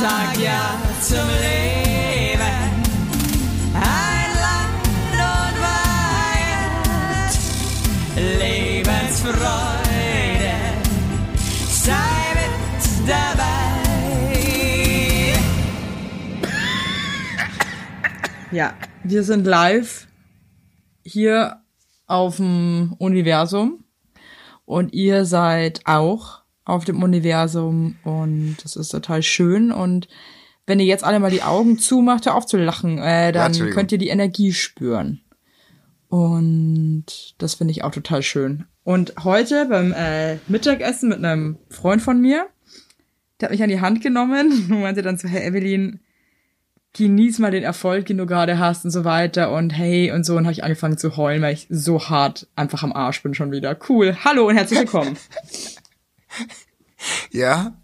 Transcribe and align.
sag 0.00 0.38
ja 0.38 0.78
zum 1.00 1.28
Leben. 1.42 2.40
Ein 3.74 4.30
Land 4.44 4.84
und 5.32 5.56
Weihend, 6.40 7.32
Lebensfreude, 8.40 10.56
sei 11.68 12.34
mit 12.34 13.08
dabei. 13.08 13.52
Ja, 18.50 18.74
wir 19.04 19.22
sind 19.22 19.46
live 19.46 20.08
hier 21.02 21.62
auf 22.06 22.36
dem 22.36 22.94
Universum 22.98 23.84
und 24.64 24.92
ihr 24.92 25.24
seid 25.24 25.80
auch 25.84 26.43
auf 26.64 26.84
dem 26.84 27.02
Universum 27.02 27.96
und 28.04 28.56
das 28.62 28.76
ist 28.76 28.88
total 28.88 29.22
schön 29.22 29.70
und 29.70 30.08
wenn 30.66 30.80
ihr 30.80 30.86
jetzt 30.86 31.04
alle 31.04 31.20
mal 31.20 31.30
die 31.30 31.42
Augen 31.42 31.78
zumacht, 31.78 32.26
hör 32.26 32.34
auf 32.34 32.46
zu 32.46 32.56
lachen, 32.56 32.98
äh, 32.98 33.32
dann 33.32 33.48
Entschuldigung. 33.48 33.76
könnt 33.76 33.92
ihr 33.92 33.98
die 33.98 34.08
Energie 34.08 34.52
spüren. 34.52 35.20
Und 36.08 37.34
das 37.38 37.54
finde 37.54 37.72
ich 37.72 37.84
auch 37.84 37.90
total 37.90 38.22
schön. 38.22 38.64
Und 38.82 39.14
heute 39.24 39.66
beim 39.66 39.92
äh, 39.92 40.36
Mittagessen 40.48 41.08
mit 41.08 41.18
einem 41.18 41.58
Freund 41.70 42.00
von 42.00 42.20
mir, 42.20 42.46
der 43.40 43.48
hat 43.48 43.52
mich 43.52 43.62
an 43.62 43.68
die 43.68 43.80
Hand 43.80 44.00
genommen 44.00 44.52
und 44.70 44.80
meinte 44.80 45.02
dann 45.02 45.18
so, 45.18 45.28
hey 45.28 45.48
Evelyn, 45.48 46.00
genieß 46.92 47.40
mal 47.40 47.50
den 47.50 47.64
Erfolg, 47.64 48.06
den 48.06 48.18
du 48.18 48.26
gerade 48.26 48.58
hast 48.58 48.84
und 48.84 48.92
so 48.92 49.04
weiter 49.04 49.52
und 49.52 49.70
hey 49.70 50.12
und 50.12 50.24
so 50.24 50.36
und 50.36 50.44
habe 50.44 50.52
ich 50.52 50.62
angefangen 50.62 50.96
zu 50.96 51.16
heulen, 51.16 51.42
weil 51.42 51.54
ich 51.54 51.66
so 51.68 52.08
hart 52.08 52.46
einfach 52.54 52.84
am 52.84 52.92
Arsch 52.92 53.22
bin 53.22 53.34
schon 53.34 53.50
wieder. 53.50 53.76
Cool. 53.88 54.16
Hallo 54.24 54.46
und 54.46 54.56
herzlich 54.56 54.78
willkommen. 54.78 55.16
Ja? 57.30 57.76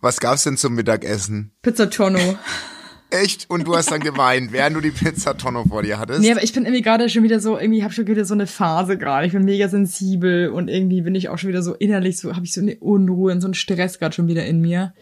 Was 0.00 0.20
gab's 0.20 0.44
denn 0.44 0.56
zum 0.56 0.74
Mittagessen? 0.74 1.52
Pizza 1.62 1.90
Tonno. 1.90 2.36
Echt? 3.10 3.48
Und 3.48 3.66
du 3.66 3.76
hast 3.76 3.90
dann 3.92 4.00
geweint, 4.00 4.50
während 4.52 4.76
du 4.76 4.80
die 4.80 4.90
Pizzatonne 4.90 5.64
vor 5.68 5.82
dir 5.82 5.98
hattest? 5.98 6.20
Nee, 6.20 6.32
aber 6.32 6.42
ich 6.42 6.52
bin 6.52 6.64
irgendwie 6.64 6.82
gerade 6.82 7.08
schon 7.08 7.22
wieder 7.22 7.38
so, 7.38 7.56
irgendwie 7.58 7.82
habe 7.82 7.90
ich 7.90 7.96
schon 7.96 8.06
wieder 8.08 8.24
so 8.24 8.34
eine 8.34 8.46
Phase 8.48 8.98
gerade. 8.98 9.26
Ich 9.26 9.32
bin 9.32 9.44
mega 9.44 9.68
sensibel 9.68 10.48
und 10.48 10.68
irgendwie 10.68 11.02
bin 11.02 11.14
ich 11.14 11.28
auch 11.28 11.38
schon 11.38 11.48
wieder 11.50 11.62
so 11.62 11.74
innerlich 11.74 12.18
so, 12.18 12.34
habe 12.34 12.44
ich 12.44 12.52
so 12.52 12.60
eine 12.60 12.74
Unruhe 12.76 13.32
und 13.32 13.40
so 13.40 13.46
einen 13.46 13.54
Stress 13.54 13.98
gerade 14.00 14.14
schon 14.14 14.26
wieder 14.26 14.44
in 14.44 14.60
mir. 14.60 14.94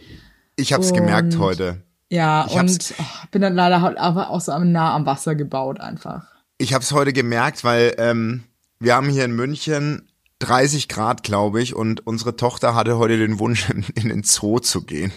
ich 0.57 0.73
hab's 0.75 0.89
und- 0.91 0.97
gemerkt 0.99 1.39
heute. 1.39 1.83
Ja, 2.11 2.45
Ich 2.47 2.55
und 2.55 2.95
oh, 2.99 3.05
bin 3.31 3.41
dann 3.41 3.55
leider 3.55 3.81
halt 3.81 3.97
aber 3.97 4.29
auch 4.29 4.43
so 4.43 4.59
nah 4.59 4.95
am 4.95 5.07
Wasser 5.07 5.35
gebaut 5.35 5.81
einfach. 5.81 6.27
Ich 6.59 6.75
hab's 6.75 6.93
heute 6.93 7.15
gemerkt, 7.15 7.65
weil 7.65 7.95
ähm, 7.97 8.45
wir 8.79 8.95
haben 8.95 9.09
hier 9.09 9.25
in 9.25 9.33
München 9.35 10.12
30 10.43 10.89
Grad, 10.89 11.23
glaube 11.23 11.63
ich, 11.63 11.75
und 11.75 12.07
unsere 12.07 12.37
Tochter 12.37 12.75
hatte 12.75 12.99
heute 12.99 13.19
den 13.19 13.39
Wunsch, 13.39 13.71
in, 13.71 14.09
den 14.09 14.23
Zoo 14.25 14.59
zu 14.59 14.83
gehen. 14.83 15.13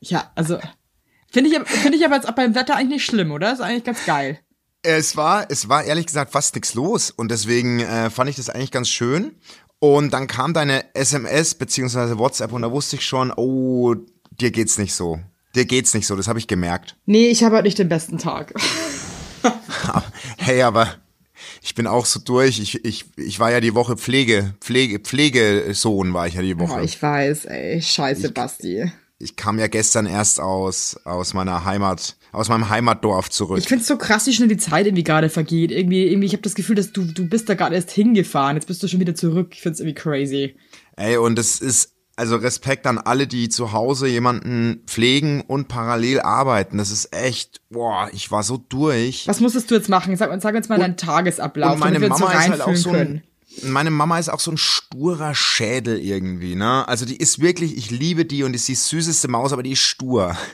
Ja, 0.00 0.30
also 0.34 0.58
finde 1.30 1.50
ich, 1.50 1.56
aber- 1.56 1.66
finde 1.66 1.96
ich 1.98 2.04
aber 2.04 2.16
jetzt 2.16 2.28
auch 2.28 2.34
beim 2.34 2.54
Wetter 2.54 2.74
eigentlich 2.76 2.88
nicht 2.98 3.04
schlimm, 3.06 3.30
oder? 3.32 3.52
Ist 3.52 3.60
eigentlich 3.60 3.84
ganz 3.84 4.04
geil. 4.04 4.38
Es 4.82 5.16
war, 5.16 5.50
es 5.50 5.68
war 5.68 5.84
ehrlich 5.84 6.06
gesagt 6.06 6.30
fast 6.32 6.54
nichts 6.54 6.74
los 6.74 7.10
und 7.10 7.30
deswegen 7.30 7.80
äh, 7.80 8.10
fand 8.10 8.30
ich 8.30 8.36
das 8.36 8.48
eigentlich 8.48 8.70
ganz 8.70 8.88
schön. 8.88 9.36
Und 9.80 10.12
dann 10.12 10.26
kam 10.26 10.54
deine 10.54 10.94
SMS 10.94 11.54
beziehungsweise 11.54 12.18
WhatsApp 12.18 12.52
und 12.52 12.62
da 12.62 12.70
wusste 12.72 12.96
ich 12.96 13.04
schon, 13.04 13.32
oh, 13.36 13.94
dir 14.30 14.50
geht's 14.50 14.78
nicht 14.78 14.94
so. 14.94 15.20
Dir 15.54 15.64
geht's 15.64 15.94
nicht 15.94 16.06
so, 16.06 16.14
das 16.16 16.28
habe 16.28 16.38
ich 16.38 16.46
gemerkt. 16.46 16.96
Nee, 17.06 17.28
ich 17.28 17.42
habe 17.42 17.56
halt 17.56 17.64
nicht 17.64 17.78
den 17.78 17.88
besten 17.88 18.18
Tag. 18.18 18.54
Hey, 20.36 20.62
aber 20.62 20.96
ich 21.68 21.74
bin 21.74 21.86
auch 21.86 22.06
so 22.06 22.18
durch. 22.18 22.58
Ich, 22.60 22.82
ich, 22.86 23.04
ich 23.16 23.38
war 23.40 23.52
ja 23.52 23.60
die 23.60 23.74
Woche 23.74 23.98
Pflege, 23.98 24.54
Pflege, 24.60 24.98
Pflegesohn 25.00 26.14
war 26.14 26.26
ich 26.26 26.32
ja 26.34 26.40
die 26.42 26.54
Oh, 26.54 26.60
Woche. 26.60 26.82
ich 26.82 27.00
weiß, 27.02 27.44
ey. 27.44 27.82
Scheiße, 27.82 28.32
Basti. 28.32 28.90
ich 29.18 29.36
kam 29.36 29.58
ja 29.58 29.66
gestern 29.66 30.06
erst 30.06 30.40
aus, 30.40 30.98
aus 31.04 31.34
meiner 31.34 31.66
Heimat, 31.66 32.16
aus 32.32 32.48
meinem 32.48 32.70
Heimatdorf 32.70 33.28
zurück. 33.28 33.58
Ich 33.58 33.68
find's 33.68 33.86
so 33.86 33.98
krass, 33.98 34.26
wie 34.26 34.32
schnell 34.32 34.48
die 34.48 34.56
Zeit 34.56 34.86
irgendwie 34.86 35.04
gerade 35.04 35.28
vergeht. 35.28 35.70
Irgendwie, 35.70 36.06
irgendwie, 36.06 36.26
ich 36.26 36.32
habe 36.32 36.42
das 36.42 36.54
Gefühl, 36.54 36.76
dass 36.76 36.92
du, 36.92 37.04
du 37.04 37.28
bist 37.28 37.50
da 37.50 37.54
gerade 37.54 37.74
erst 37.74 37.90
hingefahren. 37.90 38.56
Jetzt 38.56 38.66
bist 38.66 38.82
du 38.82 38.88
schon 38.88 39.00
wieder 39.00 39.14
zurück. 39.14 39.50
Ich 39.52 39.60
find's 39.60 39.80
irgendwie 39.80 39.94
crazy. 40.00 40.56
Ey, 40.96 41.18
und 41.18 41.38
es 41.38 41.60
ist, 41.60 41.92
also 42.18 42.36
Respekt 42.36 42.86
an 42.86 42.98
alle, 42.98 43.26
die 43.26 43.48
zu 43.48 43.72
Hause 43.72 44.08
jemanden 44.08 44.82
pflegen 44.86 45.40
und 45.42 45.68
parallel 45.68 46.20
arbeiten. 46.20 46.76
Das 46.76 46.90
ist 46.90 47.14
echt, 47.14 47.60
boah, 47.70 48.10
ich 48.12 48.30
war 48.30 48.42
so 48.42 48.56
durch. 48.56 49.28
Was 49.28 49.40
musstest 49.40 49.70
du 49.70 49.76
jetzt 49.76 49.88
machen? 49.88 50.16
Sag, 50.16 50.30
sag 50.42 50.54
uns 50.54 50.68
mal 50.68 50.78
deinen 50.78 50.96
Tagesablauf, 50.96 51.74
und 51.74 51.80
meine 51.80 52.00
Mama 52.00 52.16
so 52.16 52.26
ist 52.26 52.48
halt 52.48 52.60
auch 52.60 52.74
so 52.74 52.90
ein, 52.90 53.22
meine 53.62 53.90
Mama 53.90 54.18
ist 54.18 54.28
auch 54.28 54.40
so 54.40 54.50
ein 54.50 54.58
sturer 54.58 55.34
Schädel 55.34 55.98
irgendwie, 55.98 56.56
ne? 56.56 56.86
Also 56.88 57.06
die 57.06 57.16
ist 57.16 57.40
wirklich, 57.40 57.76
ich 57.76 57.90
liebe 57.90 58.24
die 58.24 58.42
und 58.42 58.54
ist 58.54 58.66
die 58.66 58.74
süßeste 58.74 59.28
Maus, 59.28 59.52
aber 59.52 59.62
die 59.62 59.72
ist 59.72 59.80
stur. 59.80 60.36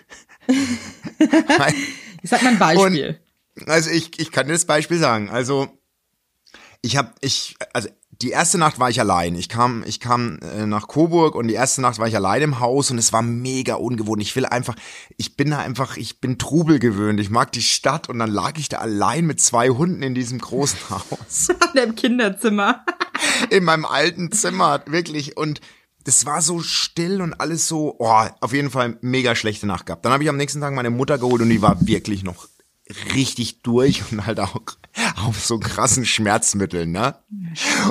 Ich 2.23 2.31
sag 2.31 2.43
mal 2.43 2.53
ein 2.53 2.59
Beispiel. 2.59 3.21
Also 3.67 3.91
ich, 3.91 4.19
ich 4.19 4.33
kann 4.33 4.47
dir 4.47 4.55
das 4.55 4.65
Beispiel 4.65 4.97
sagen. 4.97 5.29
Also 5.29 5.69
ich 6.85 6.99
habe 6.99 7.13
ich 7.23 7.57
also 7.73 7.89
die 8.21 8.31
erste 8.31 8.59
Nacht 8.59 8.79
war 8.79 8.91
ich 8.91 9.01
allein. 9.01 9.35
Ich 9.37 9.49
kam 9.49 9.83
ich 9.87 10.01
kam 10.01 10.39
äh, 10.41 10.67
nach 10.67 10.87
Coburg 10.87 11.35
und 11.35 11.49
die 11.49 11.55
erste 11.55 11.81
Nacht 11.81 11.99
war 11.99 12.07
ich 12.07 12.15
allein 12.15 12.43
im 12.43 12.61
Haus 12.61 12.91
und 12.91 12.99
es 12.99 13.13
war 13.13 13.23
mega 13.23 13.75
ungewohnt. 13.75 14.21
Ich 14.21 14.37
will 14.37 14.45
einfach 14.45 14.77
ich 15.17 15.37
bin 15.37 15.51
da 15.51 15.59
einfach 15.61 15.97
ich 15.97 16.21
bin 16.21 16.39
Trubel 16.39 16.79
gewöhnt. 16.79 17.21
Ich 17.21 17.31
mag 17.31 17.53
die 17.53 17.63
Stadt 17.63 18.11
und 18.11 18.19
dann 18.19 18.31
lag 18.31 18.59
ich 18.59 18.69
da 18.69 18.79
allein 18.79 19.25
mit 19.25 19.41
zwei 19.41 19.71
Hunden 19.71 20.03
in 20.03 20.15
diesem 20.15 20.39
großen 20.39 20.79
Haus 20.91 21.49
Im 21.75 21.95
Kinderzimmer. 21.95 22.85
in 23.49 23.65
meinem 23.65 23.87
alten 23.87 24.31
Zimmer 24.31 24.83
wirklich 24.87 25.39
und 25.39 25.63
das 26.05 26.27
war 26.27 26.43
so 26.43 26.61
still 26.61 27.23
und 27.23 27.33
alles 27.41 27.67
so, 27.67 27.97
oh, 27.99 28.25
auf 28.43 28.53
jeden 28.53 28.71
Fall 28.71 28.99
mega 29.01 29.35
schlechte 29.35 29.67
Nacht 29.67 29.87
gehabt. 29.87 30.05
Dann 30.05 30.13
habe 30.13 30.23
ich 30.23 30.29
am 30.29 30.37
nächsten 30.37 30.61
Tag 30.61 30.75
meine 30.75 30.91
Mutter 30.91 31.17
geholt 31.17 31.41
und 31.41 31.49
die 31.49 31.63
war 31.63 31.87
wirklich 31.87 32.25
noch 32.25 32.47
richtig 33.15 33.63
durch 33.63 34.03
und 34.13 34.27
halt 34.27 34.39
auch 34.39 34.61
auf 35.17 35.45
so 35.45 35.59
krassen 35.59 36.05
Schmerzmitteln, 36.05 36.93
ne? 36.93 37.17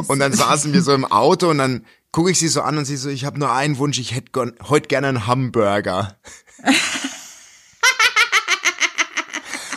Und 0.08 0.20
dann 0.20 0.34
saßen 0.34 0.74
wir 0.74 0.82
so 0.82 0.94
im 0.94 1.06
Auto 1.06 1.50
und 1.50 1.58
dann 1.58 1.86
gucke 2.12 2.32
ich 2.32 2.40
sie 2.40 2.48
so 2.48 2.62
an 2.62 2.78
und 2.78 2.86
sie 2.86 2.96
so, 2.98 3.10
ich 3.10 3.26
habe 3.26 3.40
nur 3.40 3.52
einen 3.52 3.78
Wunsch, 3.78 4.00
ich 4.00 4.14
hätte 4.16 4.54
heute 4.70 4.88
gerne 4.88 5.08
einen 5.08 5.28
Hamburger. 5.28 6.18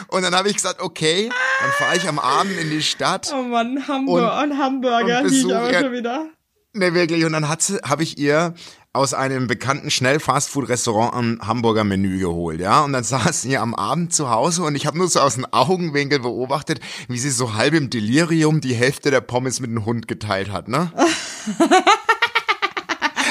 und 0.08 0.22
dann 0.22 0.34
habe 0.34 0.48
ich 0.48 0.54
gesagt, 0.54 0.80
okay, 0.80 1.30
dann 1.60 1.70
fahre 1.72 1.96
ich 1.96 2.08
am 2.08 2.18
Abend 2.18 2.58
in 2.58 2.70
die 2.70 2.82
Stadt. 2.82 3.32
Oh 3.34 3.42
Mann, 3.42 3.86
Hamburger 3.88 4.42
Und- 4.42 4.50
und, 4.52 4.58
Hamburger. 4.58 5.20
und 5.22 5.30
lieg 5.30 5.46
ich 5.46 5.54
aber 5.54 5.74
schon 5.74 5.92
wieder. 5.92 6.26
Ne, 6.72 6.92
wirklich. 6.94 7.24
Und 7.24 7.32
dann 7.32 7.48
habe 7.48 8.02
ich 8.02 8.18
ihr 8.18 8.54
aus 8.96 9.14
einem 9.14 9.46
bekannten 9.46 9.90
Schnell-Fastfood-Restaurant 9.90 11.14
ein 11.14 11.38
Hamburger 11.46 11.84
Menü 11.84 12.18
geholt, 12.18 12.60
ja. 12.60 12.82
Und 12.84 12.92
dann 12.92 13.04
saß 13.04 13.42
sie 13.42 13.58
am 13.58 13.74
Abend 13.74 14.14
zu 14.14 14.30
Hause 14.30 14.62
und 14.64 14.74
ich 14.74 14.86
habe 14.86 14.98
nur 14.98 15.08
so 15.08 15.20
aus 15.20 15.34
dem 15.34 15.46
Augenwinkel 15.52 16.20
beobachtet, 16.20 16.80
wie 17.08 17.18
sie 17.18 17.30
so 17.30 17.54
halb 17.54 17.74
im 17.74 17.90
Delirium 17.90 18.60
die 18.60 18.74
Hälfte 18.74 19.10
der 19.10 19.20
Pommes 19.20 19.60
mit 19.60 19.70
dem 19.70 19.84
Hund 19.84 20.08
geteilt 20.08 20.50
hat, 20.50 20.68
ne? 20.68 20.90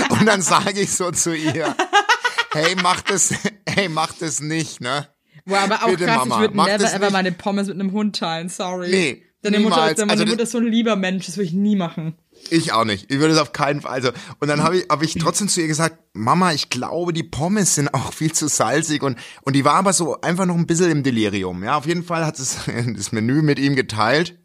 und 0.10 0.26
dann 0.26 0.42
sage 0.42 0.80
ich 0.80 0.94
so 0.94 1.12
zu 1.12 1.36
ihr, 1.36 1.76
hey, 2.54 2.76
mach 2.82 3.02
das, 3.02 3.34
hey, 3.68 3.90
mach 3.90 4.14
das 4.14 4.42
nicht, 4.42 4.82
ne? 4.82 5.08
Boah, 5.46 5.60
aber 5.60 5.84
auch 5.84 5.90
Bitte, 5.90 6.06
krass, 6.06 6.18
Mama, 6.20 6.36
ich 6.36 6.42
würde 6.42 6.58
never 6.58 6.94
ever 6.94 7.00
nicht. 7.06 7.14
meine 7.14 7.32
Pommes 7.32 7.68
mit 7.68 7.80
einem 7.80 7.92
Hund 7.92 8.16
teilen, 8.16 8.50
sorry. 8.50 8.90
Nee, 8.90 9.22
Deine 9.42 9.60
Mutter, 9.60 9.76
niemals. 9.76 9.92
ist, 10.00 10.00
meine 10.00 10.12
Also 10.12 10.26
Mutter 10.26 10.44
ist 10.44 10.52
so 10.52 10.58
ein 10.58 10.66
lieber 10.66 10.96
Mensch, 10.96 11.28
das 11.28 11.38
würde 11.38 11.48
ich 11.48 11.54
nie 11.54 11.76
machen. 11.76 12.16
Ich 12.50 12.72
auch 12.74 12.86
nicht. 12.86 13.12
Ich 13.12 13.20
würde 13.20 13.34
es 13.34 13.40
auf 13.40 13.54
keinen 13.54 13.82
Fall. 13.82 13.92
Also 13.92 14.12
und 14.40 14.48
dann 14.48 14.64
habe 14.64 14.78
ich, 14.78 14.86
hab 14.90 15.02
ich 15.02 15.16
trotzdem 15.16 15.48
zu 15.48 15.62
ihr 15.62 15.68
gesagt, 15.68 15.98
Mama, 16.14 16.54
ich 16.54 16.70
glaube, 16.70 17.14
die 17.14 17.24
Pommes 17.24 17.76
sind 17.76 17.94
auch 17.94 18.14
viel 18.14 18.32
zu 18.32 18.48
salzig 18.48 19.02
und 19.04 19.18
und 19.42 19.56
die 19.56 19.66
war 19.66 19.76
aber 19.76 19.94
so 19.94 20.22
einfach 20.22 20.46
noch 20.46 20.56
ein 20.56 20.68
bisschen 20.68 20.92
im 20.92 21.04
Delirium. 21.04 21.64
Ja, 21.64 21.78
auf 21.78 21.86
jeden 21.86 22.04
Fall 22.04 22.26
hat 22.26 22.40
es 22.40 22.58
das 22.96 23.12
Menü 23.12 23.42
mit 23.42 23.60
ihm 23.60 23.76
geteilt 23.76 24.38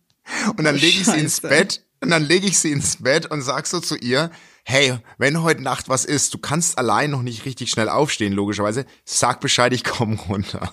und 0.57 0.65
dann 0.65 0.77
lege 0.77 0.99
ich 0.99 1.07
sie 1.07 1.19
ins. 1.19 1.41
Bett 1.41 1.85
und 2.01 2.11
dann 2.11 2.25
lege 2.25 2.47
ich 2.47 2.59
sie 2.59 2.73
ins 2.73 2.97
Bett 2.97 3.27
und 3.27 3.43
sag 3.43 3.67
so 3.67 3.81
zu 3.81 3.97
ihr, 3.97 4.31
hey, 4.65 4.99
wenn 5.19 5.43
heute 5.43 5.63
Nacht 5.63 5.89
was 5.89 6.05
ist, 6.05 6.33
du 6.35 6.39
kannst 6.39 6.79
allein 6.79 7.11
noch 7.11 7.23
nicht 7.23 7.45
richtig 7.45 7.71
schnell 7.71 7.89
aufstehen, 7.89 8.33
logischerweise, 8.33 8.87
sag 9.05 9.41
Bescheid, 9.41 9.73
ich 9.73 9.85
komme 9.85 10.17
runter. 10.17 10.73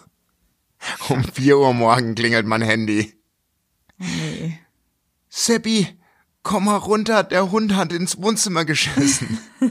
Um 1.10 1.24
vier 1.24 1.58
Uhr 1.58 1.74
morgen 1.74 2.16
klingelt 2.16 2.46
mein 2.46 2.62
Handy. 2.62 3.14
Nee. 3.98 4.60
Seppi, 5.28 5.88
komm 6.48 6.64
mal 6.66 6.78
runter, 6.78 7.24
der 7.24 7.52
Hund 7.52 7.76
hat 7.76 7.92
ins 7.92 8.22
Wohnzimmer 8.22 8.64
geschissen. 8.64 9.38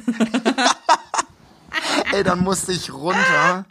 Ey, 2.12 2.22
dann 2.22 2.40
musste 2.40 2.72
ich 2.72 2.92
runter. 2.92 3.64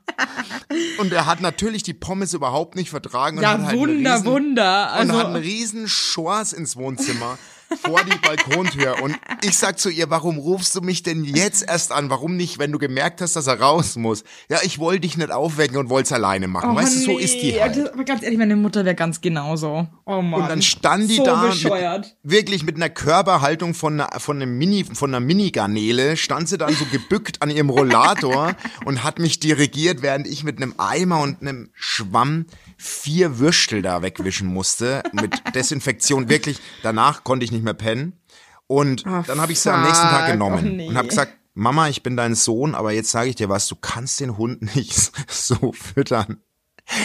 Und 0.98 1.13
er 1.13 1.28
hat 1.28 1.40
natürlich 1.40 1.84
die 1.84 1.94
Pommes 1.94 2.34
überhaupt 2.34 2.75
nicht 2.75 2.90
vertragen. 2.90 3.38
Und 3.38 3.44
Ja, 3.44 3.52
hat 3.54 3.62
halt 3.62 3.78
Wunder, 3.78 4.16
riesen, 4.16 4.25
Wunder. 4.25 4.92
Und 4.94 5.00
Also, 5.12 5.18
hat 5.19 5.25
einen 5.28 5.36
riesen 5.36 5.88
Schors 5.88 6.52
ins 6.52 6.75
Wohnzimmer. 6.78 7.38
Vor 7.77 8.01
die 8.04 8.18
Balkontür 8.18 9.01
und 9.01 9.16
ich 9.44 9.57
sag 9.57 9.80
zu 9.80 9.89
ihr, 9.89 10.10
warum 10.10 10.38
rufst 10.38 10.75
du 10.75 10.81
mich 10.81 11.04
denn 11.04 11.24
jetzt 11.24 11.63
erst 11.68 11.92
an? 11.92 12.10
Warum 12.10 12.36
nicht, 12.36 12.60
wenn 12.60 12.72
du 12.72 12.80
gemerkt 12.80 13.22
hast, 13.22 13.36
dass 13.36 13.48
er 13.48 13.60
raus 13.60 13.95
muss? 13.95 14.24
Ja, 14.50 14.60
ich 14.63 14.80
wollte 14.80 15.01
dich 15.01 15.18
nicht 15.18 15.31
aufwecken 15.31 15.77
und 15.77 15.89
wollte 15.89 16.07
es 16.07 16.12
alleine 16.12 16.48
machen. 16.48 16.75
weißt 16.75 16.95
du, 16.98 17.00
so 17.01 17.18
ist 17.18 17.42
die 17.42 17.51
Oh, 17.51 17.56
nee. 17.56 17.62
halt. 17.62 17.94
Aber 17.94 18.04
ganz 18.04 18.24
ehrlich, 18.24 18.39
meine 18.39 18.56
Mutter 18.56 18.86
wäre 18.86 18.95
ganz 18.95 19.22
genauso. 19.22 19.88
Oh 20.06 20.22
Mann. 20.22 20.42
Und 20.42 20.50
dann 20.50 20.62
stand 20.62 21.10
die 21.10 21.16
so 21.16 21.24
da. 21.24 21.44
Mit, 21.45 22.16
wirklich 22.24 22.63
mit 22.63 22.75
einer 22.75 22.89
Körperhaltung 22.89 23.74
von 23.74 24.00
einer, 24.00 24.19
von 24.19 24.42
einem 24.42 24.57
Mini, 24.57 24.83
von 24.83 25.10
einer 25.13 25.19
Mini-Garnele, 25.19 26.18
stand 26.18 26.50
sie 26.50 26.57
dann 26.57 26.74
so 26.74 26.86
gebückt 26.86 27.42
an 27.42 27.50
ihrem 27.50 27.69
Rollator 27.69 28.56
und 28.86 29.04
hat 29.04 29.19
mich 29.19 29.39
dirigiert, 29.39 30.01
während 30.01 30.27
ich 30.27 30.44
mit 30.44 30.57
einem 30.62 30.75
Eimer 30.77 31.22
und 31.22 31.42
einem 31.42 31.69
Schwamm 31.74 32.45
vier 32.77 33.39
Würstel 33.39 33.81
da 33.81 34.01
wegwischen 34.01 34.48
musste. 34.48 35.04
Mit 35.13 35.42
Desinfektion 35.56 36.30
wirklich. 36.30 36.60
Danach 36.83 37.24
konnte 37.24 37.44
ich 37.45 37.51
nicht 37.51 37.63
mehr 37.66 37.74
pennen. 37.74 38.22
Und 38.68 39.06
Ah, 39.06 39.24
dann 39.28 39.42
habe 39.42 39.52
ich 39.52 39.60
sie 39.60 39.72
am 39.72 39.84
nächsten 39.84 40.08
Tag 40.08 40.32
genommen 40.32 40.60
Oh, 40.66 40.76
nee. 40.76 40.88
und 40.88 40.98
habe 40.98 41.08
gesagt, 41.10 41.34
Mama, 41.54 41.88
ich 41.90 42.02
bin 42.04 42.18
dein 42.18 42.34
Sohn, 42.36 42.74
aber 42.76 42.92
jetzt 42.94 43.12
sage 43.12 43.30
ich 43.30 43.36
dir 43.36 43.48
was, 43.50 43.68
du 43.68 43.76
kannst 43.76 44.20
den 44.22 44.38
Hund 44.38 44.62
nicht 44.76 45.12
so 45.30 45.72
füttern. 45.74 46.42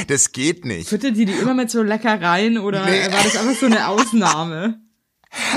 Das 0.08 0.32
geht 0.32 0.64
nicht. 0.64 0.88
Füttert 0.88 1.16
die 1.16 1.24
die 1.24 1.32
immer 1.32 1.54
mit 1.54 1.70
so 1.70 1.82
Leckereien 1.82 2.58
oder 2.58 2.84
Nee. 2.84 3.02
war 3.12 3.22
das 3.24 3.36
einfach 3.36 3.58
so 3.58 3.66
eine 3.66 3.88
Ausnahme? 3.88 4.80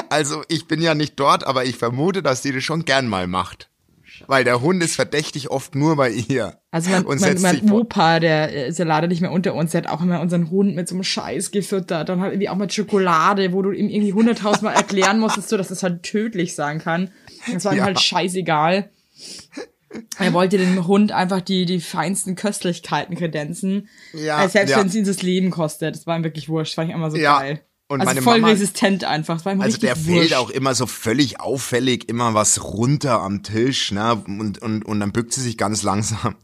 Also 0.10 0.44
ich 0.48 0.68
bin 0.68 0.82
ja 0.82 0.94
nicht 0.96 1.20
dort, 1.20 1.46
aber 1.46 1.66
ich 1.66 1.78
vermute, 1.78 2.22
dass 2.22 2.42
die 2.42 2.52
das 2.52 2.64
schon 2.64 2.86
gern 2.86 3.08
mal 3.08 3.28
macht. 3.28 3.70
Weil 4.28 4.44
der 4.44 4.62
Hund 4.62 4.84
ist 4.84 4.96
verdächtig 4.96 5.50
oft 5.52 5.76
nur 5.76 5.96
bei 5.96 6.10
ihr. 6.12 6.60
Also 6.72 6.90
mein, 6.92 7.06
und 7.06 7.20
mein, 7.20 7.42
mein 7.42 7.72
Opa, 7.72 8.20
der 8.20 8.68
ist 8.68 8.80
ja 8.80 8.86
leider 8.86 9.08
nicht 9.08 9.22
mehr 9.22 9.32
unter 9.32 9.54
uns, 9.54 9.72
der 9.72 9.84
hat 9.84 9.90
auch 9.90 10.02
immer 10.02 10.22
unseren 10.22 10.50
Hund 10.50 10.76
mit 10.76 10.88
so 10.88 10.96
einem 10.96 11.04
Scheiß 11.04 11.52
gefüttert. 11.52 12.10
Dann 12.10 12.22
halt 12.22 12.34
irgendwie 12.34 12.50
auch 12.50 12.56
mit 12.56 12.74
Schokolade, 12.74 13.54
wo 13.54 13.62
du 13.62 13.72
ihm 13.72 13.90
irgendwie 13.90 14.14
hunderttausendmal 14.14 14.76
erklären 14.76 15.20
musstest, 15.20 15.50
so, 15.50 15.58
dass 15.58 15.70
das 15.70 15.84
halt 15.84 16.04
tödlich 16.04 16.56
sein 16.56 16.80
kann. 16.80 17.12
Das 17.52 17.66
war 17.66 17.74
ihm 17.74 17.80
Ja. 17.80 17.86
halt 17.86 18.00
scheißegal. 18.00 18.90
Er 20.18 20.34
wollte 20.34 20.58
dem 20.58 20.88
Hund 20.88 21.12
einfach 21.12 21.42
die, 21.42 21.66
die 21.66 21.80
feinsten 21.80 22.36
Köstlichkeiten 22.36 23.16
kredenzen. 23.16 23.90
Ja, 24.14 24.44
Äh, 24.44 24.50
selbst 24.50 24.72
ja. 24.72 24.80
wenn 24.80 24.88
es 24.88 24.96
ihn 24.96 25.06
das 25.06 25.22
Leben 25.22 25.52
kostet. 25.52 25.96
Das 25.96 26.08
war 26.08 26.18
ihm 26.18 26.24
wirklich 26.24 26.50
wurscht. 26.50 26.72
Das 26.72 26.76
fand 26.76 26.90
ich 26.90 26.96
immer 26.96 27.12
so 27.12 27.18
Ja. 27.18 27.40
geil. 27.40 27.62
Und 27.94 28.02
also 28.02 28.10
meine 28.12 28.22
voll 28.22 28.40
Mama- 28.40 28.52
resistent 28.54 29.04
einfach. 29.04 29.46
Also 29.46 29.78
der 29.78 29.96
wurscht. 29.98 30.08
fällt 30.20 30.34
auch 30.36 30.50
immer 30.50 30.74
so 30.76 30.88
völlig 30.88 31.40
auffällig, 31.40 32.10
immer 32.10 32.34
was 32.34 32.64
runter 32.64 33.22
am 33.22 33.44
Tisch, 33.44 33.92
ne? 33.92 34.16
Und, 34.26 34.62
und, 34.62 34.84
und 34.84 35.00
dann 35.00 35.12
bückt 35.12 35.34
sie 35.34 35.42
sich 35.42 35.58
ganz 35.58 35.84
langsam. 35.84 36.36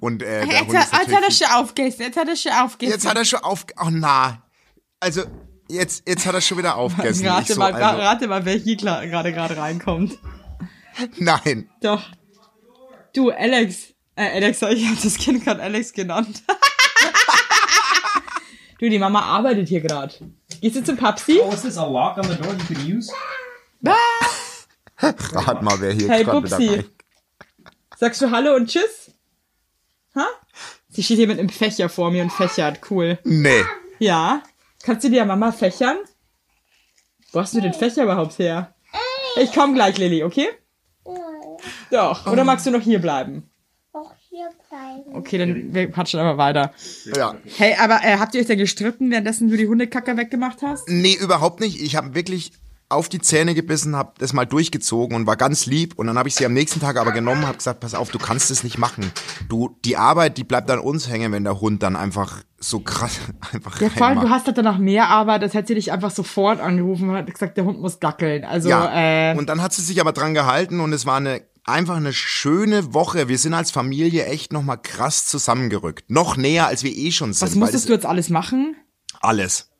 Und 0.00 0.22
äh, 0.22 0.46
der 0.46 0.62
Jetzt, 0.62 0.76
hat- 0.76 1.02
jetzt 1.02 1.16
hat 1.16 1.24
er 1.24 1.30
schon 1.32 1.48
aufgegessen. 1.56 2.02
Jetzt 2.02 2.16
hat 2.16 2.28
er 2.28 2.36
schon 2.36 2.52
aufgegessen. 2.52 2.98
jetzt 3.00 3.08
hat 3.08 3.16
er 3.18 3.24
schon 3.24 3.40
auf, 3.40 3.66
oh 3.80 3.88
na, 3.90 4.42
also 5.00 5.22
jetzt 5.68 6.04
jetzt 6.08 6.24
hat 6.24 6.34
er 6.34 6.40
schon 6.40 6.58
wieder 6.58 6.76
aufgegessen. 6.82 7.26
Rate, 7.26 7.54
so, 7.54 7.58
mal, 7.58 7.72
also, 7.74 8.00
rate 8.00 8.28
mal, 8.28 8.44
wer 8.44 8.54
hier 8.54 8.76
gerade 8.76 9.32
gerade 9.32 9.56
reinkommt. 9.56 10.18
nein, 11.18 11.68
Doch. 11.82 12.02
Du, 13.14 13.30
Alex. 13.30 13.92
Äh, 14.14 14.30
Alex, 14.36 14.62
ich 14.62 14.86
habe 14.86 14.96
das 15.02 15.16
Kind 15.18 15.44
gerade 15.44 15.60
Alex 15.62 15.92
genannt. 15.92 16.42
du, 18.78 18.88
die 18.88 18.98
Mama 18.98 19.20
arbeitet 19.22 19.68
hier 19.68 19.80
gerade. 19.80 20.14
Gehst 20.60 20.76
du 20.76 20.84
zum 20.84 20.96
Papsi? 20.96 21.40
Oh, 21.42 21.52
is 21.52 21.62
this 21.62 21.76
a 21.76 21.86
lock 21.86 22.18
on 22.18 22.24
the 22.24 22.34
door 22.36 22.52
you 22.52 22.64
could 22.66 22.78
use? 22.84 23.12
rat 25.00 25.62
mal, 25.62 25.80
wer 25.80 25.92
hier 25.92 26.08
Hey, 26.08 26.24
gerade 26.24 26.58
wieder. 26.58 26.84
Sagst 27.96 28.20
du 28.20 28.30
Hallo 28.30 28.54
und 28.54 28.68
Tschüss? 28.68 29.10
Ha? 30.14 30.26
Sie 30.88 31.02
steht 31.02 31.18
hier 31.18 31.26
mit 31.26 31.38
einem 31.38 31.48
Fächer 31.48 31.88
vor 31.88 32.10
mir 32.10 32.22
und 32.22 32.32
fächert. 32.32 32.80
Cool. 32.90 33.18
Nee. 33.24 33.64
Ja. 33.98 34.42
Kannst 34.82 35.04
du 35.04 35.10
dir 35.10 35.24
Mama 35.24 35.52
fächern? 35.52 35.98
Wo 37.32 37.40
hast 37.40 37.54
du 37.54 37.60
den 37.60 37.74
Fächer 37.74 38.04
überhaupt 38.04 38.38
her? 38.38 38.74
Ich 39.36 39.52
komm 39.52 39.74
gleich, 39.74 39.98
Lilly, 39.98 40.24
okay? 40.24 40.48
Doch. 41.90 42.26
Oder 42.26 42.44
magst 42.44 42.66
du 42.66 42.70
noch 42.70 42.80
hier 42.80 43.00
bleiben? 43.00 43.50
Hier 44.36 44.50
bleiben. 44.68 45.16
Okay, 45.16 45.38
dann 45.38 45.74
wir 45.74 45.90
quatschen 45.90 46.20
aber 46.20 46.36
weiter. 46.36 46.72
Ja. 47.16 47.36
Hey, 47.56 47.74
aber 47.80 48.00
äh, 48.02 48.18
habt 48.18 48.34
ihr 48.34 48.40
euch 48.42 48.46
denn 48.46 48.58
gestritten, 48.58 49.10
währenddessen 49.10 49.48
du 49.48 49.56
die 49.56 49.66
Hundekacker 49.66 50.16
weggemacht 50.16 50.58
hast? 50.62 50.88
Nee, 50.88 51.16
überhaupt 51.18 51.60
nicht. 51.60 51.80
Ich 51.80 51.96
habe 51.96 52.14
wirklich 52.14 52.52
auf 52.88 53.08
die 53.08 53.18
Zähne 53.18 53.54
gebissen, 53.54 53.96
habe 53.96 54.12
das 54.18 54.32
mal 54.32 54.44
durchgezogen 54.44 55.16
und 55.16 55.26
war 55.26 55.36
ganz 55.36 55.66
lieb. 55.66 55.94
Und 55.98 56.06
dann 56.06 56.18
habe 56.18 56.28
ich 56.28 56.34
sie 56.34 56.44
am 56.44 56.52
nächsten 56.52 56.80
Tag 56.80 56.98
aber 56.98 57.12
genommen, 57.12 57.46
habe 57.46 57.56
gesagt, 57.56 57.80
pass 57.80 57.94
auf, 57.94 58.10
du 58.10 58.18
kannst 58.18 58.50
es 58.50 58.62
nicht 58.62 58.78
machen. 58.78 59.10
Du, 59.48 59.76
die 59.84 59.96
Arbeit, 59.96 60.36
die 60.36 60.44
bleibt 60.44 60.70
an 60.70 60.78
uns 60.78 61.08
hängen, 61.08 61.32
wenn 61.32 61.42
der 61.42 61.60
Hund 61.60 61.82
dann 61.82 61.96
einfach 61.96 62.42
so 62.58 62.80
krass 62.80 63.18
einfach 63.52 63.80
Ja, 63.80 63.88
vor 63.88 64.06
allem, 64.06 64.20
du 64.20 64.28
hast 64.28 64.46
halt 64.46 64.58
danach 64.58 64.78
mehr 64.78 65.08
Arbeit, 65.08 65.42
als 65.42 65.54
hätte 65.54 65.68
sie 65.68 65.74
dich 65.76 65.92
einfach 65.92 66.10
sofort 66.10 66.60
angerufen 66.60 67.08
und 67.08 67.16
hat 67.16 67.32
gesagt, 67.32 67.56
der 67.56 67.64
Hund 67.64 67.80
muss 67.80 67.98
dackeln. 67.98 68.44
Also, 68.44 68.68
Ja, 68.68 69.32
äh, 69.32 69.36
und 69.36 69.48
dann 69.48 69.62
hat 69.62 69.72
sie 69.72 69.82
sich 69.82 70.00
aber 70.00 70.12
dran 70.12 70.34
gehalten 70.34 70.80
und 70.80 70.92
es 70.92 71.06
war 71.06 71.16
eine 71.16 71.42
einfach 71.66 71.96
eine 71.96 72.12
schöne 72.12 72.94
Woche. 72.94 73.28
Wir 73.28 73.38
sind 73.38 73.54
als 73.54 73.70
Familie 73.70 74.26
echt 74.26 74.52
nochmal 74.52 74.80
krass 74.80 75.26
zusammengerückt. 75.26 76.10
Noch 76.10 76.36
näher, 76.36 76.66
als 76.66 76.82
wir 76.82 76.96
eh 76.96 77.10
schon 77.10 77.32
sind. 77.32 77.46
was 77.46 77.54
musstest 77.56 77.88
du 77.88 77.92
jetzt 77.92 78.06
alles 78.06 78.30
machen? 78.30 78.76
Alles. 79.20 79.70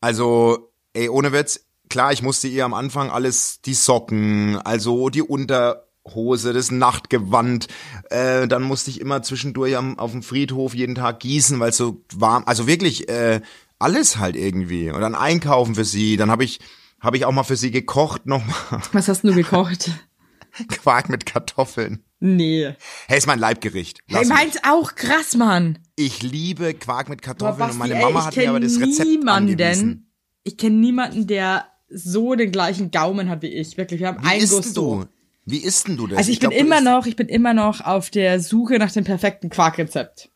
Also, 0.00 0.72
ey, 0.94 1.08
ohne 1.08 1.32
Witz, 1.32 1.66
klar, 1.88 2.12
ich 2.12 2.22
musste 2.22 2.48
ihr 2.48 2.64
am 2.64 2.74
Anfang 2.74 3.10
alles, 3.10 3.60
die 3.60 3.74
Socken, 3.74 4.56
also 4.64 5.10
die 5.10 5.22
Unterhose, 5.22 6.52
das 6.52 6.70
Nachtgewand, 6.70 7.68
äh, 8.10 8.48
dann 8.48 8.62
musste 8.62 8.90
ich 8.90 9.00
immer 9.00 9.22
zwischendurch 9.22 9.76
am, 9.76 9.98
auf 9.98 10.10
dem 10.10 10.22
Friedhof 10.22 10.74
jeden 10.74 10.94
Tag 10.94 11.20
gießen, 11.20 11.60
weil 11.60 11.70
es 11.70 11.76
so 11.76 12.02
warm, 12.14 12.44
also 12.46 12.66
wirklich, 12.66 13.08
äh, 13.08 13.40
alles 13.78 14.16
halt 14.16 14.36
irgendwie. 14.36 14.90
Und 14.90 15.00
dann 15.00 15.14
einkaufen 15.14 15.74
für 15.74 15.84
sie, 15.84 16.16
dann 16.16 16.30
habe 16.30 16.44
ich, 16.44 16.60
habe 17.00 17.16
ich 17.16 17.24
auch 17.24 17.32
mal 17.32 17.42
für 17.42 17.56
sie 17.56 17.70
gekocht, 17.70 18.26
nochmal 18.26 18.82
Was 18.92 19.08
hast 19.08 19.24
du 19.24 19.34
gekocht? 19.34 19.90
Quark 20.68 21.08
mit 21.08 21.26
Kartoffeln. 21.26 22.04
nee. 22.20 22.74
Hey, 23.08 23.18
ist 23.18 23.26
mein 23.26 23.38
Leibgericht. 23.38 24.00
Hey, 24.06 24.18
Lass 24.18 24.28
mich. 24.28 24.36
meins 24.36 24.56
auch 24.64 24.94
krass, 24.94 25.34
Mann. 25.34 25.78
Ich 25.96 26.22
liebe 26.22 26.74
Quark 26.74 27.08
mit 27.08 27.22
Kartoffeln 27.22 27.70
und 27.70 27.78
meine 27.78 27.94
ey, 27.94 28.02
Mama 28.02 28.20
ich 28.20 28.26
hat 28.26 28.36
mir 28.36 28.48
aber 28.50 28.60
das 28.60 28.78
Rezept 28.80 29.08
niemanden, 29.08 29.52
angewiesen. 29.52 30.12
Ich 30.44 30.56
kenne 30.56 30.76
niemanden, 30.76 31.26
der 31.26 31.66
so 31.88 32.34
den 32.34 32.50
gleichen 32.52 32.90
Gaumen 32.90 33.28
hat 33.28 33.42
wie 33.42 33.48
ich. 33.48 33.76
Wirklich, 33.76 34.00
wir 34.00 34.08
haben 34.08 34.22
Wie 34.24 34.28
ein 34.28 34.40
isst 34.40 34.52
Gusto. 34.52 35.02
du? 35.02 35.08
Wie 35.44 35.58
isst 35.58 35.88
denn 35.88 35.96
du 35.96 36.06
das? 36.06 36.18
Also 36.18 36.30
ich, 36.32 36.38
bin 36.40 36.50
glaub, 36.50 36.60
immer 36.60 36.80
noch, 36.80 37.06
ich 37.06 37.16
bin 37.16 37.28
immer 37.28 37.52
noch 37.54 37.80
auf 37.80 38.10
der 38.10 38.40
Suche 38.40 38.78
nach 38.78 38.92
dem 38.92 39.04
perfekten 39.04 39.50
Quarkrezept. 39.50 40.30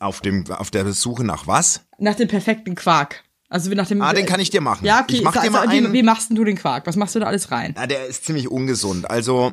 Auf, 0.00 0.20
dem, 0.20 0.44
auf 0.50 0.70
der 0.70 0.92
Suche 0.92 1.22
nach 1.24 1.46
was? 1.46 1.86
Nach 1.98 2.14
dem 2.16 2.28
perfekten 2.28 2.74
Quark. 2.74 3.22
Also 3.48 3.70
nach 3.70 3.86
dem. 3.86 4.02
Ah, 4.02 4.12
den 4.12 4.26
kann 4.26 4.40
ich 4.40 4.50
dir 4.50 4.60
machen. 4.60 4.84
Ja, 4.84 5.00
okay. 5.02 5.16
Ich 5.16 5.22
mach 5.22 5.34
sag- 5.34 5.44
dir 5.44 5.50
mal 5.50 5.62
sag, 5.64 5.72
wie, 5.72 5.76
einen- 5.78 5.92
wie 5.92 6.02
machst 6.02 6.30
denn 6.30 6.36
du 6.36 6.44
den 6.44 6.56
Quark? 6.56 6.86
Was 6.86 6.96
machst 6.96 7.14
du 7.14 7.20
da 7.20 7.26
alles 7.26 7.50
rein? 7.50 7.74
Na, 7.76 7.86
der 7.86 8.06
ist 8.06 8.24
ziemlich 8.24 8.48
ungesund. 8.50 9.08
Also, 9.08 9.52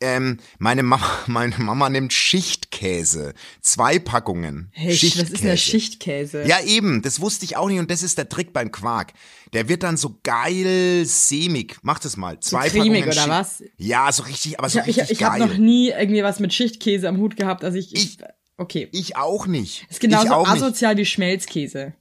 ähm, 0.00 0.38
meine 0.58 0.82
Mama, 0.82 1.04
meine 1.26 1.56
Mama 1.58 1.88
nimmt 1.90 2.12
Schichtkäse. 2.12 3.34
Zwei 3.62 3.98
Packungen. 3.98 4.70
Hey, 4.72 4.90
was 4.90 4.96
Schichtkäse. 4.98 5.32
ist 5.32 5.40
denn 5.42 5.48
der 5.50 5.56
Schichtkäse? 5.56 6.44
Ja, 6.46 6.60
eben, 6.60 7.02
das 7.02 7.20
wusste 7.20 7.44
ich 7.44 7.56
auch 7.56 7.68
nicht 7.68 7.78
und 7.78 7.90
das 7.90 8.02
ist 8.02 8.16
der 8.18 8.28
Trick 8.28 8.52
beim 8.52 8.70
Quark. 8.72 9.12
Der 9.52 9.68
wird 9.68 9.82
dann 9.82 9.96
so 9.96 10.18
geil 10.22 11.04
sämig. 11.06 11.76
Mach 11.82 11.98
das 11.98 12.16
mal. 12.16 12.40
Zwei 12.40 12.68
cremig 12.68 12.82
Packungen 12.84 13.02
oder 13.04 13.12
Schicht- 13.12 13.28
was? 13.28 13.62
Ja, 13.76 14.10
so 14.12 14.22
richtig, 14.24 14.58
aber 14.58 14.68
so 14.68 14.78
ich 14.80 14.86
ich, 14.88 14.96
richtig 14.98 15.18
ich 15.18 15.24
habe 15.24 15.38
geil. 15.38 15.48
noch 15.48 15.56
nie 15.56 15.90
irgendwie 15.90 16.22
was 16.22 16.40
mit 16.40 16.52
Schichtkäse 16.54 17.08
am 17.08 17.18
Hut 17.18 17.36
gehabt. 17.36 17.64
Also 17.64 17.76
ich. 17.78 17.94
ich, 17.94 18.04
Ich- 18.04 18.18
okay. 18.58 18.88
ich 18.92 19.16
auch 19.16 19.46
nicht. 19.46 19.86
ist 19.90 20.00
genauso 20.00 20.26
ich 20.26 20.32
auch 20.32 20.52
nicht. 20.52 20.62
asozial 20.62 20.96
wie 20.96 21.04
Schmelzkäse. 21.06 21.94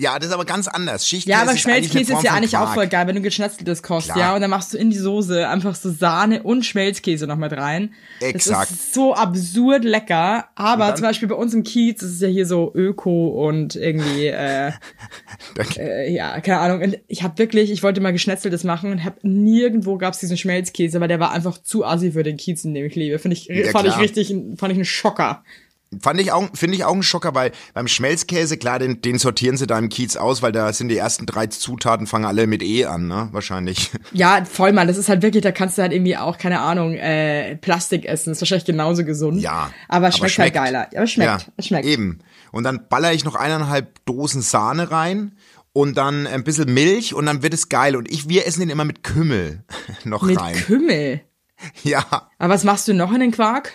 Ja, 0.00 0.18
das 0.18 0.28
ist 0.28 0.34
aber 0.34 0.44
ganz 0.44 0.68
anders. 0.68 1.06
Schichtkäse 1.08 1.36
Ja, 1.36 1.42
aber 1.42 1.56
Schmelzkäse 1.56 2.12
ist 2.12 2.22
ja 2.22 2.32
eigentlich 2.32 2.56
auch 2.56 2.62
Quark. 2.64 2.74
voll 2.74 2.86
geil, 2.88 3.06
wenn 3.08 3.16
du 3.16 3.20
geschnetzeltes 3.22 3.82
kochst, 3.82 4.06
Klar. 4.08 4.18
ja, 4.18 4.34
und 4.34 4.40
dann 4.40 4.50
machst 4.50 4.72
du 4.72 4.78
in 4.78 4.90
die 4.90 4.96
Soße 4.98 5.48
einfach 5.48 5.74
so 5.74 5.90
Sahne 5.90 6.42
und 6.42 6.64
Schmelzkäse 6.64 7.26
noch 7.26 7.36
mit 7.36 7.52
rein. 7.52 7.94
Exakt. 8.20 8.70
Das 8.70 8.78
ist 8.78 8.94
so 8.94 9.14
absurd 9.14 9.84
lecker, 9.84 10.46
aber 10.54 10.94
zum 10.94 11.02
Beispiel 11.02 11.26
bei 11.28 11.34
uns 11.34 11.52
im 11.54 11.64
Kiez, 11.64 12.02
ist 12.02 12.22
ja 12.22 12.28
hier 12.28 12.46
so 12.46 12.72
Öko 12.74 13.48
und 13.48 13.74
irgendwie, 13.76 14.26
äh, 14.28 14.72
äh, 15.76 16.12
ja, 16.12 16.40
keine 16.40 16.60
Ahnung. 16.60 16.94
Ich 17.08 17.22
habe 17.22 17.38
wirklich, 17.38 17.70
ich 17.70 17.82
wollte 17.82 18.00
mal 18.00 18.12
geschnetzeltes 18.12 18.64
machen 18.64 18.92
und 18.92 19.04
hab 19.04 19.22
nirgendwo 19.24 19.98
gab's 19.98 20.18
diesen 20.18 20.36
Schmelzkäse, 20.36 21.00
weil 21.00 21.08
der 21.08 21.20
war 21.20 21.32
einfach 21.32 21.58
zu 21.58 21.84
assi 21.84 22.12
für 22.12 22.22
den 22.22 22.36
Kiez, 22.36 22.64
in 22.64 22.74
dem 22.74 22.86
ich 22.86 22.94
lebe. 22.94 23.18
Finde 23.18 23.36
ich, 23.36 23.46
Ja, 23.46 23.70
fand 23.70 23.86
ich 23.86 23.92
klar. 23.94 24.00
richtig, 24.00 24.28
fand 24.28 24.72
ich 24.72 24.78
einen 24.78 24.84
Schocker. 24.84 25.42
Fand 26.02 26.20
ich 26.20 26.32
auch, 26.32 26.48
finde 26.54 26.76
ich 26.76 26.84
auch 26.84 26.94
ein 26.94 27.02
Schocker, 27.02 27.34
weil 27.34 27.52
beim 27.72 27.88
Schmelzkäse, 27.88 28.58
klar, 28.58 28.78
den, 28.78 29.00
den 29.00 29.18
sortieren 29.18 29.56
sie 29.56 29.66
da 29.66 29.78
im 29.78 29.88
Kiez 29.88 30.16
aus, 30.16 30.42
weil 30.42 30.52
da 30.52 30.70
sind 30.72 30.88
die 30.88 30.98
ersten 30.98 31.24
drei 31.24 31.46
Zutaten, 31.46 32.06
fangen 32.06 32.26
alle 32.26 32.46
mit 32.46 32.62
E 32.62 32.84
an, 32.84 33.06
ne? 33.06 33.28
Wahrscheinlich. 33.32 33.90
Ja, 34.12 34.44
voll 34.44 34.72
mal. 34.72 34.86
Das 34.86 34.98
ist 34.98 35.08
halt 35.08 35.22
wirklich, 35.22 35.42
da 35.42 35.50
kannst 35.52 35.78
du 35.78 35.82
halt 35.82 35.92
irgendwie 35.92 36.16
auch, 36.16 36.36
keine 36.36 36.60
Ahnung, 36.60 36.94
äh, 36.94 37.56
Plastik 37.56 38.04
essen. 38.04 38.32
Ist 38.32 38.42
wahrscheinlich 38.42 38.66
genauso 38.66 39.04
gesund. 39.04 39.40
Ja. 39.40 39.70
Aber 39.88 40.12
schmeckt, 40.12 40.38
halt 40.38 40.54
geiler. 40.54 40.88
Aber 40.94 41.06
schmeckt. 41.06 41.42
Ja, 41.42 41.46
es 41.56 41.66
schmeckt. 41.66 41.86
Eben. 41.86 42.18
Und 42.52 42.64
dann 42.64 42.88
baller 42.88 43.12
ich 43.12 43.24
noch 43.24 43.34
eineinhalb 43.34 44.04
Dosen 44.04 44.42
Sahne 44.42 44.90
rein 44.90 45.36
und 45.72 45.96
dann 45.96 46.26
ein 46.26 46.44
bisschen 46.44 46.72
Milch 46.72 47.14
und 47.14 47.26
dann 47.26 47.42
wird 47.42 47.54
es 47.54 47.68
geil. 47.68 47.96
Und 47.96 48.10
ich, 48.10 48.28
wir 48.28 48.46
essen 48.46 48.60
den 48.60 48.70
immer 48.70 48.84
mit 48.84 49.04
Kümmel 49.04 49.64
noch 50.04 50.22
Mit 50.22 50.38
rein. 50.38 50.54
Kümmel. 50.54 51.20
Ja. 51.82 52.04
Aber 52.38 52.54
was 52.54 52.64
machst 52.64 52.88
du 52.88 52.94
noch 52.94 53.12
in 53.12 53.20
den 53.20 53.32
Quark? 53.32 53.72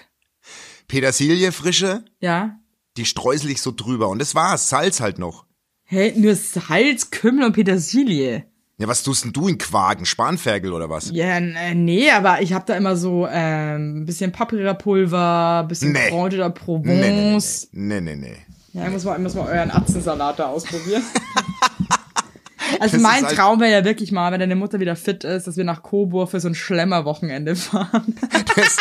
Petersilie 0.87 1.51
frische, 1.51 2.03
Ja. 2.19 2.57
die 2.97 3.05
streusel 3.05 3.49
ich 3.51 3.61
so 3.61 3.71
drüber. 3.71 4.09
Und 4.09 4.19
das 4.19 4.35
war's. 4.35 4.69
Salz 4.69 4.99
halt 5.01 5.19
noch. 5.19 5.45
Hey, 5.85 6.13
nur 6.17 6.35
Salz, 6.35 7.11
Kümmel 7.11 7.45
und 7.45 7.53
Petersilie. 7.53 8.45
Ja, 8.79 8.87
was 8.87 9.03
tust 9.03 9.23
denn 9.23 9.33
du 9.33 9.47
in 9.47 9.57
Quagen? 9.59 10.05
Spanferkel 10.05 10.73
oder 10.73 10.89
was? 10.89 11.11
Ja, 11.11 11.37
äh, 11.37 11.75
nee, 11.75 12.09
aber 12.09 12.41
ich 12.41 12.53
habe 12.53 12.65
da 12.65 12.75
immer 12.75 12.95
so 12.97 13.27
ähm, 13.29 13.99
ein 14.01 14.05
bisschen 14.05 14.31
Paprikapulver, 14.31 15.65
bisschen 15.69 15.91
Nee. 15.91 16.09
Kräuter 16.09 16.47
Nee, 16.49 16.53
Provence. 16.55 17.69
nee, 17.71 18.01
nee, 18.01 18.15
nee, 18.15 18.15
nee. 18.15 18.37
nee. 18.73 18.79
Ja, 18.79 18.87
ich 18.87 18.91
muss 18.91 19.03
mal, 19.03 19.15
ich 19.17 19.21
muss 19.21 19.35
mal 19.35 19.47
euren 19.47 19.69
Atzensalat 19.69 20.39
da 20.39 20.47
ausprobieren. 20.47 21.03
Also 22.79 22.95
Das 22.97 23.03
mein 23.03 23.25
halt- 23.25 23.35
Traum 23.35 23.59
wäre 23.59 23.71
ja 23.71 23.85
wirklich 23.85 24.11
mal, 24.11 24.31
wenn 24.31 24.39
deine 24.39 24.55
Mutter 24.55 24.79
wieder 24.79 24.95
fit 24.95 25.23
ist, 25.23 25.45
dass 25.47 25.57
wir 25.57 25.63
nach 25.63 25.83
Coburg 25.83 26.31
für 26.31 26.39
so 26.39 26.47
ein 26.47 26.55
Schlemmerwochenende 26.55 27.55
fahren. 27.55 28.15
Das, 28.55 28.77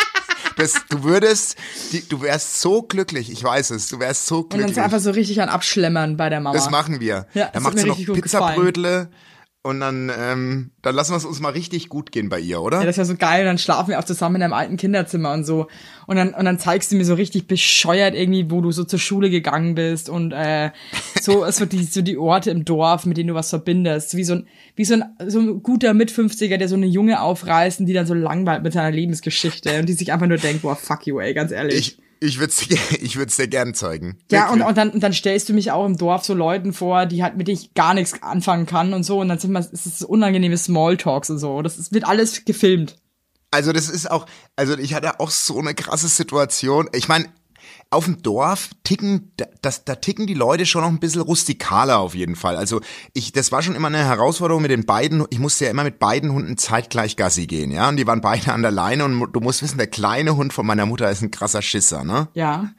das, 0.63 0.75
du 0.89 1.03
würdest, 1.05 1.57
die, 1.93 2.09
du 2.09 2.23
wärst 2.23 2.61
so 2.61 2.83
glücklich, 2.83 3.31
ich 3.31 3.43
weiß 3.43 3.71
es, 3.71 3.89
du 3.89 3.99
wärst 3.99 4.27
so 4.27 4.39
Und 4.39 4.45
uns 4.45 4.55
glücklich. 4.55 4.79
einfach 4.81 5.01
so 5.01 5.11
richtig 5.11 5.41
an 5.43 5.49
Abschlemmern 5.49 6.17
bei 6.17 6.29
der 6.29 6.41
Mama. 6.41 6.55
Das 6.55 6.71
machen 6.71 7.01
wir. 7.01 7.27
Ja, 7.35 7.45
das 7.45 7.53
dann 7.53 7.65
hat 7.65 7.75
macht 7.75 7.79
sie 7.79 7.87
noch 7.89 8.15
Pizzabrötle 8.15 9.09
und 9.65 9.79
dann, 9.79 10.11
ähm, 10.19 10.73
dann 10.83 10.97
lassen 10.97 11.13
wir 11.13 11.17
es 11.19 11.25
uns 11.25 11.39
mal 11.39 11.51
richtig 11.51 11.89
gut 11.89 12.11
gehen 12.11 12.29
bei 12.29 12.41
ihr, 12.41 12.61
oder? 12.61 12.81
Ja, 12.81 12.85
das 12.85 12.97
wäre 12.97 13.07
so 13.07 13.15
geil. 13.15 13.43
Und 13.43 13.47
dann 13.47 13.59
schlafen 13.59 13.91
wir 13.91 14.01
auch 14.01 14.05
zusammen 14.05 14.37
in 14.37 14.43
einem 14.43 14.55
alten 14.55 14.77
Kinderzimmer 14.77 15.33
und 15.33 15.45
so. 15.45 15.69
Und 16.09 16.17
dann, 16.17 16.35
und 16.35 16.45
dann 16.45 16.59
zeigst 16.59 16.91
du 16.91 16.97
mir 16.97 17.05
so 17.05 17.15
richtig 17.15 17.47
bescheuert 17.47 18.17
irgendwie, 18.17 18.51
wo 18.51 18.61
du 18.61 18.73
so 18.73 18.83
zur 18.83 18.99
Schule 18.99 19.31
gegangen 19.31 19.77
bist 19.77 20.09
und 20.09 20.33
äh, 20.33 20.73
so, 21.21 21.45
so 21.51 21.65
die, 21.65 21.85
so 21.85 22.03
die 22.03 22.19
Orte 22.19 22.51
im 22.51 22.65
Dorf, 22.65 23.07
mit 23.07 23.19
denen 23.19 23.29
du 23.29 23.35
was 23.35 23.51
verbindest. 23.51 24.17
Wie 24.17 24.25
so 24.25 24.35
ein, 24.35 24.49
wie 24.75 24.85
so 24.85 24.95
ein, 24.95 25.05
so 25.29 25.39
ein 25.39 25.63
guter 25.63 25.95
Mit-50er, 25.95 26.57
der 26.57 26.69
so 26.69 26.75
eine 26.75 26.87
Junge 26.87 27.21
aufreißt 27.21 27.79
und 27.79 27.87
die 27.87 27.93
dann 27.93 28.07
so 28.07 28.15
langweilt 28.15 28.65
mit 28.65 28.73
seiner 28.73 28.91
Lebensgeschichte 28.91 29.79
und 29.79 29.89
die 29.89 29.93
sich 29.93 30.13
einfach 30.13 30.27
nur 30.27 30.39
denkt, 30.39 30.63
boah, 30.63 30.75
fuck 30.75 31.07
you, 31.07 31.21
ey, 31.21 31.35
ganz 31.35 31.53
ehrlich. 31.53 31.79
ich 31.79 32.02
ich 32.23 32.39
würde 32.39 32.53
es 32.53 32.63
ich 33.03 33.17
würd's 33.17 33.37
dir 33.37 33.49
gern 33.49 33.75
zeigen. 33.75 34.19
Ja, 34.31 34.45
und, 34.45 34.61
Wirklich. 34.61 34.69
und, 34.69 34.79
dann, 34.79 34.91
und 34.91 35.03
dann 35.03 35.13
stellst 35.13 35.49
du 35.49 35.53
mich 35.53 35.71
auch 35.73 35.85
im 35.85 35.97
Dorf 35.97 36.25
so 36.25 36.35
Leuten 36.35 36.73
vor, 36.73 37.07
die 37.07 37.23
halt 37.23 37.37
mit 37.37 37.49
denen 37.49 37.59
ich 37.59 37.75
gar 37.75 37.95
nichts 37.95 38.23
anfangen 38.23 38.67
kann 38.67 38.95
und 38.95 39.03
so. 39.03 39.21
Und 39.21 39.29
dann 39.29 39.39
sind 39.39 39.53
wir, 39.53 39.61
es 39.61 39.87
ist 39.87 39.99
so 39.99 40.09
unangenehme 40.09 40.57
Smalltalks 40.57 41.31
und 41.31 41.39
so. 41.39 41.63
Das 41.63 41.79
ist, 41.79 41.93
wird 41.93 42.07
alles 42.07 42.45
gefilmt. 42.45 42.97
Also 43.51 43.73
das 43.73 43.91
ist 43.91 44.11
auch, 44.11 44.27
also 44.57 44.79
ich 44.79 44.95
hatte 44.95 45.21
auch 45.21 45.31
so 45.31 45.59
eine 45.59 45.75
krasse 45.75 46.09
Situation. 46.09 46.89
Ich 46.93 47.09
meine, 47.09 47.27
auf 47.93 48.07
dem 48.07 48.23
Dorf 48.23 48.71
ticken, 48.85 49.33
da- 49.37 49.47
das, 49.61 49.85
da 49.85 49.95
ticken 49.97 50.27
die 50.27 50.35
Leute 50.35 50.67
schon 50.67 50.83
noch 50.83 50.89
ein 50.89 50.99
bisschen 51.01 51.21
rustikaler 51.23 51.99
auf 51.99 52.15
jeden 52.15 52.37
Fall. 52.37 52.57
Also 52.57 52.81
ich, 53.13 53.33
das 53.33 53.53
war 53.53 53.63
schon 53.63 53.75
immer 53.75 53.89
eine 53.89 54.05
Herausforderung 54.05 54.63
mit 54.63 54.71
den 54.71 54.87
beiden. 54.87 55.25
Ich 55.31 55.39
musste 55.39 55.65
ja 55.67 55.71
immer 55.71 55.85
mit 55.85 55.99
beiden 55.99 56.33
Hunden 56.33 56.57
zeitgleich 56.59 57.17
Gassi 57.17 57.47
gehen, 57.47 57.71
ja. 57.71 57.89
Und 57.89 57.97
die 57.97 58.07
waren 58.07 58.21
beide 58.21 58.53
an 58.53 58.63
der 58.63 58.71
Leine 58.71 59.05
und 59.05 59.33
du 59.33 59.41
musst 59.41 59.63
wissen, 59.63 59.79
der 59.79 59.87
kleine 59.87 60.37
Hund 60.37 60.53
von 60.53 60.67
meiner 60.67 60.87
Mutter 60.87 61.11
ist 61.11 61.23
ein 61.23 61.31
krasser 61.31 61.63
Schisser, 61.63 62.05
ne? 62.05 62.29
Ja. 62.35 62.71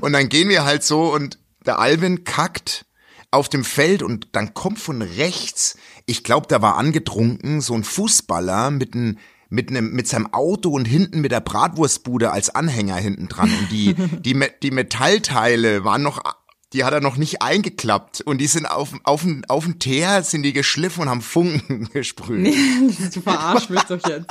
Und 0.00 0.12
dann 0.12 0.28
gehen 0.28 0.48
wir 0.48 0.64
halt 0.64 0.82
so 0.82 1.12
und 1.14 1.38
der 1.66 1.78
Alvin 1.78 2.24
kackt 2.24 2.86
auf 3.30 3.48
dem 3.48 3.64
Feld 3.64 4.02
und 4.02 4.28
dann 4.32 4.54
kommt 4.54 4.78
von 4.78 5.02
rechts, 5.02 5.76
ich 6.06 6.22
glaube, 6.24 6.46
da 6.48 6.62
war 6.62 6.76
angetrunken, 6.76 7.60
so 7.60 7.74
ein 7.74 7.84
Fußballer 7.84 8.70
mit 8.70 8.94
einem 8.94 9.18
mit 9.54 9.70
einem 9.70 9.92
mit 9.92 10.08
seinem 10.08 10.32
Auto 10.32 10.70
und 10.70 10.84
hinten 10.84 11.20
mit 11.20 11.32
der 11.32 11.40
Bratwurstbude 11.40 12.30
als 12.32 12.50
Anhänger 12.54 12.96
hinten 12.96 13.28
dran 13.28 13.50
und 13.50 13.70
die 13.70 13.94
die 14.20 14.38
die 14.62 14.70
Metallteile 14.70 15.84
waren 15.84 16.02
noch 16.02 16.20
die 16.72 16.82
hat 16.82 16.92
er 16.92 17.00
noch 17.00 17.16
nicht 17.16 17.40
eingeklappt 17.40 18.20
und 18.22 18.38
die 18.38 18.48
sind 18.48 18.66
auf 18.66 18.90
auf 19.04 19.24
auf 19.48 19.64
den 19.64 19.78
Teer 19.78 20.24
sind 20.24 20.42
die 20.42 20.52
geschliffen 20.52 21.02
und 21.02 21.08
haben 21.08 21.22
Funken 21.22 21.88
gesprüht. 21.92 22.52
Du 23.14 23.20
verarscht 23.20 23.70
mich 23.70 23.82
doch 23.82 24.04
jetzt. 24.08 24.26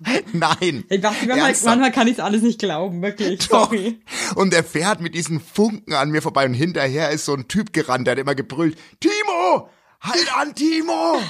Nein. 0.32 0.84
Ich 0.88 1.00
dachte, 1.00 1.26
manchmal, 1.26 1.52
manchmal 1.64 1.92
kann 1.92 2.06
ich 2.06 2.22
alles 2.22 2.42
nicht 2.42 2.60
glauben, 2.60 3.02
wirklich. 3.02 3.40
Doch. 3.48 3.70
Sorry. 3.70 4.00
Und 4.36 4.54
er 4.54 4.62
fährt 4.62 5.00
mit 5.00 5.14
diesen 5.14 5.40
Funken 5.40 5.92
an 5.94 6.10
mir 6.10 6.22
vorbei 6.22 6.46
und 6.46 6.54
hinterher 6.54 7.10
ist 7.10 7.24
so 7.24 7.34
ein 7.34 7.48
Typ 7.48 7.72
gerannt, 7.72 8.06
der 8.06 8.12
hat 8.12 8.18
immer 8.20 8.34
gebrüllt, 8.36 8.78
Timo, 9.00 9.68
halt 10.00 10.36
an, 10.36 10.54
Timo! 10.54 11.20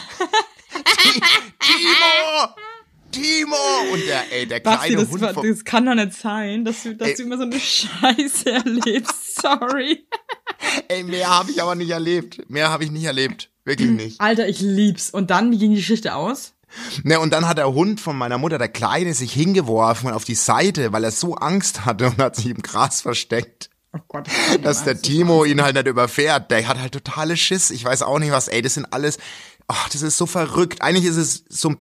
Ti- 0.84 1.20
Timo! 1.60 2.54
Timo! 3.10 3.56
Und 3.92 4.06
der, 4.06 4.32
ey, 4.32 4.46
der 4.46 4.60
Basti, 4.60 4.88
kleine 4.88 5.02
das, 5.02 5.10
Hund 5.10 5.20
war- 5.22 5.32
das 5.42 5.64
kann 5.64 5.86
doch 5.86 5.94
nicht 5.94 6.12
sein, 6.14 6.64
dass 6.64 6.82
du, 6.82 6.94
dass 6.94 7.08
Ey. 7.08 7.14
du 7.16 7.22
immer 7.22 7.36
so 7.38 7.44
eine 7.44 7.58
Scheiße 7.58 8.50
erlebst. 8.52 9.40
Sorry. 9.40 10.06
ey, 10.88 11.04
mehr 11.04 11.28
habe 11.28 11.50
ich 11.50 11.62
aber 11.62 11.74
nicht 11.74 11.90
erlebt. 11.90 12.48
Mehr 12.50 12.70
habe 12.70 12.84
ich 12.84 12.90
nicht 12.90 13.04
erlebt. 13.04 13.50
Wirklich 13.64 13.90
nicht. 13.90 14.20
Alter, 14.20 14.48
ich 14.48 14.60
lieb's. 14.60 15.10
Und 15.10 15.30
dann, 15.30 15.50
wie 15.52 15.58
ging 15.58 15.70
die 15.70 15.76
Geschichte 15.76 16.14
aus? 16.14 16.54
Ne, 17.02 17.18
und 17.18 17.32
dann 17.32 17.48
hat 17.48 17.56
der 17.58 17.72
Hund 17.72 17.98
von 18.00 18.16
meiner 18.16 18.36
Mutter, 18.36 18.58
der 18.58 18.68
Kleine, 18.68 19.14
sich 19.14 19.32
hingeworfen 19.32 20.10
auf 20.10 20.24
die 20.24 20.34
Seite, 20.34 20.92
weil 20.92 21.04
er 21.04 21.10
so 21.10 21.34
Angst 21.34 21.86
hatte 21.86 22.06
und 22.08 22.18
hat 22.18 22.36
sich 22.36 22.46
im 22.46 22.60
Gras 22.62 23.00
versteckt. 23.00 23.70
Oh 23.94 24.00
Gott. 24.06 24.28
dass 24.62 24.84
der 24.84 25.00
Timo 25.00 25.46
ihn 25.46 25.62
halt 25.62 25.74
nicht 25.74 25.86
überfährt. 25.86 26.50
Der 26.50 26.68
hat 26.68 26.78
halt 26.78 26.92
totale 26.92 27.38
Schiss. 27.38 27.70
Ich 27.70 27.84
weiß 27.84 28.02
auch 28.02 28.18
nicht 28.18 28.32
was. 28.32 28.48
Ey, 28.48 28.60
das 28.60 28.74
sind 28.74 28.92
alles. 28.92 29.16
Ach, 29.66 29.88
das 29.88 30.02
ist 30.02 30.18
so 30.18 30.26
verrückt. 30.26 30.82
Eigentlich 30.82 31.06
ist 31.06 31.16
es 31.16 31.44
so 31.48 31.70
ein 31.70 31.78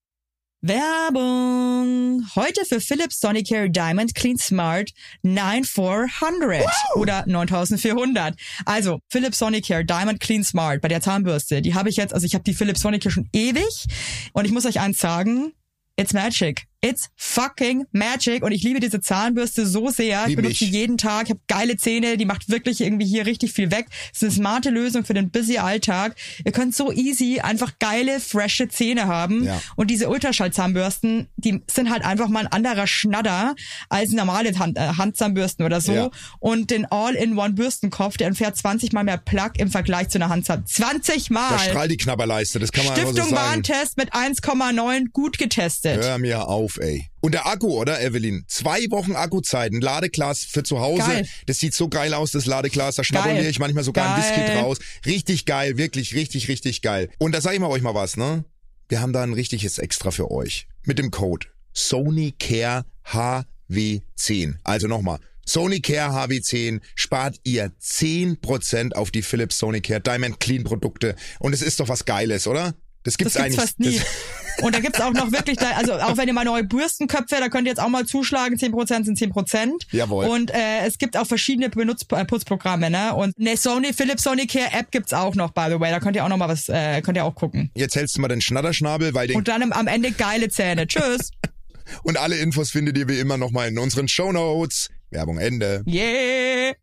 Werbung! 0.65 2.25
Heute 2.35 2.63
für 2.63 2.79
Philips 2.79 3.19
Sonicare 3.19 3.69
Diamond 3.69 4.15
Clean 4.15 4.37
Smart 4.37 4.91
9400 5.21 6.63
oder 6.95 7.25
9400. 7.27 8.35
Also 8.63 8.99
Philips 9.09 9.39
Sonicare 9.39 9.83
Diamond 9.83 10.21
Clean 10.21 10.41
Smart 10.41 10.79
bei 10.79 10.87
der 10.87 11.01
Zahnbürste, 11.01 11.61
die 11.61 11.73
habe 11.73 11.89
ich 11.89 11.97
jetzt, 11.97 12.13
also 12.13 12.25
ich 12.25 12.33
habe 12.33 12.45
die 12.45 12.53
Philips 12.53 12.79
Sonicare 12.79 13.11
schon 13.11 13.27
ewig 13.33 13.87
und 14.31 14.45
ich 14.45 14.53
muss 14.53 14.65
euch 14.65 14.79
eins 14.79 14.99
sagen, 14.99 15.51
it's 15.97 16.13
magic. 16.13 16.65
It's 16.83 17.09
fucking 17.15 17.85
magic 17.93 18.43
und 18.43 18.51
ich 18.51 18.61
liebe 18.63 18.81
diese 18.81 18.99
Zahnbürste 18.99 19.65
so 19.65 19.89
sehr. 19.89 20.25
Wie 20.25 20.31
ich 20.31 20.35
benutze 20.35 20.65
die 20.65 20.71
jeden 20.71 20.97
Tag. 20.97 21.23
Ich 21.23 21.29
habe 21.29 21.39
geile 21.47 21.77
Zähne, 21.77 22.17
die 22.17 22.25
macht 22.25 22.49
wirklich 22.49 22.81
irgendwie 22.81 23.05
hier 23.05 23.25
richtig 23.25 23.53
viel 23.53 23.71
weg. 23.71 23.85
Es 24.13 24.21
ist 24.21 24.23
eine 24.23 24.31
smarte 24.31 24.69
Lösung 24.69 25.05
für 25.05 25.13
den 25.13 25.31
busy 25.31 25.59
Alltag. 25.59 26.15
Ihr 26.43 26.51
könnt 26.51 26.75
so 26.75 26.91
easy 26.91 27.39
einfach 27.39 27.79
geile, 27.79 28.19
frische 28.19 28.67
Zähne 28.67 29.07
haben. 29.07 29.45
Ja. 29.45 29.61
Und 29.77 29.89
diese 29.91 30.09
Ultraschallzahnbürsten, 30.09 31.27
die 31.37 31.61
sind 31.71 31.89
halt 31.89 32.03
einfach 32.03 32.27
mal 32.27 32.41
ein 32.41 32.51
anderer 32.51 32.85
Schnadder 32.85 33.55
als 33.89 34.11
normale 34.11 34.57
Hand, 34.59 34.77
äh, 34.77 34.81
Handzahnbürsten 34.97 35.65
oder 35.65 35.79
so. 35.79 35.93
Ja. 35.93 36.09
Und 36.39 36.69
den 36.69 36.85
All-in-One-Bürstenkopf, 36.85 38.17
der 38.17 38.27
entfährt 38.27 38.57
20 38.57 38.91
mal 38.91 39.03
mehr 39.03 39.17
Plug 39.17 39.51
im 39.57 39.69
Vergleich 39.69 40.09
zu 40.09 40.17
einer 40.17 40.29
Handzahn. 40.29 40.65
20 40.65 41.29
Da 41.29 41.33
Mal! 41.33 41.59
strahlt 41.59 41.91
die 41.91 41.97
Knabberleiste, 41.97 42.59
das 42.59 42.71
kann 42.71 42.85
man 42.85 42.93
einfach 42.93 43.07
so 43.07 43.13
Stiftung 43.13 43.35
sagen. 43.35 43.49
Warntest 43.49 43.97
mit 43.97 44.13
1,9 44.13 45.11
gut 45.11 45.37
getestet. 45.37 46.03
Hör 46.03 46.17
mir 46.17 46.47
auf, 46.47 46.72
ey. 46.79 47.07
Und 47.21 47.33
der 47.33 47.47
Akku, 47.47 47.79
oder, 47.79 48.01
Evelyn? 48.01 48.45
Zwei 48.47 48.89
Wochen 48.89 49.15
Akkuzeit, 49.15 49.71
ein 49.71 49.81
Ladeglas 49.81 50.43
für 50.43 50.63
zu 50.63 50.79
Hause. 50.79 51.07
Geil. 51.07 51.27
Das 51.45 51.59
sieht 51.59 51.73
so 51.73 51.89
geil 51.89 52.13
aus, 52.13 52.31
das 52.31 52.45
Ladeglas. 52.45 52.95
Da 52.95 53.03
schnabuliere 53.03 53.47
ich 53.47 53.59
manchmal 53.59 53.83
sogar 53.83 54.15
ein 54.15 54.21
Geil. 54.21 54.37
Whisky 54.37 54.53
draus. 54.53 54.77
Richtig 55.05 55.45
geil, 55.45 55.77
wirklich, 55.77 56.13
richtig, 56.15 56.47
richtig 56.47 56.81
geil. 56.81 57.09
Und 57.17 57.33
da 57.33 57.41
sage 57.41 57.55
ich 57.55 57.61
mal 57.61 57.69
euch 57.69 57.81
mal 57.81 57.95
was, 57.95 58.17
ne? 58.17 58.45
Wir 58.89 59.01
haben 59.01 59.13
da 59.13 59.23
ein 59.23 59.33
richtiges 59.33 59.77
Extra 59.77 60.11
für 60.11 60.29
euch. 60.31 60.67
Mit 60.85 60.99
dem 60.99 61.09
Code 61.11 61.47
SonyCare 61.73 62.85
HW10. 63.05 64.55
Also 64.63 64.87
nochmal. 64.87 65.19
SonyCare 65.45 66.11
HW10 66.11 66.79
spart 66.95 67.37
ihr 67.43 67.71
10% 67.81 68.93
auf 68.93 69.11
die 69.11 69.21
Philips 69.21 69.57
SonyCare 69.57 70.01
Diamond 70.01 70.39
Clean 70.39 70.63
Produkte. 70.63 71.15
Und 71.39 71.53
es 71.53 71.61
ist 71.61 71.79
doch 71.79 71.89
was 71.89 72.05
Geiles, 72.05 72.47
oder? 72.47 72.75
Das 73.03 73.17
gibt's, 73.17 73.33
Das 73.35 73.43
gibt's 73.43 73.59
eigentlich. 73.59 73.59
fast 73.59 73.79
nie. 73.79 73.97
Das, 73.99 74.63
Und 74.65 74.75
da 74.75 74.79
gibt's 74.79 75.01
auch 75.01 75.11
noch 75.13 75.31
wirklich, 75.31 75.57
da, 75.57 75.71
also 75.71 75.93
auch 75.93 76.15
wenn 76.15 76.27
ihr 76.27 76.33
mal 76.33 76.45
neue 76.45 76.63
Bürstenköpfe, 76.63 77.37
da 77.39 77.49
könnt 77.49 77.67
ihr 77.67 77.71
jetzt 77.71 77.79
auch 77.81 77.89
mal 77.89 78.05
zuschlagen, 78.05 78.55
10% 78.57 79.03
sind 79.03 79.17
10%. 79.17 79.71
Jawohl. 79.91 80.25
Und 80.27 80.51
äh, 80.51 80.85
es 80.85 80.97
gibt 80.99 81.17
auch 81.17 81.25
verschiedene 81.25 81.69
Benutz 81.69 82.05
äh, 82.11 82.23
Putzprogramme, 82.25 82.89
ne? 82.89 83.15
Und 83.15 83.35
eine 83.39 83.57
Sony, 83.57 83.93
Philips 83.93 84.23
Sonicare 84.23 84.71
App 84.71 84.91
gibt's 84.91 85.11
auch 85.11 85.35
noch, 85.35 85.51
by 85.51 85.65
the 85.69 85.79
way. 85.79 85.89
Da 85.91 85.99
könnt 85.99 86.15
ihr 86.15 86.23
auch 86.23 86.29
noch 86.29 86.37
mal 86.37 86.49
was, 86.49 86.69
äh, 86.69 87.01
könnt 87.01 87.17
ihr 87.17 87.25
auch 87.25 87.35
gucken. 87.35 87.71
jetzt 87.75 87.95
hältst 87.95 88.15
du 88.15 88.21
mal 88.21 88.27
den 88.27 88.41
Schnatterschnabel, 88.41 89.13
weil 89.13 89.27
den 89.27 89.37
Und 89.37 89.47
dann 89.47 89.71
am- 89.73 89.87
Ende 89.87 90.11
geile 90.11 90.49
Zähne. 90.49 90.87
Tschüss. 90.87 91.31
Und 92.03 92.17
alle 92.17 92.37
Infos 92.37 92.71
findet 92.71 92.97
ihr 92.97 93.09
wie 93.09 93.19
immer 93.19 93.37
nochmal 93.37 93.67
in 93.67 93.77
unseren 93.79 94.07
Shownotes. 94.07 94.89
Werbung 95.09 95.37
Ende. 95.37 95.83
Yeah. 95.87 96.73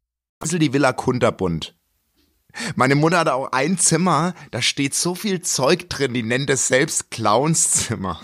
bisschen 0.40 0.60
die 0.60 0.72
Villa 0.72 0.92
Kunterbund. 0.92 1.74
Meine 2.76 2.94
Mutter 2.94 3.18
hat 3.18 3.28
auch 3.28 3.52
ein 3.52 3.78
Zimmer, 3.78 4.34
da 4.50 4.62
steht 4.62 4.94
so 4.94 5.14
viel 5.14 5.40
Zeug 5.40 5.88
drin, 5.88 6.14
die 6.14 6.22
nennt 6.22 6.50
es 6.50 6.68
selbst 6.68 7.10
Clownszimmer. 7.10 8.20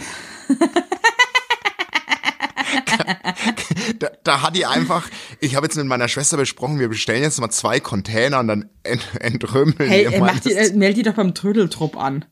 da, 3.99 4.11
da 4.25 4.42
hat 4.42 4.56
die 4.56 4.66
einfach, 4.66 5.09
ich 5.40 5.54
habe 5.56 5.66
jetzt 5.66 5.76
mit 5.76 5.87
meiner 5.87 6.09
Schwester 6.09 6.37
besprochen, 6.37 6.78
wir 6.78 6.88
bestellen 6.88 7.23
jetzt 7.23 7.40
mal 7.40 7.50
zwei 7.50 7.80
Container 7.80 8.40
und 8.40 8.49
dann 8.49 8.71
ent, 8.83 9.06
entrümmeln 9.21 9.88
Hey, 9.88 10.04
wir 10.04 10.12
ey, 10.12 10.21
mal 10.21 10.35
mach 10.35 10.40
die, 10.40 10.52
äh, 10.52 10.73
meld 10.75 10.97
die 10.97 11.02
doch 11.02 11.14
beim 11.14 11.35
Trödeltrupp 11.35 11.97
an. 11.97 12.25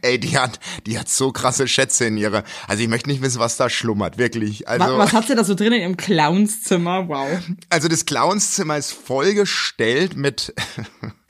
Ey, 0.00 0.18
die 0.18 0.38
hat, 0.38 0.60
die 0.86 0.98
hat 0.98 1.08
so 1.08 1.30
krasse 1.30 1.68
Schätze 1.68 2.06
in 2.06 2.16
ihrer, 2.16 2.44
also 2.68 2.82
ich 2.82 2.88
möchte 2.88 3.10
nicht 3.10 3.20
wissen, 3.22 3.38
was 3.38 3.56
da 3.56 3.68
schlummert, 3.68 4.16
wirklich. 4.16 4.66
Also, 4.66 4.84
Was, 4.84 4.98
was 4.98 5.12
hat 5.12 5.26
sie 5.26 5.34
da 5.34 5.44
so 5.44 5.54
drin 5.54 5.72
im 5.74 5.96
Clownszimmer? 5.96 7.08
Wow. 7.08 7.28
Also 7.68 7.88
das 7.88 8.06
Clownszimmer 8.06 8.78
ist 8.78 8.92
vollgestellt 8.92 10.16
mit 10.16 10.54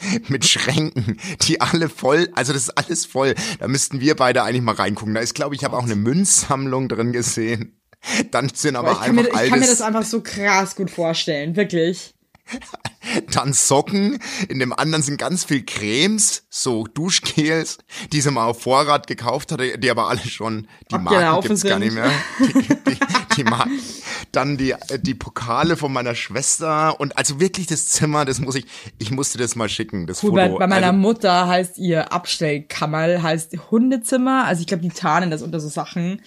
mit 0.29 0.45
Schränken, 0.47 1.19
die 1.43 1.61
alle 1.61 1.89
voll, 1.89 2.29
also 2.35 2.53
das 2.53 2.65
ist 2.65 2.71
alles 2.71 3.07
voll. 3.07 3.35
Da 3.59 3.69
müssten 3.69 4.01
wir 4.01 4.17
beide 4.17 4.43
eigentlich 4.43 4.63
mal 4.63 4.75
reingucken. 4.75 5.15
Da 5.15 5.21
ist, 5.21 5.35
glaube 5.35 5.55
ich, 5.55 5.63
ich 5.63 5.65
habe 5.65 5.77
auch 5.77 5.85
eine 5.85 5.97
Münzsammlung 5.97 6.89
drin 6.89 7.13
gesehen. 7.13 7.81
Dann 8.31 8.51
sind 8.51 8.77
aber 8.77 8.91
Aber 8.91 9.01
ich 9.01 9.07
kann, 9.07 9.15
mir, 9.15 9.23
einfach 9.23 9.43
ich 9.43 9.51
kann 9.51 9.61
mir 9.61 9.67
das 9.67 9.81
einfach 9.81 10.05
so 10.05 10.21
krass 10.21 10.77
gut 10.77 10.91
vorstellen, 10.91 11.57
wirklich. 11.57 12.15
dann 13.33 13.53
Socken, 13.53 14.19
in 14.49 14.59
dem 14.59 14.73
anderen 14.73 15.03
sind 15.03 15.19
ganz 15.19 15.45
viel 15.45 15.65
Cremes, 15.65 16.45
so 16.51 16.85
Duschgels, 16.85 17.79
die 18.13 18.21
sie 18.21 18.31
mal 18.31 18.47
auf 18.47 18.63
Vorrat 18.63 19.07
gekauft 19.07 19.53
hatte, 19.53 19.79
die 19.79 19.91
aber 19.91 20.09
alle 20.09 20.21
schon, 20.21 20.69
die 20.91 20.99
Marken 20.99 21.49
gibt's 21.49 21.63
gar 21.63 21.79
sind. 21.79 21.81
nicht 21.81 21.95
mehr. 21.95 22.11
Die, 22.39 22.53
die, 22.53 22.99
die 23.37 23.45
Marken. 23.45 23.79
Dann 24.33 24.57
die, 24.57 24.75
die 25.01 25.15
Pokale 25.15 25.77
von 25.77 25.93
meiner 25.93 26.15
Schwester 26.15 26.99
und 26.99 27.17
also 27.17 27.41
wirklich 27.41 27.67
das 27.67 27.87
Zimmer, 27.87 28.25
das 28.25 28.41
muss 28.41 28.55
ich, 28.55 28.67
ich 28.99 29.11
musste 29.11 29.39
das 29.39 29.57
mal 29.57 29.69
schicken, 29.69 30.07
das 30.07 30.23
Cool, 30.23 30.33
bei, 30.33 30.47
Foto. 30.47 30.59
bei 30.59 30.67
meiner 30.67 30.89
also, 30.89 30.99
Mutter 30.99 31.49
heißt 31.49 31.79
ihr 31.79 32.13
Abstellkammer, 32.13 33.23
heißt 33.23 33.57
Hundezimmer. 33.71 34.45
Also 34.47 34.61
ich 34.61 34.67
glaube, 34.67 34.83
die 34.83 34.89
tarnen 34.91 35.31
das 35.31 35.43
unter 35.43 35.61
so 35.61 35.69
Sachen. 35.69 36.21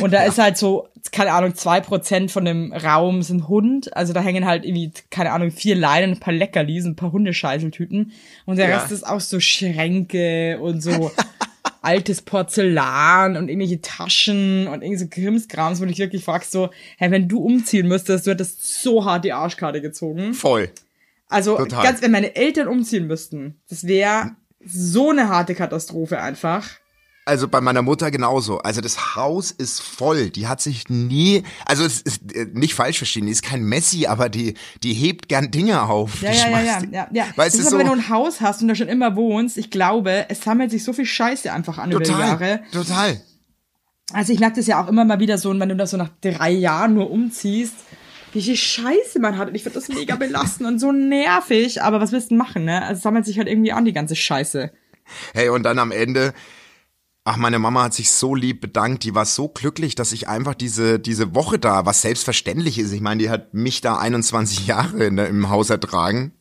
Und 0.00 0.12
da 0.12 0.24
ist 0.24 0.38
halt 0.38 0.56
so, 0.56 0.88
keine 1.12 1.32
Ahnung, 1.32 1.54
zwei 1.54 1.80
Prozent 1.80 2.30
von 2.30 2.44
dem 2.44 2.72
Raum 2.72 3.22
sind 3.22 3.48
Hund. 3.48 3.96
Also 3.96 4.12
da 4.12 4.20
hängen 4.20 4.44
halt 4.46 4.64
irgendwie, 4.64 4.92
keine 5.10 5.32
Ahnung, 5.32 5.50
vier 5.50 5.74
Leinen, 5.76 6.12
ein 6.12 6.20
paar 6.20 6.34
Leckerlis, 6.34 6.84
ein 6.84 6.96
paar 6.96 7.12
Hundescheißeltüten. 7.12 8.12
Und 8.44 8.56
der 8.56 8.68
Ja. 8.68 8.78
Rest 8.78 8.92
ist 8.92 9.06
auch 9.06 9.20
so 9.20 9.40
Schränke 9.40 10.58
und 10.60 10.82
so 10.82 11.10
altes 11.82 12.22
Porzellan 12.22 13.36
und 13.36 13.48
irgendwelche 13.48 13.80
Taschen 13.80 14.66
und 14.66 14.82
irgendwie 14.82 14.98
so 14.98 15.06
Krimskrams, 15.08 15.78
wo 15.80 15.84
du 15.84 15.90
dich 15.90 15.98
wirklich 15.98 16.24
fragst 16.24 16.50
so, 16.50 16.70
hey, 16.98 17.10
wenn 17.10 17.28
du 17.28 17.38
umziehen 17.38 17.86
müsstest, 17.86 18.26
du 18.26 18.32
hättest 18.32 18.82
so 18.82 19.04
hart 19.04 19.24
die 19.24 19.32
Arschkarte 19.32 19.80
gezogen. 19.80 20.34
voll. 20.34 20.68
Also 21.28 21.56
Total. 21.56 21.82
ganz, 21.82 22.02
wenn 22.02 22.12
meine 22.12 22.36
Eltern 22.36 22.68
umziehen 22.68 23.08
müssten, 23.08 23.56
das 23.68 23.86
wäre 23.86 24.32
so 24.64 25.10
eine 25.10 25.28
harte 25.28 25.54
Katastrophe 25.56 26.20
einfach. 26.20 26.68
Also 27.28 27.48
bei 27.48 27.60
meiner 27.60 27.82
Mutter 27.82 28.12
genauso. 28.12 28.58
Also 28.58 28.80
das 28.80 29.16
Haus 29.16 29.50
ist 29.50 29.82
voll. 29.82 30.30
Die 30.30 30.46
hat 30.46 30.60
sich 30.60 30.88
nie, 30.88 31.42
also 31.64 31.84
es 31.84 32.00
ist 32.00 32.32
äh, 32.32 32.46
nicht 32.52 32.74
falsch 32.74 32.98
verstehen, 32.98 33.26
die 33.26 33.32
ist 33.32 33.42
kein 33.42 33.64
Messi, 33.64 34.06
aber 34.06 34.28
die, 34.28 34.54
die 34.84 34.94
hebt 34.94 35.28
gern 35.28 35.50
Dinge 35.50 35.82
auf. 35.82 36.22
Ja, 36.22 36.30
ja, 36.30 36.48
ja, 36.48 36.60
ja, 36.60 36.82
ja, 36.92 37.08
ja. 37.12 37.24
Weißt 37.34 37.58
das 37.58 37.64
ist 37.64 37.70
so? 37.70 37.76
aber, 37.76 37.80
wenn 37.80 37.86
du 37.88 37.92
ein 37.94 38.08
Haus 38.10 38.40
hast 38.40 38.62
und 38.62 38.68
da 38.68 38.76
schon 38.76 38.86
immer 38.86 39.16
wohnst, 39.16 39.58
ich 39.58 39.72
glaube, 39.72 40.26
es 40.28 40.40
sammelt 40.40 40.70
sich 40.70 40.84
so 40.84 40.92
viel 40.92 41.04
Scheiße 41.04 41.52
einfach 41.52 41.78
an 41.78 41.90
über 41.90 41.98
die 41.98 42.10
total, 42.12 42.28
Jahre. 42.28 42.60
total. 42.70 43.20
Also 44.12 44.32
ich 44.32 44.38
merke 44.38 44.56
das 44.56 44.68
ja 44.68 44.80
auch 44.80 44.86
immer 44.86 45.04
mal 45.04 45.18
wieder 45.18 45.36
so, 45.36 45.58
wenn 45.58 45.68
du 45.68 45.74
das 45.74 45.90
so 45.90 45.96
nach 45.96 46.10
drei 46.20 46.52
Jahren 46.52 46.94
nur 46.94 47.10
umziehst, 47.10 47.74
wie 48.34 48.42
viel 48.42 48.56
Scheiße 48.56 49.18
man 49.18 49.36
hat. 49.36 49.48
Und 49.48 49.56
ich 49.56 49.64
finde 49.64 49.80
das 49.80 49.88
mega 49.88 50.14
belastend 50.14 50.68
und 50.68 50.78
so 50.78 50.92
nervig. 50.92 51.82
Aber 51.82 52.00
was 52.00 52.12
willst 52.12 52.30
du 52.30 52.36
machen, 52.36 52.66
ne? 52.66 52.82
Also 52.82 52.98
es 52.98 53.02
sammelt 53.02 53.24
sich 53.26 53.38
halt 53.38 53.48
irgendwie 53.48 53.72
an, 53.72 53.84
die 53.84 53.92
ganze 53.92 54.14
Scheiße. 54.14 54.70
Hey, 55.34 55.48
und 55.48 55.64
dann 55.64 55.78
am 55.80 55.90
Ende, 55.90 56.34
ach, 57.26 57.36
meine 57.36 57.58
Mama 57.58 57.82
hat 57.84 57.94
sich 57.94 58.10
so 58.10 58.34
lieb 58.34 58.60
bedankt, 58.62 59.04
die 59.04 59.14
war 59.14 59.26
so 59.26 59.48
glücklich, 59.48 59.94
dass 59.94 60.12
ich 60.12 60.28
einfach 60.28 60.54
diese, 60.54 60.98
diese 60.98 61.34
Woche 61.34 61.58
da, 61.58 61.84
was 61.84 62.00
selbstverständlich 62.00 62.78
ist, 62.78 62.92
ich 62.92 63.00
meine, 63.02 63.22
die 63.22 63.28
hat 63.30 63.52
mich 63.52 63.80
da 63.82 63.98
21 63.98 64.66
Jahre 64.66 65.04
in, 65.04 65.16
der- 65.16 65.28
im 65.28 65.48
Haus 65.50 65.68
ertragen. 65.70 66.32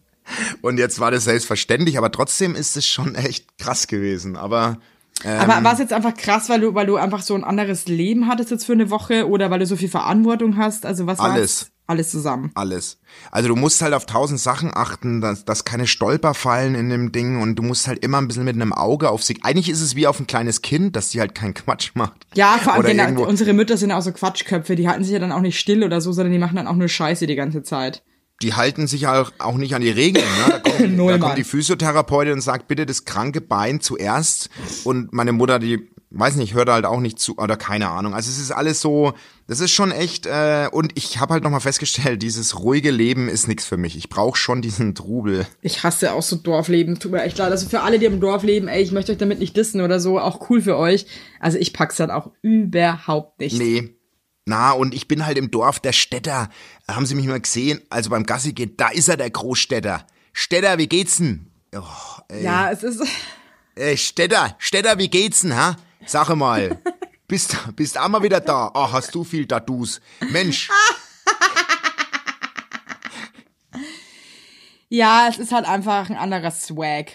Und 0.62 0.78
jetzt 0.80 1.00
war 1.00 1.12
das 1.12 1.26
selbstverständlich, 1.26 1.98
aber 1.98 2.12
trotzdem 2.12 2.56
ist 2.56 2.78
es 2.78 2.88
schon 2.88 3.16
echt 3.16 3.58
krass 3.58 3.88
gewesen. 3.88 4.36
Aber 4.38 4.78
Aber 5.24 5.64
war 5.64 5.74
es 5.74 5.80
jetzt 5.80 5.94
einfach 5.94 6.16
krass, 6.16 6.50
weil 6.50 6.62
du, 6.62 6.74
weil 6.74 6.88
du 6.88 6.96
einfach 6.98 7.22
so 7.22 7.36
ein 7.36 7.44
anderes 7.44 7.86
Leben 7.88 8.28
hattest 8.28 8.52
jetzt 8.52 8.66
für 8.66 8.74
eine 8.74 8.90
Woche 8.90 9.28
oder 9.30 9.50
weil 9.52 9.60
du 9.60 9.66
so 9.66 9.76
viel 9.76 9.90
Verantwortung 9.90 10.58
hast? 10.58 10.86
Also 10.86 11.06
was 11.08 11.20
war's? 11.20 11.32
Alles. 11.32 11.72
Alles 11.88 12.10
zusammen. 12.10 12.52
alles. 12.56 13.00
Also 13.32 13.48
du 13.48 13.56
musst 13.56 13.82
halt 13.82 13.94
auf 13.94 14.08
tausend 14.08 14.40
Sachen 14.40 14.72
achten, 14.74 15.22
dass, 15.22 15.46
dass 15.46 15.66
keine 15.66 15.86
Stolper 15.86 16.34
fallen 16.34 16.74
in 16.74 16.90
dem 16.90 17.12
Ding 17.12 17.42
und 17.42 17.56
du 17.56 17.64
musst 17.64 17.88
halt 17.88 18.04
immer 18.04 18.20
ein 18.20 18.28
bisschen 18.28 18.44
mit 18.44 18.56
einem 18.56 18.74
Auge 18.74 19.10
auf 19.10 19.24
sie. 19.24 19.38
Eigentlich 19.44 19.70
ist 19.70 19.82
es 19.82 19.96
wie 19.96 20.08
auf 20.08 20.20
ein 20.20 20.26
kleines 20.26 20.64
Kind, 20.64 20.96
dass 20.96 21.12
sie 21.12 21.20
halt 21.20 21.36
keinen 21.36 21.54
Quatsch 21.54 21.92
macht. 21.94 22.26
Ja, 22.34 22.58
vor 22.58 22.74
allem 22.74 22.86
genau, 22.98 23.28
unsere 23.28 23.54
Mütter 23.54 23.78
sind 23.78 23.92
auch 23.92 24.02
so 24.02 24.12
Quatschköpfe, 24.12 24.76
die 24.76 24.88
halten 24.88 25.04
sich 25.04 25.14
ja 25.14 25.20
dann 25.20 25.32
auch 25.32 25.42
nicht 25.42 25.60
still 25.60 25.84
oder 25.84 26.02
so, 26.02 26.12
sondern 26.12 26.34
die 26.34 26.40
machen 26.40 26.56
dann 26.56 26.68
auch 26.68 26.76
nur 26.76 26.88
Scheiße 26.88 27.28
die 27.28 27.36
ganze 27.36 27.62
Zeit. 27.62 28.04
Die 28.42 28.54
halten 28.54 28.88
sich 28.88 29.08
auch, 29.08 29.32
auch 29.40 29.56
nicht 29.56 29.76
an 29.76 29.82
die 29.82 29.90
Regeln. 29.90 30.26
Ne? 30.26 30.62
Da, 30.64 30.70
kommt, 30.72 30.92
Null, 30.98 31.14
da 31.14 31.18
kommt 31.20 31.38
die 31.38 31.44
Physiotherapeutin 31.44 32.34
und 32.34 32.42
sagt, 32.42 32.68
bitte 32.68 32.86
das 32.86 33.06
kranke 33.06 33.42
Bein 33.42 33.80
zuerst. 33.80 34.50
Und 34.84 35.14
meine 35.14 35.32
Mutter, 35.32 35.58
die, 35.58 35.90
weiß 36.10 36.36
nicht, 36.36 36.54
hört 36.54 36.70
halt 36.70 36.86
auch 36.86 37.00
nicht 37.00 37.18
zu, 37.18 37.38
oder 37.38 37.56
keine 37.56 37.90
Ahnung. 37.90 38.14
Also 38.14 38.30
es 38.30 38.40
ist 38.40 38.52
alles 38.52 38.82
so, 38.82 39.14
das 39.48 39.60
ist 39.62 39.72
schon 39.72 39.92
echt, 39.92 40.26
äh, 40.26 40.68
und 40.72 40.92
ich 40.96 41.20
habe 41.20 41.34
halt 41.34 41.44
nochmal 41.44 41.62
festgestellt, 41.62 42.22
dieses 42.24 42.60
ruhige 42.60 42.92
Leben 42.92 43.30
ist 43.30 43.48
nichts 43.48 43.66
für 43.66 43.78
mich. 43.78 43.96
Ich 43.96 44.10
brauche 44.10 44.38
schon 44.38 44.62
diesen 44.62 44.96
Trubel. 44.96 45.48
Ich 45.62 45.84
hasse 45.84 46.14
auch 46.14 46.22
so 46.22 46.36
Dorfleben, 46.36 47.00
tut 47.00 47.12
mir 47.12 47.24
echt 47.24 47.38
leid. 47.38 47.52
Also 47.52 47.70
für 47.70 47.82
alle, 47.82 48.00
die 48.00 48.06
im 48.06 48.20
Dorf 48.20 48.44
leben, 48.44 48.68
ey, 48.68 48.82
ich 48.82 48.92
möchte 48.92 49.12
euch 49.12 49.18
damit 49.18 49.40
nicht 49.40 49.56
dissen 49.56 49.82
oder 49.82 50.00
so, 50.00 50.20
auch 50.20 50.50
cool 50.50 50.62
für 50.62 50.78
euch. 50.78 51.06
Also 51.40 51.58
ich 51.58 51.74
pack's 51.74 51.98
dann 51.98 52.12
auch 52.12 52.32
überhaupt 52.42 53.40
nicht. 53.40 53.58
Nee. 53.58 53.96
Na, 54.46 54.72
und 54.72 54.94
ich 54.94 55.08
bin 55.08 55.26
halt 55.26 55.40
im 55.40 55.50
Dorf 55.50 55.80
der 55.80 55.92
Städter. 55.92 56.50
Haben 56.88 57.08
Sie 57.08 57.16
mich 57.16 57.26
mal 57.26 57.42
gesehen? 57.42 57.82
Also 57.90 58.12
beim 58.12 58.26
Gassi 58.26 58.54
gehen, 58.54 58.78
da 58.78 58.90
ist 58.90 59.08
er, 59.08 59.18
der 59.18 59.32
Großstädter. 59.32 60.06
Städter, 60.34 60.78
wie 60.78 60.88
geht's 60.88 61.18
denn? 61.18 61.48
Oh, 61.76 61.82
ey. 62.28 62.44
Ja, 62.44 62.72
es 62.72 62.84
ist, 62.84 63.02
Äh, 63.76 63.98
Städter, 63.98 64.56
Städter, 64.58 64.98
wie 65.00 65.10
geht's 65.10 65.42
denn, 65.42 65.56
ha? 65.56 65.76
Sag 66.06 66.34
mal. 66.36 66.80
Bist, 67.28 67.58
bist 67.76 67.98
auch 67.98 68.08
mal 68.08 68.22
wieder 68.22 68.40
da? 68.40 68.70
Ach, 68.76 68.94
hast 68.94 69.16
du 69.16 69.24
viel 69.24 69.48
Tattoos. 69.48 70.00
Mensch, 70.30 70.70
ja, 74.90 75.28
es 75.28 75.40
ist 75.40 75.52
halt 75.52 75.66
einfach 75.66 76.12
ein 76.12 76.18
anderer 76.18 76.52
Swag. 76.52 77.14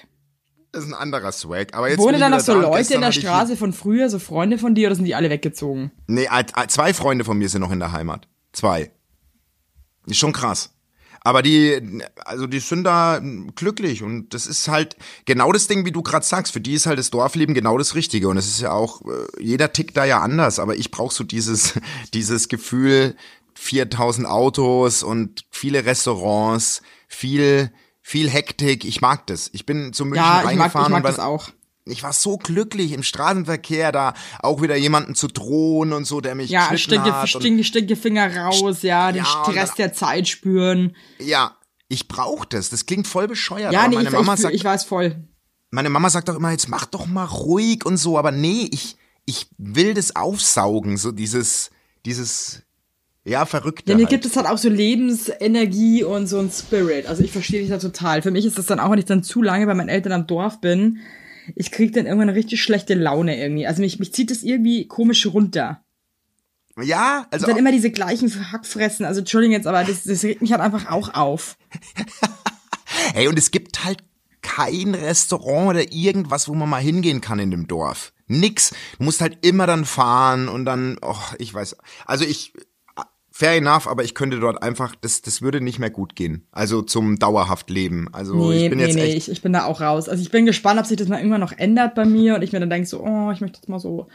Das 0.73 0.85
ist 0.85 0.91
ein 0.91 0.95
anderer 0.95 1.33
Swag. 1.33 1.75
Aber 1.75 1.89
jetzt 1.89 1.99
Wohnen 1.99 2.21
da 2.21 2.29
noch 2.29 2.41
so 2.41 2.55
da. 2.55 2.61
Leute 2.61 2.95
in 2.95 3.01
der 3.01 3.13
Straße 3.13 3.57
von 3.57 3.73
früher, 3.73 4.09
so 4.09 4.19
Freunde 4.19 4.59
von 4.59 4.75
dir, 4.75 4.89
oder 4.89 4.97
sind 4.97 5.05
die 5.05 5.15
alle 5.15 5.31
weggezogen? 5.31 5.91
Nee, 6.07 6.29
zwei 6.69 6.95
Freunde 6.95 7.25
von 7.25 7.39
mir 7.39 7.49
sind 7.49 7.61
noch 7.61 7.73
in 7.73 7.81
der 7.81 7.93
Heimat. 7.93 8.29
Zwei. 8.53 8.91
Ist 10.07 10.19
schon 10.19 10.33
krass. 10.33 10.71
Aber 11.23 11.43
die, 11.43 12.03
also 12.25 12.47
die 12.47 12.61
sind 12.61 12.85
da 12.85 13.21
glücklich 13.55 14.03
und 14.03 14.33
das 14.33 14.47
ist 14.47 14.69
halt 14.69 14.97
genau 15.27 15.53
das 15.53 15.67
Ding, 15.67 15.85
wie 15.85 15.93
du 15.93 16.03
gerade 16.03 16.25
sagst. 16.25 16.53
Für 16.53 16.63
die 16.63 16.73
ist 16.73 16.87
halt 16.87 16.99
das 16.99 17.11
Dorfleben 17.11 17.55
genau 17.55 17.77
das 17.77 17.95
Richtige 17.95 18.29
und 18.29 18.39
es 18.39 18.49
ist 18.49 18.61
ja 18.63 18.73
auch, 18.73 19.03
äh, 19.03 19.27
jeder 19.39 19.73
tickt 19.73 19.97
da 19.99 20.07
ja 20.07 20.21
anders, 20.21 20.59
aber 20.59 20.77
ich 20.77 20.91
brauche 20.91 21.15
so 21.15 21.23
dieses, 21.23 21.75
dieses 22.15 22.49
Gefühl, 22.49 23.17
4000 23.55 24.27
Autos 24.27 25.03
und 25.03 25.45
viele 25.51 25.85
Restaurants, 25.85 26.81
viel, 27.07 27.71
viel 28.11 28.29
Hektik. 28.29 28.85
Ich 28.85 29.01
mag 29.01 29.27
das. 29.29 29.49
Ich 29.53 29.65
bin 29.67 29.93
zu 29.93 30.05
München 30.05 30.25
Ja, 30.25 30.39
ich 30.41 30.45
mag, 30.45 30.53
ich 30.55 30.61
reingefahren 30.61 30.93
mag 30.93 31.05
und 31.05 31.09
das 31.09 31.19
auch. 31.21 31.51
ich 31.85 32.03
war 32.03 32.13
so 32.13 32.37
glücklich 32.39 32.91
im 32.93 33.03
Straßenverkehr, 33.05 33.93
da 33.93 34.15
auch 34.41 34.61
wieder 34.63 34.75
jemanden 34.77 35.15
zu 35.15 35.29
drohen 35.29 35.93
und 35.93 36.05
so, 36.07 36.21
der 36.21 36.35
mich 36.35 36.51
Ja, 36.51 36.77
stinke, 36.77 37.13
hat. 37.15 37.29
stinke, 37.29 37.63
stinke 37.63 37.95
Finger 37.97 38.37
raus, 38.37 38.83
ja, 38.83 39.13
den 39.13 39.25
Ja, 39.25 39.45
Stress 39.45 39.69
dann- 39.71 39.77
der 39.77 39.93
Zeit 39.93 40.27
spüren. 40.29 40.97
Ja, 41.21 41.57
ich 41.89 42.09
brauche 42.09 42.47
das. 42.49 42.69
Das 42.71 42.85
klingt 42.87 43.07
voll 43.07 43.29
bescheuert. 43.29 43.73
Ja, 43.73 43.87
nee, 43.87 43.95
meine 43.95 44.09
ich, 44.09 44.15
Mama 44.15 44.35
ich, 44.35 44.41
sagt, 44.41 44.55
ich 44.55 44.65
weiß 44.65 44.85
voll. 44.85 45.29
meine 45.71 45.89
Mama 45.91 46.11
sagt 46.11 46.29
doch 46.29 46.37
immer, 46.37 46.51
jetzt 46.51 46.69
mach 46.69 46.87
doch 46.87 47.07
mal 47.07 47.25
ruhig 47.27 47.87
und 47.87 47.97
so. 47.97 48.19
Aber 48.19 48.33
nee, 48.33 48.69
ich, 48.73 48.97
ich 49.25 49.47
will 49.57 49.95
das 49.95 50.17
aufsaugen, 50.17 50.97
so 50.97 51.13
dieses, 51.13 51.71
dieses, 52.05 52.63
ja, 53.25 53.45
verrückte. 53.45 53.91
Ja, 53.91 53.97
mir 53.97 54.05
halt. 54.05 54.11
gibt 54.11 54.25
es 54.25 54.37
halt 54.37 54.47
auch 54.47 54.59
so 54.59 54.69
Lebensenergie 54.69 56.05
und 56.05 56.27
so 56.27 56.39
ein 56.39 56.51
Spirit. 56.51 57.07
Also 57.07 57.23
ich 57.23 57.33
verstehe 57.33 57.61
dich 57.61 57.71
da 57.71 57.79
total. 57.79 58.23
Für 58.23 58.31
mich 58.31 58.47
ist 58.47 58.59
das 58.59 58.67
dann 58.67 58.81
auch, 58.81 58.91
wenn 58.91 58.99
ich 58.99 59.05
dann 59.05 59.23
zu 59.23 59.43
lange 59.43 59.67
bei 59.67 59.75
meinen 59.75 59.89
Eltern 59.89 60.13
am 60.13 60.27
Dorf 60.27 60.61
bin, 60.61 61.01
ich 61.55 61.71
krieg 61.71 61.93
dann 61.93 62.07
irgendwann 62.07 62.29
eine 62.29 62.39
richtig 62.39 62.63
schlechte 62.63 62.95
Laune 62.95 63.39
irgendwie. 63.39 63.67
Also 63.67 63.83
mich, 63.83 63.99
mich 63.99 64.15
zieht 64.15 64.31
das 64.31 64.43
irgendwie 64.43 64.87
komisch 64.87 65.27
runter. 65.27 65.83
ja, 66.81 67.27
also 67.31 67.45
Und 67.45 67.51
dann 67.51 67.59
immer 67.59 67.73
diese 67.73 67.91
gleichen 67.91 68.53
Hackfressen. 68.53 69.05
Also 69.05 69.21
Entschuldigung 69.21 69.55
jetzt, 69.55 69.67
aber 69.67 69.85
das, 69.85 70.05
das 70.05 70.23
regt 70.23 70.41
mich 70.41 70.53
halt 70.53 70.63
einfach 70.63 70.91
auch 70.91 71.15
auf. 71.15 71.57
Hey, 73.15 73.29
und 73.29 73.39
es 73.39 73.51
gibt 73.51 73.85
halt 73.85 74.03
kein 74.43 74.95
Restaurant 74.95 75.71
oder 75.71 75.93
irgendwas, 75.93 76.49
wo 76.49 76.55
man 76.55 76.69
mal 76.69 76.83
hingehen 76.83 77.21
kann 77.21 77.39
in 77.39 77.51
dem 77.51 77.67
Dorf. 77.67 78.13
Nix. 78.27 78.71
Du 78.99 79.05
musst 79.05 79.21
halt 79.21 79.45
immer 79.45 79.67
dann 79.67 79.85
fahren 79.85 80.49
und 80.49 80.65
dann, 80.65 80.99
oh, 81.03 81.17
ich 81.39 81.53
weiß. 81.53 81.77
Also 82.07 82.25
ich, 82.25 82.53
fair 83.31 83.57
enough, 83.57 83.87
aber 83.87 84.05
ich 84.05 84.15
könnte 84.15 84.41
dort 84.41 84.63
einfach, 84.63 84.95
das, 85.01 85.23
das 85.23 85.41
würde 85.41 85.61
nicht 85.61 85.79
mehr 85.79 85.91
gut 85.91 86.17
gehen. 86.17 86.47
Also 86.53 86.83
zum 86.83 87.19
dauerhaft 87.19 87.71
Leben. 87.71 88.09
Also 88.13 88.35
Nee, 88.35 88.65
ich 88.65 88.69
bin 88.71 88.79
nee, 88.79 88.87
jetzt 88.87 88.95
nee, 88.97 89.03
echt. 89.03 89.17
ich, 89.17 89.31
ich 89.31 89.43
bin 89.43 89.53
da 89.53 89.65
auch 89.65 89.81
raus. 89.81 90.09
Also 90.09 90.23
ich 90.23 90.31
bin 90.31 90.47
gespannt, 90.47 90.81
ob 90.81 90.87
sich 90.87 90.97
das 90.97 91.09
mal 91.09 91.19
irgendwann 91.19 91.41
noch 91.41 91.53
ändert 91.53 91.95
bei 91.95 92.05
mir 92.05 92.35
und 92.35 92.43
ich 92.43 92.53
mir 92.53 92.61
dann 92.61 92.71
denke 92.71 92.89
so, 92.89 93.01
oh, 93.03 93.31
ich 93.31 93.41
möchte 93.41 93.59
jetzt 93.59 93.69
mal 93.69 93.79
so 93.79 94.09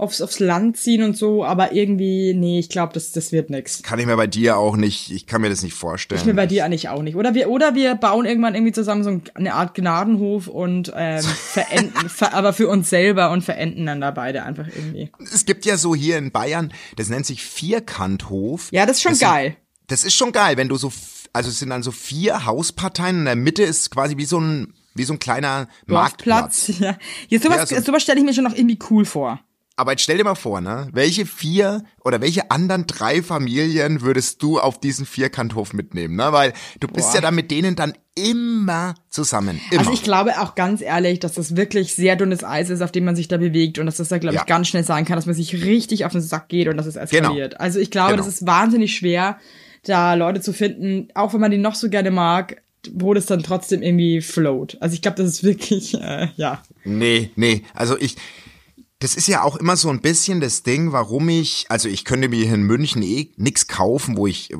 aufs, 0.00 0.20
aufs 0.20 0.38
Land 0.40 0.76
ziehen 0.78 1.02
und 1.02 1.16
so, 1.16 1.44
aber 1.44 1.72
irgendwie, 1.72 2.32
nee, 2.34 2.58
ich 2.58 2.68
glaube, 2.68 2.92
das, 2.94 3.12
das 3.12 3.32
wird 3.32 3.50
nix. 3.50 3.82
Kann 3.82 3.98
ich 3.98 4.06
mir 4.06 4.16
bei 4.16 4.26
dir 4.26 4.56
auch 4.56 4.76
nicht, 4.76 5.10
ich 5.10 5.26
kann 5.26 5.40
mir 5.42 5.50
das 5.50 5.62
nicht 5.62 5.74
vorstellen. 5.74 6.20
Ich 6.20 6.26
mir 6.26 6.34
bei 6.34 6.46
dir 6.46 6.64
eigentlich 6.64 6.88
auch 6.88 7.02
nicht. 7.02 7.16
Oder 7.16 7.34
wir, 7.34 7.50
oder 7.50 7.74
wir 7.74 7.94
bauen 7.96 8.24
irgendwann 8.26 8.54
irgendwie 8.54 8.72
zusammen 8.72 9.04
so 9.04 9.20
eine 9.34 9.54
Art 9.54 9.74
Gnadenhof 9.74 10.48
und 10.48 10.92
ähm, 10.96 11.22
verenden, 11.52 12.08
ver, 12.08 12.32
aber 12.34 12.52
für 12.52 12.68
uns 12.68 12.88
selber 12.90 13.30
und 13.30 13.42
verenden 13.42 13.86
dann 13.86 14.00
da 14.00 14.10
beide 14.10 14.42
einfach 14.44 14.66
irgendwie. 14.68 15.10
es 15.32 15.44
gibt 15.44 15.64
ja 15.66 15.76
so 15.76 15.94
hier 15.94 16.16
in 16.18 16.30
Bayern, 16.32 16.72
das 16.96 17.08
nennt 17.10 17.26
sich 17.26 17.42
Vierkanthof. 17.42 18.68
Ja, 18.72 18.86
das 18.86 18.96
ist 18.96 19.02
schon 19.02 19.12
das 19.12 19.20
geil. 19.20 19.44
Sind, 19.50 19.56
das 19.88 20.04
ist 20.04 20.14
schon 20.14 20.32
geil, 20.32 20.56
wenn 20.56 20.68
du 20.68 20.76
so, 20.76 20.92
also 21.32 21.50
es 21.50 21.58
sind 21.58 21.70
dann 21.70 21.82
so 21.82 21.90
vier 21.90 22.46
Hausparteien, 22.46 23.18
in 23.20 23.24
der 23.24 23.36
Mitte 23.36 23.62
ist 23.62 23.90
quasi 23.90 24.16
wie 24.16 24.24
so 24.24 24.38
ein, 24.40 24.72
wie 24.94 25.04
so 25.04 25.12
ein 25.12 25.18
kleiner 25.18 25.68
Marktplatz. 25.86 26.66
Dorfplatz. 26.66 26.80
Ja. 26.80 26.96
Jetzt 27.28 27.42
sowas, 27.44 27.70
Ja, 27.70 27.78
so- 27.78 27.84
sowas 27.84 28.02
stelle 28.02 28.18
ich 28.18 28.24
mir 28.24 28.32
schon 28.34 28.44
noch 28.44 28.54
irgendwie 28.54 28.78
cool 28.90 29.04
vor. 29.04 29.40
Aber 29.80 29.92
jetzt 29.92 30.02
stell 30.02 30.18
dir 30.18 30.24
mal 30.24 30.34
vor, 30.34 30.60
ne? 30.60 30.88
Welche 30.92 31.24
vier 31.24 31.84
oder 32.04 32.20
welche 32.20 32.50
anderen 32.50 32.86
drei 32.86 33.22
Familien 33.22 34.02
würdest 34.02 34.42
du 34.42 34.60
auf 34.60 34.78
diesen 34.78 35.06
Vierkanthof 35.06 35.72
mitnehmen, 35.72 36.16
ne? 36.16 36.32
Weil 36.32 36.52
du 36.80 36.86
bist 36.86 37.08
Boah. 37.08 37.14
ja 37.14 37.20
dann 37.22 37.34
mit 37.34 37.50
denen 37.50 37.76
dann 37.76 37.94
immer 38.14 38.94
zusammen. 39.08 39.58
Immer. 39.70 39.80
Also 39.80 39.92
ich 39.92 40.02
glaube 40.02 40.38
auch 40.38 40.54
ganz 40.54 40.82
ehrlich, 40.82 41.18
dass 41.20 41.32
das 41.32 41.56
wirklich 41.56 41.94
sehr 41.94 42.16
dünnes 42.16 42.44
Eis 42.44 42.68
ist, 42.68 42.82
auf 42.82 42.92
dem 42.92 43.06
man 43.06 43.16
sich 43.16 43.28
da 43.28 43.38
bewegt 43.38 43.78
und 43.78 43.86
dass 43.86 43.96
das 43.96 44.08
da, 44.08 44.18
glaube 44.18 44.34
ich, 44.34 44.40
Ja. 44.40 44.44
ganz 44.44 44.68
schnell 44.68 44.84
sein 44.84 45.06
kann, 45.06 45.16
dass 45.16 45.24
man 45.24 45.34
sich 45.34 45.64
richtig 45.64 46.04
auf 46.04 46.12
den 46.12 46.20
Sack 46.20 46.50
geht 46.50 46.68
und 46.68 46.76
dass 46.76 46.84
es 46.86 46.96
eskaliert. 46.96 47.52
Genau. 47.52 47.62
Also 47.64 47.78
ich 47.78 47.90
glaube, 47.90 48.10
Genau. 48.12 48.22
das 48.24 48.32
ist 48.34 48.46
wahnsinnig 48.46 48.94
schwer, 48.94 49.38
da 49.84 50.12
Leute 50.12 50.42
zu 50.42 50.52
finden, 50.52 51.08
auch 51.14 51.32
wenn 51.32 51.40
man 51.40 51.50
die 51.50 51.56
noch 51.56 51.74
so 51.74 51.88
gerne 51.88 52.10
mag, 52.10 52.60
wo 52.92 53.14
das 53.14 53.24
dann 53.26 53.42
trotzdem 53.42 53.82
irgendwie 53.82 54.20
float. 54.20 54.76
Also 54.80 54.94
ich 54.94 55.00
glaube, 55.02 55.16
das 55.16 55.26
ist 55.28 55.42
wirklich, 55.44 55.94
äh, 56.00 56.28
ja. 56.36 56.62
Nee, 56.84 57.30
nee, 57.36 57.62
also 57.74 57.96
ich, 57.98 58.16
das 59.00 59.14
ist 59.14 59.26
ja 59.28 59.42
auch 59.42 59.56
immer 59.56 59.76
so 59.76 59.88
ein 59.88 60.00
bisschen 60.00 60.40
das 60.40 60.62
Ding, 60.62 60.92
warum 60.92 61.28
ich, 61.30 61.66
also 61.68 61.88
ich 61.88 62.04
könnte 62.04 62.28
mir 62.28 62.44
hier 62.44 62.54
in 62.54 62.62
München 62.62 63.02
eh 63.02 63.32
nix 63.36 63.66
kaufen, 63.66 64.16
wo 64.16 64.26
ich 64.26 64.52
äh, 64.52 64.56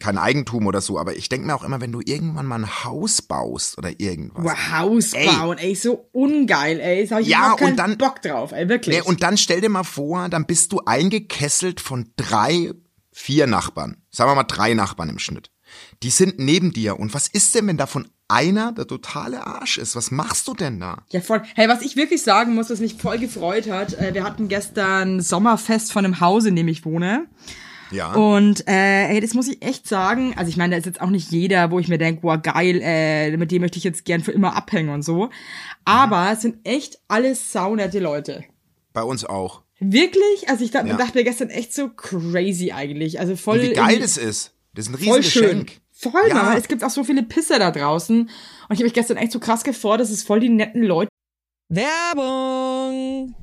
kein 0.00 0.18
Eigentum 0.18 0.66
oder 0.66 0.80
so, 0.80 0.98
aber 0.98 1.16
ich 1.16 1.28
denke 1.28 1.46
mir 1.46 1.54
auch 1.54 1.62
immer, 1.62 1.80
wenn 1.80 1.92
du 1.92 2.00
irgendwann 2.04 2.46
mal 2.46 2.56
ein 2.60 2.84
Haus 2.84 3.22
baust 3.22 3.78
oder 3.78 3.98
irgendwas. 3.98 4.44
Wow, 4.44 4.70
Haus 4.72 5.12
Ey. 5.12 5.26
bauen, 5.28 5.58
ey, 5.58 5.74
so 5.74 6.08
ungeil, 6.12 6.80
ey. 6.80 7.06
Da 7.06 7.14
hab 7.16 7.22
ich 7.22 7.28
Ja, 7.28 7.54
keinen 7.54 7.70
und 7.70 7.76
dann- 7.76 7.96
Bock 7.98 8.20
drauf, 8.22 8.52
ey, 8.52 8.68
wirklich. 8.68 8.96
Nee, 8.96 9.02
und 9.02 9.22
dann 9.22 9.38
stell 9.38 9.60
dir 9.60 9.70
mal 9.70 9.84
vor, 9.84 10.28
dann 10.28 10.46
bist 10.46 10.72
du 10.72 10.80
eingekesselt 10.84 11.80
von 11.80 12.10
drei, 12.16 12.72
vier 13.12 13.46
Nachbarn. 13.46 14.02
Sagen 14.10 14.30
wir 14.30 14.34
mal 14.34 14.42
drei 14.44 14.74
Nachbarn 14.74 15.08
im 15.10 15.18
Schnitt. 15.18 15.50
Die 16.02 16.10
sind 16.10 16.38
neben 16.38 16.72
dir. 16.72 16.98
Und 16.98 17.14
was 17.14 17.28
ist 17.28 17.54
denn, 17.54 17.66
wenn 17.66 17.76
davon 17.76 18.08
einer 18.28 18.72
der 18.72 18.86
totale 18.86 19.46
Arsch 19.46 19.78
ist? 19.78 19.96
Was 19.96 20.10
machst 20.10 20.46
du 20.48 20.54
denn 20.54 20.80
da? 20.80 21.04
Ja, 21.10 21.20
voll. 21.20 21.42
Hey, 21.54 21.68
was 21.68 21.82
ich 21.82 21.96
wirklich 21.96 22.22
sagen 22.22 22.54
muss, 22.54 22.70
was 22.70 22.80
mich 22.80 22.94
voll 22.94 23.18
gefreut 23.18 23.70
hat, 23.70 23.94
äh, 23.94 24.12
wir 24.14 24.24
hatten 24.24 24.48
gestern 24.48 25.20
Sommerfest 25.20 25.92
von 25.92 26.04
einem 26.04 26.20
Haus, 26.20 26.44
in 26.44 26.56
dem 26.56 26.68
ich 26.68 26.84
wohne. 26.84 27.26
Ja. 27.92 28.12
Und 28.14 28.66
äh, 28.66 28.72
hey, 29.06 29.20
das 29.20 29.34
muss 29.34 29.46
ich 29.48 29.62
echt 29.62 29.86
sagen. 29.86 30.34
Also 30.36 30.48
ich 30.48 30.56
meine, 30.56 30.72
da 30.72 30.78
ist 30.78 30.86
jetzt 30.86 31.00
auch 31.00 31.10
nicht 31.10 31.30
jeder, 31.30 31.70
wo 31.70 31.78
ich 31.78 31.86
mir 31.88 31.98
denke, 31.98 32.24
wow, 32.24 32.40
geil, 32.42 32.80
äh, 32.82 33.36
mit 33.36 33.52
dem 33.52 33.62
möchte 33.62 33.78
ich 33.78 33.84
jetzt 33.84 34.04
gern 34.04 34.22
für 34.22 34.32
immer 34.32 34.56
abhängen 34.56 34.88
und 34.90 35.02
so. 35.02 35.30
Aber 35.84 36.30
es 36.32 36.42
sind 36.42 36.56
echt 36.64 36.98
alles 37.06 37.52
saunette 37.52 38.00
Leute. 38.00 38.44
Bei 38.92 39.02
uns 39.02 39.24
auch. 39.24 39.62
Wirklich? 39.78 40.48
Also 40.48 40.64
ich 40.64 40.72
dachte, 40.72 40.88
Ja. 40.88 40.96
dachte 40.96 41.16
mir 41.18 41.24
gestern 41.24 41.50
echt 41.50 41.72
so 41.74 41.88
crazy 41.90 42.72
eigentlich. 42.72 43.20
Also 43.20 43.36
voll 43.36 43.60
Und 43.60 43.66
wie 43.66 43.72
geil 43.72 44.00
das 44.00 44.16
ist. 44.16 44.52
Das 44.74 44.88
ist 44.88 44.94
ein 44.94 44.98
voll 44.98 45.22
schön. 45.22 45.66
Voll, 45.98 46.28
Ja. 46.28 46.54
Es 46.56 46.68
gibt 46.68 46.84
auch 46.84 46.90
so 46.90 47.04
viele 47.04 47.22
Pisser 47.22 47.58
da 47.58 47.70
draußen. 47.70 48.20
Und 48.20 48.30
ich 48.70 48.78
habe 48.78 48.84
mich 48.84 48.94
gestern 48.94 49.16
echt 49.16 49.32
so 49.32 49.40
krass 49.40 49.64
gefreut, 49.64 50.00
dass 50.00 50.10
es 50.10 50.22
voll 50.22 50.40
die 50.40 50.50
netten 50.50 50.82
Leute 50.82 51.08
Werbung! 51.68 53.34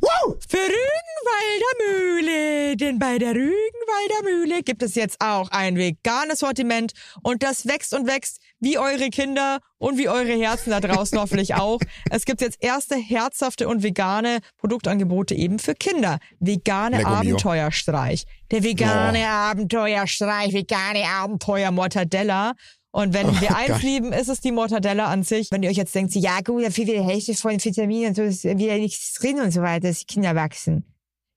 Für 0.48 0.58
Rügenwalder 0.58 1.74
Mühle, 1.90 2.78
denn 2.78 2.98
bei 2.98 3.18
der 3.18 3.32
Rügenwalder 3.32 4.24
Mühle 4.24 4.64
gibt 4.64 4.82
es 4.82 4.96
jetzt 4.96 5.18
auch 5.20 5.50
ein 5.52 5.76
veganes 5.76 6.40
Sortiment 6.40 6.94
und 7.22 7.44
das 7.44 7.68
wächst 7.68 7.94
und 7.94 8.08
wächst 8.08 8.40
wie 8.62 8.78
eure 8.78 9.10
Kinder 9.10 9.60
und 9.78 9.98
wie 9.98 10.08
eure 10.08 10.32
Herzen 10.32 10.70
da 10.70 10.80
draußen 10.80 11.20
hoffentlich 11.20 11.56
auch. 11.56 11.80
Es 12.10 12.24
gibt 12.24 12.40
jetzt 12.40 12.64
erste 12.64 12.96
herzhafte 12.96 13.68
und 13.68 13.84
vegane 13.84 14.40
Produktangebote 14.58 15.36
eben 15.36 15.60
für 15.60 15.74
Kinder. 15.74 16.20
Vegane. 16.40 17.06
Abenteuerstreich. 17.06 18.24
Der 18.54 18.62
vegane 18.62 19.28
Abenteuerstreich, 19.28 20.54
vegane 20.54 21.10
Abenteuer 21.10 21.72
Mortadella. 21.72 22.54
Und 22.92 23.12
wenn 23.12 23.42
wir 23.42 23.58
eins 23.58 23.82
lieben, 23.82 24.14
ist 24.14 24.30
es 24.30 24.42
die 24.42 24.52
Mortadella 24.52 25.08
an 25.08 25.24
sich. 25.24 25.50
Wenn 25.50 25.64
ihr 25.64 25.72
euch 25.72 25.78
jetzt 25.78 25.96
denkt, 25.96 26.14
ja 26.14 26.40
gut, 26.42 26.64
die 26.78 27.02
Hälfte 27.02 27.34
von 27.34 27.54
Vitaminen 27.54 28.10
und 28.10 28.16
so 28.16 28.22
ist 28.22 28.44
wieder 28.44 28.78
nichts 28.78 29.16
drin 29.16 29.40
und 29.40 29.50
so 29.50 29.64
weiter, 29.64 29.88
dass 29.88 30.02
die 30.02 30.06
Kinder 30.06 30.36
wachsen. 30.36 30.86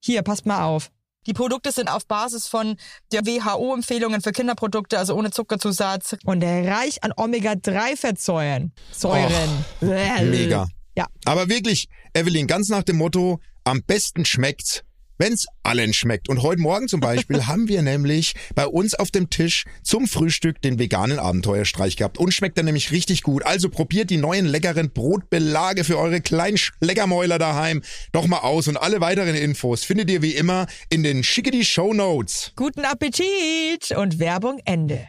Hier, 0.05 0.21
passt 0.21 0.45
mal 0.45 0.63
auf. 0.63 0.91
Die 1.27 1.33
Produkte 1.33 1.73
sind 1.73 1.89
auf 1.89 2.07
Basis 2.07 2.49
von 2.49 2.77
der 3.13 3.25
WHO-Empfehlungen 3.25 4.21
für 4.21 4.33
Kinderprodukte, 4.33 4.99
also 4.99 5.15
ohne 5.15 5.31
Zuckerzusatz 5.31 6.17
und 6.27 6.45
reich 6.45 7.03
an 7.03 7.15
Omega-3-Fettsäuren. 7.17 8.73
Säuren. 8.93 9.65
Mega. 9.81 10.67
Ja. 10.95 11.07
Aber 11.25 11.49
wirklich, 11.49 11.89
Evelyn, 12.13 12.47
ganz 12.47 12.69
nach 12.69 12.83
dem 12.83 12.97
Motto, 12.97 13.41
am 13.65 13.83
besten 13.83 14.27
schmeckt's, 14.27 14.83
wenn's 15.19 15.47
allen 15.63 15.93
schmeckt. 15.93 16.29
Und 16.29 16.43
heute 16.43 16.61
Morgen 16.61 16.89
zum 16.89 17.01
Beispiel 17.01 17.47
haben 17.47 17.69
wir 17.69 17.83
nämlich 17.83 18.35
bei 18.55 18.67
uns 18.67 18.95
auf 18.95 19.11
dem 19.11 19.31
Tisch 19.31 19.65
zum 19.83 20.07
Frühstück 20.07 20.61
den 20.63 20.79
veganen 20.79 21.19
Abenteuerstreich 21.19 21.97
gehabt. 21.97 22.19
Und 22.19 22.33
schmeckt 22.33 22.59
dann 22.59 22.67
nämlich 22.67 22.91
richtig 22.93 23.23
gut. 23.23 23.45
Also 23.45 23.69
probiert 23.69 24.11
die 24.11 24.17
neuen 24.17 24.47
leckeren 24.47 24.91
Brotbelage 24.91 25.85
für 25.85 25.99
eure 25.99 26.21
kleinen 26.21 26.57
Schleckermäuler 26.57 27.39
daheim 27.39 27.83
doch 28.13 28.27
mal 28.27 28.41
aus. 28.41 28.69
Und 28.69 28.77
alle 28.77 29.01
weiteren 29.01 29.35
Infos 29.35 29.85
findet 29.85 30.11
ihr 30.11 30.23
wie 30.23 30.35
immer 30.35 30.67
in 30.91 31.03
den 31.03 31.23
Schickety 31.23 31.65
Show 31.65 31.93
Notes. 31.93 32.53
Guten 32.57 32.85
Appetit 32.85 33.93
und 33.97 34.19
Werbung 34.19 34.61
Ende. 34.65 35.09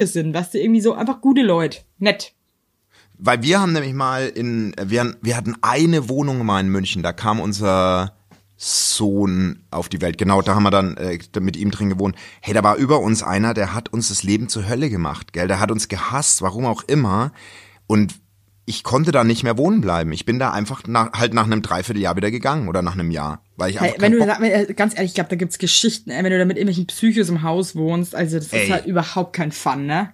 sind, 0.00 0.34
weißt 0.34 0.54
du, 0.54 0.58
irgendwie 0.58 0.80
so 0.80 0.94
einfach 0.94 1.20
gute 1.20 1.42
Leute. 1.42 1.78
Nett. 1.98 2.34
Weil 3.24 3.42
wir 3.42 3.60
haben 3.60 3.72
nämlich 3.72 3.92
mal 3.92 4.26
in, 4.26 4.74
wir, 4.82 5.16
wir 5.22 5.36
hatten 5.36 5.54
eine 5.62 6.08
Wohnung 6.08 6.44
mal 6.44 6.60
in 6.60 6.68
München, 6.68 7.04
da 7.04 7.12
kam 7.12 7.38
unser 7.38 8.16
Sohn 8.64 9.64
auf 9.72 9.88
die 9.88 10.00
Welt. 10.00 10.18
Genau, 10.18 10.40
da 10.40 10.54
haben 10.54 10.62
wir 10.62 10.70
dann 10.70 10.96
äh, 10.96 11.18
mit 11.40 11.56
ihm 11.56 11.72
drin 11.72 11.90
gewohnt. 11.90 12.14
Hey, 12.40 12.54
da 12.54 12.62
war 12.62 12.76
über 12.76 13.00
uns 13.00 13.22
einer, 13.24 13.54
der 13.54 13.74
hat 13.74 13.88
uns 13.92 14.08
das 14.08 14.22
Leben 14.22 14.48
zur 14.48 14.68
Hölle 14.68 14.88
gemacht, 14.88 15.32
gell? 15.32 15.48
Der 15.48 15.58
hat 15.58 15.72
uns 15.72 15.88
gehasst, 15.88 16.42
warum 16.42 16.64
auch 16.66 16.82
immer. 16.84 17.32
Und 17.88 18.14
ich 18.64 18.84
konnte 18.84 19.10
da 19.10 19.24
nicht 19.24 19.42
mehr 19.42 19.58
wohnen 19.58 19.80
bleiben. 19.80 20.12
Ich 20.12 20.24
bin 20.24 20.38
da 20.38 20.52
einfach 20.52 20.84
nach, 20.86 21.12
halt 21.14 21.34
nach 21.34 21.44
einem 21.46 21.62
Dreivierteljahr 21.62 22.14
wieder 22.14 22.30
gegangen 22.30 22.68
oder 22.68 22.82
nach 22.82 22.92
einem 22.92 23.10
Jahr, 23.10 23.42
weil 23.56 23.70
ich 23.70 23.80
Hey, 23.80 23.88
einfach 23.88 24.00
wenn 24.02 24.12
keinen 24.12 24.20
du, 24.20 24.32
Bock- 24.32 24.40
wenn, 24.40 24.70
äh, 24.70 24.74
ganz 24.74 24.94
ehrlich, 24.94 25.10
ich 25.10 25.14
glaube, 25.16 25.30
da 25.30 25.36
gibt's 25.36 25.58
Geschichten, 25.58 26.10
wenn 26.10 26.24
du 26.24 26.38
da 26.38 26.44
mit 26.44 26.56
irgendwelchen 26.56 26.86
Psychos 26.86 27.28
im 27.30 27.42
Haus 27.42 27.74
wohnst, 27.74 28.14
also 28.14 28.36
das 28.38 28.52
Ey. 28.52 28.64
ist 28.66 28.70
halt 28.70 28.86
überhaupt 28.86 29.34
kein 29.34 29.50
Fun, 29.50 29.86
ne? 29.86 30.12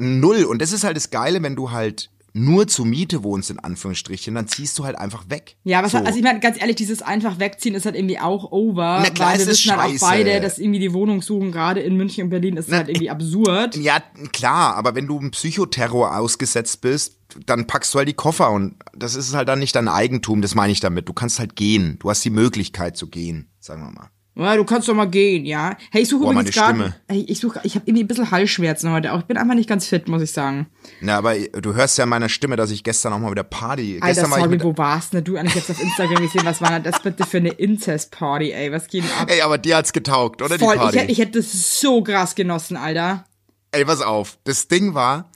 null. 0.00 0.44
Und 0.44 0.62
das 0.62 0.70
ist 0.72 0.84
halt 0.84 0.96
das 0.96 1.10
Geile, 1.10 1.42
wenn 1.42 1.56
du 1.56 1.72
halt 1.72 2.10
nur 2.38 2.66
zur 2.66 2.86
Miete 2.86 3.22
wohnst, 3.22 3.50
in 3.50 3.58
Anführungsstrichen, 3.58 4.34
dann 4.34 4.48
ziehst 4.48 4.78
du 4.78 4.84
halt 4.84 4.96
einfach 4.96 5.28
weg. 5.28 5.56
Ja, 5.64 5.82
was 5.82 5.92
so. 5.92 5.98
also 5.98 6.16
ich 6.16 6.24
meine, 6.24 6.40
ganz 6.40 6.60
ehrlich, 6.60 6.76
dieses 6.76 7.02
einfach 7.02 7.38
wegziehen 7.38 7.74
ist 7.74 7.84
halt 7.84 7.96
irgendwie 7.96 8.18
auch 8.18 8.52
over, 8.52 9.00
Na 9.02 9.10
klar, 9.10 9.30
weil 9.30 9.38
wir 9.38 9.42
es 9.42 9.52
ist 9.52 9.66
wissen 9.66 9.76
halt 9.76 9.96
auch 9.96 10.00
beide, 10.00 10.40
dass 10.40 10.58
irgendwie 10.58 10.80
die 10.80 10.92
Wohnung 10.92 11.22
suchen, 11.22 11.52
gerade 11.52 11.80
in 11.80 11.96
München 11.96 12.24
und 12.24 12.30
Berlin, 12.30 12.56
ist 12.56 12.68
Na, 12.68 12.78
halt 12.78 12.88
irgendwie 12.88 13.10
absurd. 13.10 13.76
Ja, 13.76 14.02
klar, 14.32 14.76
aber 14.76 14.94
wenn 14.94 15.06
du 15.06 15.18
im 15.18 15.30
Psychoterror 15.30 16.16
ausgesetzt 16.16 16.80
bist, 16.80 17.18
dann 17.46 17.66
packst 17.66 17.92
du 17.92 17.98
halt 17.98 18.08
die 18.08 18.14
Koffer 18.14 18.50
und 18.50 18.76
das 18.94 19.14
ist 19.14 19.34
halt 19.34 19.48
dann 19.48 19.58
nicht 19.58 19.76
dein 19.76 19.88
Eigentum, 19.88 20.40
das 20.40 20.54
meine 20.54 20.72
ich 20.72 20.80
damit. 20.80 21.08
Du 21.08 21.12
kannst 21.12 21.38
halt 21.38 21.56
gehen. 21.56 21.98
Du 22.00 22.10
hast 22.10 22.24
die 22.24 22.30
Möglichkeit 22.30 22.96
zu 22.96 23.08
gehen, 23.08 23.50
sagen 23.60 23.82
wir 23.82 23.90
mal. 23.90 24.10
Ja, 24.38 24.56
du 24.56 24.64
kannst 24.64 24.88
doch 24.88 24.94
mal 24.94 25.06
gehen, 25.06 25.44
ja. 25.44 25.76
Hey, 25.90 26.02
ich 26.02 26.08
suche 26.08 26.22
Boah, 26.22 26.30
übrigens 26.30 26.54
meine 26.54 26.72
gerade, 26.72 26.92
Stimme. 26.92 27.00
hey, 27.08 27.26
ich 27.28 27.40
suche, 27.40 27.60
ich 27.64 27.74
habe 27.74 27.84
irgendwie 27.86 28.04
ein 28.04 28.06
bisschen 28.06 28.30
Halsschmerzen 28.30 28.92
heute 28.92 29.12
auch. 29.12 29.18
Ich 29.18 29.24
bin 29.24 29.36
einfach 29.36 29.56
nicht 29.56 29.68
ganz 29.68 29.86
fit, 29.86 30.06
muss 30.06 30.22
ich 30.22 30.30
sagen. 30.30 30.68
Na, 31.00 31.18
aber 31.18 31.36
du 31.36 31.74
hörst 31.74 31.98
ja 31.98 32.04
an 32.04 32.10
meiner 32.10 32.28
Stimme, 32.28 32.54
dass 32.54 32.70
ich 32.70 32.84
gestern 32.84 33.12
auch 33.12 33.18
mal 33.18 33.32
wieder 33.32 33.42
Party. 33.42 33.96
Alter, 34.00 34.06
gestern 34.06 34.30
war 34.30 34.38
ich 34.38 34.44
sorry, 34.44 34.56
mit, 34.56 34.64
wo 34.64 34.78
warst 34.78 35.12
denn 35.12 35.24
du? 35.24 35.36
Eigentlich 35.36 35.56
jetzt 35.56 35.70
auf 35.70 35.82
Instagram 35.82 36.22
gesehen, 36.22 36.44
was 36.44 36.60
war 36.60 36.70
denn 36.70 36.84
das 36.84 37.02
bitte 37.02 37.26
für 37.26 37.38
eine 37.38 37.48
Incest-Party, 37.48 38.52
ey? 38.52 38.70
Was 38.70 38.86
geht 38.86 39.02
denn 39.02 39.10
ab? 39.20 39.28
Ey, 39.28 39.40
aber 39.40 39.58
dir 39.58 39.76
hat's 39.76 39.92
getaugt, 39.92 40.40
oder 40.40 40.56
Voll, 40.56 40.74
die 40.74 40.78
Party? 40.78 40.96
ich 40.96 41.02
hätte, 41.02 41.12
ich 41.12 41.18
hätte 41.18 41.38
das 41.38 41.80
so 41.80 42.02
krass 42.02 42.36
genossen, 42.36 42.76
Alter. 42.76 43.24
Ey, 43.72 43.84
pass 43.84 44.02
auf. 44.02 44.38
Das 44.44 44.68
Ding 44.68 44.94
war, 44.94 45.32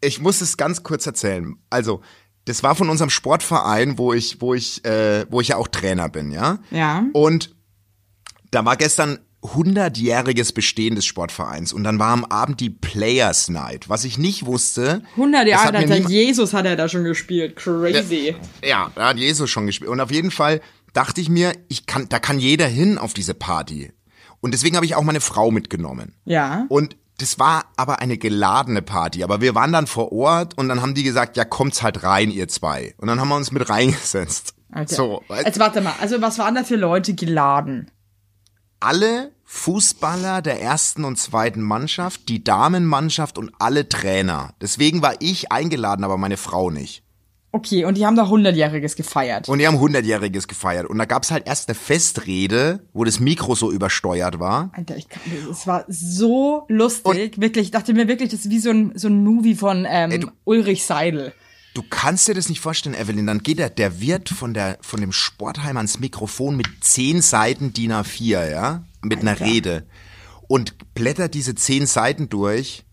ich 0.00 0.20
muss 0.20 0.40
es 0.40 0.56
ganz 0.56 0.82
kurz 0.82 1.06
erzählen. 1.06 1.56
Also, 1.68 2.00
das 2.46 2.62
war 2.62 2.74
von 2.74 2.88
unserem 2.88 3.10
Sportverein, 3.10 3.98
wo 3.98 4.14
ich, 4.14 4.40
wo 4.40 4.54
ich, 4.54 4.84
äh, 4.84 5.26
wo 5.30 5.40
ich 5.40 5.48
ja 5.48 5.56
auch 5.56 5.68
Trainer 5.68 6.08
bin, 6.08 6.30
ja. 6.30 6.58
Ja. 6.70 7.04
Und 7.12 7.55
da 8.50 8.64
war 8.64 8.76
gestern 8.76 9.18
100-jähriges 9.42 10.54
Bestehen 10.54 10.94
des 10.96 11.04
Sportvereins 11.04 11.72
und 11.72 11.84
dann 11.84 11.98
war 11.98 12.12
am 12.12 12.24
Abend 12.24 12.60
die 12.60 12.70
Players 12.70 13.48
Night. 13.48 13.88
Was 13.88 14.04
ich 14.04 14.18
nicht 14.18 14.46
wusste. 14.46 15.02
100 15.12 15.42
das 15.42 15.48
Jahre, 15.50 15.78
hat 15.78 15.88
niemand- 15.88 16.10
Jesus 16.10 16.52
hat 16.52 16.66
er 16.66 16.76
da 16.76 16.88
schon 16.88 17.04
gespielt. 17.04 17.56
Crazy. 17.56 18.34
Ja, 18.64 18.90
da 18.94 19.08
hat 19.08 19.18
Jesus 19.18 19.48
schon 19.50 19.66
gespielt. 19.66 19.90
Und 19.90 20.00
auf 20.00 20.10
jeden 20.10 20.30
Fall 20.30 20.60
dachte 20.92 21.20
ich 21.20 21.28
mir, 21.28 21.52
ich 21.68 21.86
kann, 21.86 22.08
da 22.08 22.18
kann 22.18 22.38
jeder 22.38 22.66
hin 22.66 22.98
auf 22.98 23.14
diese 23.14 23.34
Party. 23.34 23.92
Und 24.40 24.52
deswegen 24.52 24.76
habe 24.76 24.86
ich 24.86 24.94
auch 24.94 25.02
meine 25.02 25.20
Frau 25.20 25.50
mitgenommen. 25.50 26.14
Ja. 26.24 26.66
Und 26.68 26.96
das 27.18 27.38
war 27.38 27.64
aber 27.76 28.00
eine 28.00 28.18
geladene 28.18 28.82
Party. 28.82 29.22
Aber 29.24 29.40
wir 29.40 29.54
waren 29.54 29.72
dann 29.72 29.86
vor 29.86 30.12
Ort 30.12 30.56
und 30.58 30.68
dann 30.68 30.82
haben 30.82 30.94
die 30.94 31.02
gesagt, 31.02 31.36
ja, 31.36 31.44
kommt's 31.44 31.82
halt 31.82 32.02
rein, 32.02 32.30
ihr 32.30 32.48
zwei. 32.48 32.94
Und 32.98 33.08
dann 33.08 33.20
haben 33.20 33.28
wir 33.28 33.36
uns 33.36 33.52
mit 33.52 33.68
reingesetzt. 33.68 34.54
Alter. 34.70 34.94
So, 34.94 35.22
Jetzt 35.44 35.58
warte 35.58 35.80
mal, 35.80 35.94
also 36.00 36.20
was 36.20 36.38
waren 36.38 36.54
da 36.54 36.64
für 36.64 36.76
Leute 36.76 37.14
geladen? 37.14 37.90
Alle 38.80 39.32
Fußballer 39.44 40.42
der 40.42 40.60
ersten 40.60 41.04
und 41.04 41.16
zweiten 41.18 41.62
Mannschaft, 41.62 42.28
die 42.28 42.42
Damenmannschaft 42.44 43.38
und 43.38 43.52
alle 43.58 43.88
Trainer. 43.88 44.54
Deswegen 44.60 45.02
war 45.02 45.14
ich 45.20 45.52
eingeladen, 45.52 46.04
aber 46.04 46.16
meine 46.16 46.36
Frau 46.36 46.70
nicht. 46.70 47.02
Okay, 47.52 47.84
und 47.86 47.96
die 47.96 48.04
haben 48.04 48.16
da 48.16 48.24
100-Jähriges 48.24 48.96
gefeiert. 48.96 49.48
Und 49.48 49.60
die 49.60 49.66
haben 49.66 49.78
100-Jähriges 49.78 50.46
gefeiert. 50.46 50.86
Und 50.90 50.98
da 50.98 51.06
gab's 51.06 51.30
halt 51.30 51.46
erst 51.46 51.68
eine 51.68 51.74
Festrede, 51.74 52.80
wo 52.92 53.04
das 53.04 53.18
Mikro 53.18 53.54
so 53.54 53.72
übersteuert 53.72 54.38
war. 54.38 54.70
Alter, 54.74 54.96
ich 54.96 55.08
kann, 55.08 55.22
es 55.50 55.66
war 55.66 55.84
so 55.88 56.64
lustig, 56.68 57.40
wirklich. 57.40 57.66
Ich 57.66 57.70
dachte 57.70 57.94
mir 57.94 58.08
wirklich, 58.08 58.28
das 58.30 58.40
ist 58.40 58.50
wie 58.50 58.58
so 58.58 58.70
ein, 58.70 58.92
so 58.96 59.08
ein 59.08 59.24
Movie 59.24 59.54
von 59.54 59.86
ähm, 59.88 60.20
du- 60.20 60.28
Ulrich 60.44 60.84
Seidel. 60.84 61.32
Du 61.76 61.82
kannst 61.82 62.26
dir 62.26 62.32
das 62.32 62.48
nicht 62.48 62.60
vorstellen, 62.60 62.94
Evelyn. 62.94 63.26
Dann 63.26 63.42
geht 63.42 63.58
der, 63.58 63.68
der 63.68 64.00
Wirt 64.00 64.30
von 64.30 64.54
der, 64.54 64.78
von 64.80 64.98
dem 64.98 65.12
Sportheim 65.12 65.76
ans 65.76 66.00
Mikrofon 66.00 66.56
mit 66.56 66.66
zehn 66.80 67.20
Seiten 67.20 67.74
DIN 67.74 67.92
A4, 67.92 68.50
ja? 68.50 68.84
Mit 69.02 69.20
einer 69.20 69.38
Rede. 69.40 69.86
Und 70.48 70.94
blättert 70.94 71.34
diese 71.34 71.54
zehn 71.54 71.86
Seiten 71.86 72.30
durch, 72.30 72.86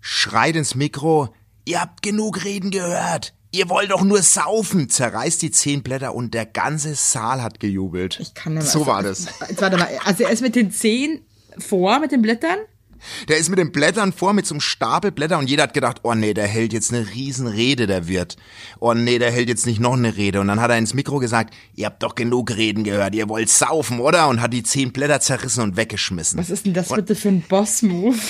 schreit 0.00 0.54
ins 0.56 0.74
Mikro, 0.74 1.34
ihr 1.64 1.80
habt 1.80 2.02
genug 2.02 2.44
Reden 2.44 2.70
gehört. 2.70 3.32
Ihr 3.52 3.70
wollt 3.70 3.90
doch 3.90 4.02
nur 4.02 4.20
saufen, 4.20 4.90
zerreißt 4.90 5.40
die 5.40 5.50
zehn 5.50 5.82
Blätter 5.82 6.14
und 6.14 6.34
der 6.34 6.44
ganze 6.44 6.96
Saal 6.96 7.42
hat 7.42 7.58
gejubelt. 7.58 8.18
Ich 8.20 8.34
kann 8.34 8.52
nicht 8.52 8.64
mehr. 8.64 8.70
So 8.70 8.86
war 8.86 9.02
das. 9.02 9.28
Jetzt 9.48 9.62
warte 9.62 9.78
mal. 9.78 9.88
Also 10.04 10.24
er 10.24 10.30
ist 10.30 10.42
mit 10.42 10.56
den 10.56 10.70
Zehen 10.70 11.24
vor, 11.56 11.98
mit 12.00 12.12
den 12.12 12.20
Blättern. 12.20 12.58
Der 13.28 13.38
ist 13.38 13.48
mit 13.48 13.58
den 13.58 13.72
Blättern 13.72 14.12
vor, 14.12 14.32
mit 14.32 14.46
so 14.46 14.54
einem 14.54 14.60
Stapel 14.60 15.10
Blätter 15.10 15.38
und 15.38 15.48
jeder 15.48 15.64
hat 15.64 15.74
gedacht, 15.74 16.00
oh 16.02 16.14
nee, 16.14 16.34
der 16.34 16.46
hält 16.46 16.72
jetzt 16.72 16.92
eine 16.92 17.08
Riesenrede, 17.08 17.86
der 17.86 18.08
Wirt. 18.08 18.36
Oh 18.78 18.94
nee, 18.94 19.18
der 19.18 19.30
hält 19.30 19.48
jetzt 19.48 19.66
nicht 19.66 19.80
noch 19.80 19.94
eine 19.94 20.16
Rede. 20.16 20.40
Und 20.40 20.48
dann 20.48 20.60
hat 20.60 20.70
er 20.70 20.78
ins 20.78 20.94
Mikro 20.94 21.18
gesagt, 21.18 21.54
ihr 21.74 21.86
habt 21.86 22.02
doch 22.02 22.14
genug 22.14 22.50
Reden 22.50 22.84
gehört, 22.84 23.14
ihr 23.14 23.28
wollt 23.28 23.48
saufen, 23.48 24.00
oder? 24.00 24.28
Und 24.28 24.40
hat 24.40 24.52
die 24.52 24.62
zehn 24.62 24.92
Blätter 24.92 25.20
zerrissen 25.20 25.62
und 25.62 25.76
weggeschmissen. 25.76 26.38
Was 26.38 26.50
ist 26.50 26.66
denn 26.66 26.74
das 26.74 26.88
bitte 26.88 27.14
für 27.14 27.28
ein 27.28 27.42
Boss-Move? 27.42 28.18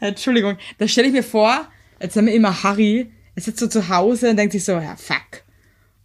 Entschuldigung, 0.00 0.56
da 0.78 0.88
stelle 0.88 1.08
ich 1.08 1.12
mir 1.12 1.22
vor, 1.22 1.66
jetzt 2.00 2.16
haben 2.16 2.26
wir 2.26 2.34
immer 2.34 2.62
Harry, 2.64 3.12
er 3.34 3.42
sitzt 3.42 3.60
so 3.60 3.68
zu 3.68 3.88
Hause 3.88 4.30
und 4.30 4.36
denkt 4.36 4.52
sich 4.52 4.64
so, 4.64 4.72
ja 4.72 4.96
fuck, 4.96 5.42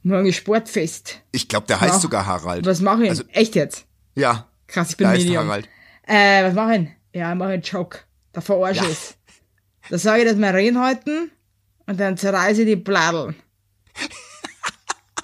morgen 0.04 0.28
ist 0.28 0.36
Sportfest. 0.36 1.22
Ich 1.32 1.48
glaube, 1.48 1.68
der 1.68 1.82
heißt 1.82 1.96
Ja. 1.96 2.00
sogar 2.00 2.26
Harald. 2.26 2.66
Was 2.66 2.82
mache 2.82 3.04
ich? 3.06 3.10
Also, 3.10 3.24
Echt 3.32 3.56
jetzt? 3.56 3.86
ja. 4.16 4.48
Krass, 4.68 4.90
ich 4.92 4.98
bin 4.98 5.08
da 5.08 5.14
Medium. 5.14 5.46
Harald. 5.46 5.70
Äh, 6.08 6.44
was 6.46 6.54
mache 6.54 6.76
ich? 6.78 6.90
Ja, 7.20 7.32
ich 7.34 7.38
mache 7.38 7.50
einen 7.50 7.62
Joke. 7.62 8.00
Da 8.34 8.42
verarsche 8.42 8.84
Ja. 8.84 8.90
ich 8.90 8.98
Da 9.90 9.98
sage 9.98 10.24
ich, 10.24 10.28
dass 10.30 10.38
wir 10.38 10.54
reden 10.54 10.80
halten 10.80 11.32
und 11.86 12.00
dann 12.00 12.18
zerreiße 12.18 12.62
ich 12.62 12.68
die 12.68 12.76
Bladeln. 12.76 13.36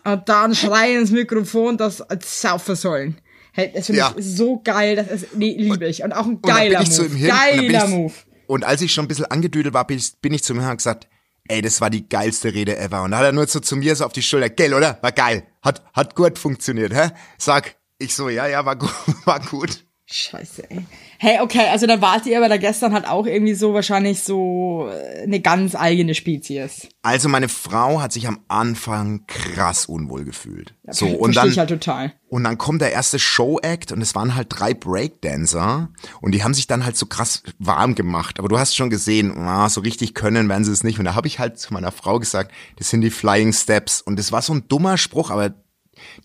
und 0.06 0.28
dann 0.30 0.56
schreie 0.56 0.94
ich 0.94 1.00
ins 1.00 1.12
Mikrofon, 1.12 1.78
dass 1.78 1.98
sie 1.98 2.04
saufen 2.22 2.76
sollen. 2.76 3.18
Hey, 3.54 3.72
das 3.74 3.86
finde 3.86 4.00
Ja. 4.00 4.14
ich 4.18 4.26
so 4.26 4.62
geil, 4.64 4.96
das 4.96 5.08
ist, 5.10 5.36
nee, 5.36 5.56
liebe 5.58 5.86
ich. 5.88 6.04
Und 6.04 6.12
auch 6.14 6.26
ein 6.26 6.36
Und 6.38 6.42
geiler 6.44 6.80
Move. 6.84 7.02
und 7.02 7.10
bin 7.14 7.28
Geiler 7.28 7.84
ich- 7.86 7.90
Move. 7.90 8.14
Und 8.48 8.64
als 8.66 8.82
ich 8.82 8.92
schon 8.94 9.06
ein 9.06 9.08
bisschen 9.08 9.26
angedüdelt 9.26 9.74
war, 9.74 9.86
bin 9.88 9.98
ich, 9.98 10.14
bin 10.22 10.34
ich 10.34 10.44
zu 10.44 10.54
hin 10.54 10.64
und 10.64 10.78
gesagt, 10.78 11.08
ey, 11.48 11.62
das 11.62 11.80
war 11.80 11.90
die 11.90 12.08
geilste 12.10 12.54
Rede 12.54 12.78
ever. 12.78 13.04
Und 13.04 13.12
da 13.12 13.18
hat 13.20 13.26
er 13.26 13.32
nur 13.32 13.48
so 13.48 13.60
zu 13.60 13.76
mir 13.76 13.96
so 13.96 14.06
auf 14.06 14.12
die 14.14 14.22
Schulter, 14.22 14.50
gell, 14.50 14.74
oder? 14.74 14.98
War 15.02 15.12
geil. 15.12 15.44
Hat, 15.62 15.84
hat 15.94 16.16
gut 16.16 16.38
funktioniert, 16.40 16.94
hä? 16.94 17.12
Sag, 17.38 17.76
ich 18.00 18.16
so, 18.16 18.28
ja, 18.30 18.48
ja, 18.48 18.66
war 18.66 18.76
gut, 18.76 18.92
war 19.26 19.40
gut. 19.40 19.86
Scheiße, 20.16 20.70
ey. 20.70 20.86
Hey, 21.18 21.40
okay, 21.42 21.70
also 21.72 21.88
dann 21.88 22.00
wart 22.00 22.28
ihr 22.28 22.38
aber 22.38 22.48
da 22.48 22.58
gestern 22.58 22.94
halt 22.94 23.08
auch 23.08 23.26
irgendwie 23.26 23.56
so 23.56 23.74
wahrscheinlich 23.74 24.22
so 24.22 24.88
äh, 24.92 25.24
eine 25.24 25.40
ganz 25.40 25.74
eigene 25.74 26.14
Spezies. 26.14 26.88
Also 27.02 27.30
meine 27.30 27.50
Frau 27.50 28.00
hat 28.00 28.12
sich 28.12 28.28
am 28.28 28.42
Anfang 28.48 29.26
krass 29.26 29.88
unwohl 29.88 30.24
gefühlt. 30.24 30.76
so, 30.86 31.08
Verstehe 31.08 31.18
und 31.18 31.36
dann, 31.36 31.50
ich 31.50 31.58
halt 31.58 31.70
total. 31.70 32.14
und 32.30 32.44
dann 32.44 32.60
kommt 32.60 32.82
der 32.84 32.92
erste 32.92 33.18
Show-Act 33.18 33.92
und 33.92 34.04
es 34.04 34.14
waren 34.14 34.36
halt 34.36 34.50
drei 34.52 34.76
Breakdancer 34.76 35.90
und 36.22 36.36
die 36.36 36.44
haben 36.44 36.54
sich 36.54 36.68
dann 36.68 36.86
halt 36.86 36.96
so 36.96 37.08
krass 37.08 37.42
warm 37.58 37.96
gemacht. 37.96 38.38
Aber 38.38 38.50
du 38.50 38.60
hast 38.60 38.76
schon 38.76 38.92
gesehen, 38.92 39.36
ah, 39.36 39.68
so 39.68 39.82
richtig 39.82 40.14
können 40.14 40.48
werden 40.48 40.64
sie 40.64 40.72
es 40.72 40.84
nicht. 40.84 41.00
Und 41.00 41.06
da 41.06 41.16
habe 41.16 41.26
ich 41.28 41.40
halt 41.40 41.58
zu 41.58 41.74
meiner 41.74 41.92
Frau 41.92 42.20
gesagt, 42.20 42.52
das 42.78 42.92
sind 42.92 43.02
die 43.02 43.10
Flying 43.10 43.52
Steps. 43.52 44.00
Und 44.00 44.20
das 44.20 44.32
war 44.32 44.44
so 44.44 44.54
ein 44.54 44.68
dummer 44.68 45.00
Spruch, 45.00 45.32
aber 45.32 45.56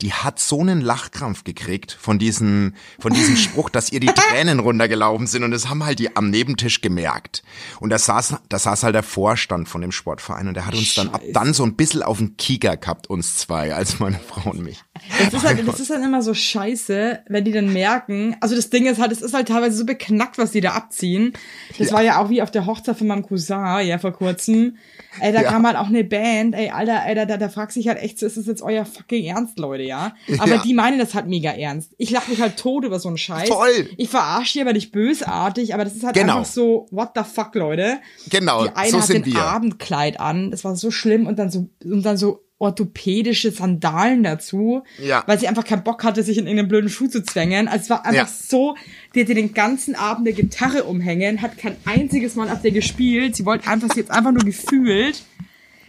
die 0.01 0.13
hat 0.13 0.39
so 0.39 0.61
einen 0.61 0.81
Lachkrampf 0.81 1.45
gekriegt 1.45 1.97
von 2.01 2.19
diesem, 2.19 2.75
von 2.99 3.13
diesem 3.13 3.37
Spruch, 3.37 3.71
dass 3.71 3.91
ihr 3.91 4.01
die 4.01 4.07
Tränen 4.07 4.61
runtergelaufen 4.61 5.27
sind 5.27 5.43
und 5.43 5.51
das 5.51 5.69
haben 5.69 5.85
halt 5.85 5.99
die 5.99 6.17
am 6.17 6.31
Nebentisch 6.31 6.81
gemerkt. 6.81 7.43
Und 7.81 7.91
da 7.91 7.99
saß, 7.99 8.37
da 8.49 8.59
saß 8.59 8.85
halt 8.85 8.95
der 8.95 9.03
Vorstand 9.03 9.69
von 9.69 9.81
dem 9.81 9.93
Sportverein 9.93 10.49
und 10.49 10.55
der 10.55 10.67
hat 10.67 10.75
uns 10.75 10.95
dann 10.95 11.11
ab 11.11 11.23
dann 11.33 11.53
so 11.53 11.65
ein 11.65 11.75
bisschen 11.75 12.03
auf 12.03 12.19
den 12.19 12.37
Kieker 12.37 12.77
gehabt, 12.77 13.09
uns 13.09 13.37
zwei, 13.37 13.75
als 13.75 13.99
meine 13.99 14.19
Frau 14.19 14.51
und 14.51 14.63
mich. 14.63 14.83
Das 15.19 15.33
ist, 15.35 15.45
halt, 15.45 15.67
das 15.67 15.81
ist 15.81 15.91
dann 15.91 16.03
immer 16.03 16.23
so 16.23 16.35
scheiße, 16.35 17.21
wenn 17.29 17.45
die 17.45 17.53
dann 17.53 17.73
merken, 17.73 18.37
also 18.41 18.55
das 18.55 18.71
Ding 18.71 18.87
ist 18.87 19.01
halt, 19.01 19.13
es 19.13 19.23
ist 19.23 19.35
halt 19.35 19.49
teilweise 19.49 19.77
so 19.77 19.85
beknackt, 19.87 20.39
was 20.39 20.51
die 20.53 20.61
da 20.61 20.73
abziehen. 20.73 21.33
Das 21.79 21.93
war 21.93 22.03
ja 22.03 22.21
auch 22.23 22.31
wie 22.31 22.43
auf 22.43 22.51
der 22.51 22.67
Hochzeit 22.67 22.97
von 22.97 23.07
meinem 23.07 23.23
Cousin, 23.23 23.81
ja, 23.87 23.99
vor 23.99 24.13
kurzem. 24.13 24.77
Ey, 25.21 25.33
da 25.33 25.43
Ja. 25.43 25.51
kam 25.51 25.67
halt 25.67 25.77
auch 25.77 25.89
eine 25.89 26.05
Band, 26.05 26.55
ey, 26.55 26.71
Alter, 26.71 27.03
ey, 27.07 27.15
da, 27.15 27.25
da, 27.25 27.37
da 27.39 27.49
fragt 27.49 27.73
sich 27.73 27.89
halt 27.89 27.99
echt, 27.99 28.23
ist 28.23 28.37
das 28.37 28.47
jetzt 28.47 28.63
euer 28.63 28.85
fucking 28.85 29.25
Ernst, 29.25 29.59
Leute, 29.59 29.83
ja? 29.83 30.15
Aber 30.39 30.53
Ja. 30.57 30.59
die 30.59 30.75
meinen 30.75 30.99
das 30.99 31.15
halt 31.15 31.27
mega 31.27 31.51
ernst. 31.51 31.93
Ich 31.99 32.11
lach 32.11 32.29
mich 32.29 32.41
halt 32.41 32.57
tot 32.57 32.85
über 32.85 33.01
so 33.01 33.09
einen 33.09 33.19
Scheiß. 33.19 33.49
Voll. 33.49 33.89
Ich 33.97 34.09
verarsche 34.11 34.55
die 34.55 34.61
aber 34.61 34.73
nicht 34.73 34.93
bösartig, 34.93 35.75
aber 35.75 35.85
das 35.85 35.95
ist 35.97 36.05
halt 36.05 36.15
Genau. 36.15 36.39
einfach 36.39 36.51
so, 36.53 36.87
what 36.91 37.11
the 37.17 37.23
fuck, 37.25 37.55
Leute? 37.55 37.99
Genau, 38.31 38.65
Die 38.65 38.77
eine 38.77 38.91
so 38.91 38.99
hat 39.01 39.07
sind 39.07 39.27
den 39.27 39.35
wir. 39.35 39.43
Abendkleid 39.43 40.21
an, 40.21 40.51
das 40.53 40.65
war 40.65 40.77
so 40.77 40.91
schlimm 40.91 41.27
und 41.27 41.39
dann 41.39 41.51
so, 41.51 41.69
und 41.85 42.03
dann 42.05 42.17
so 42.17 42.45
orthopädische 42.59 43.51
Sandalen 43.53 44.23
dazu, 44.23 44.83
Ja. 44.99 45.23
weil 45.27 45.39
sie 45.39 45.49
einfach 45.49 45.65
keinen 45.65 45.85
Bock 45.85 46.05
hatte, 46.05 46.23
sich 46.23 46.39
in 46.39 46.45
irgendeinen 46.47 46.69
blöden 46.69 46.91
Schuh 46.91 47.07
zu 47.09 47.23
zwängen. 47.23 47.69
Also 47.69 47.83
es 47.85 47.91
war 47.91 48.05
einfach 48.05 48.27
Ja. 48.29 48.35
so, 48.49 48.77
die 49.15 49.21
hatte 49.23 49.35
den 49.35 49.55
ganzen 49.55 49.95
Abend 49.95 50.27
eine 50.27 50.35
Gitarre 50.37 50.85
umhängen, 50.85 51.41
hat 51.43 51.57
kein 51.59 51.77
einziges 51.85 52.35
Mal 52.35 52.51
auf 52.51 52.61
der 52.63 52.73
gespielt, 52.73 53.37
sie 53.37 53.47
wollte 53.47 53.69
einfach, 53.69 53.89
sie 53.93 54.01
jetzt 54.01 54.11
einfach 54.11 54.33
nur 54.33 54.45
gefühlt. 54.45 55.23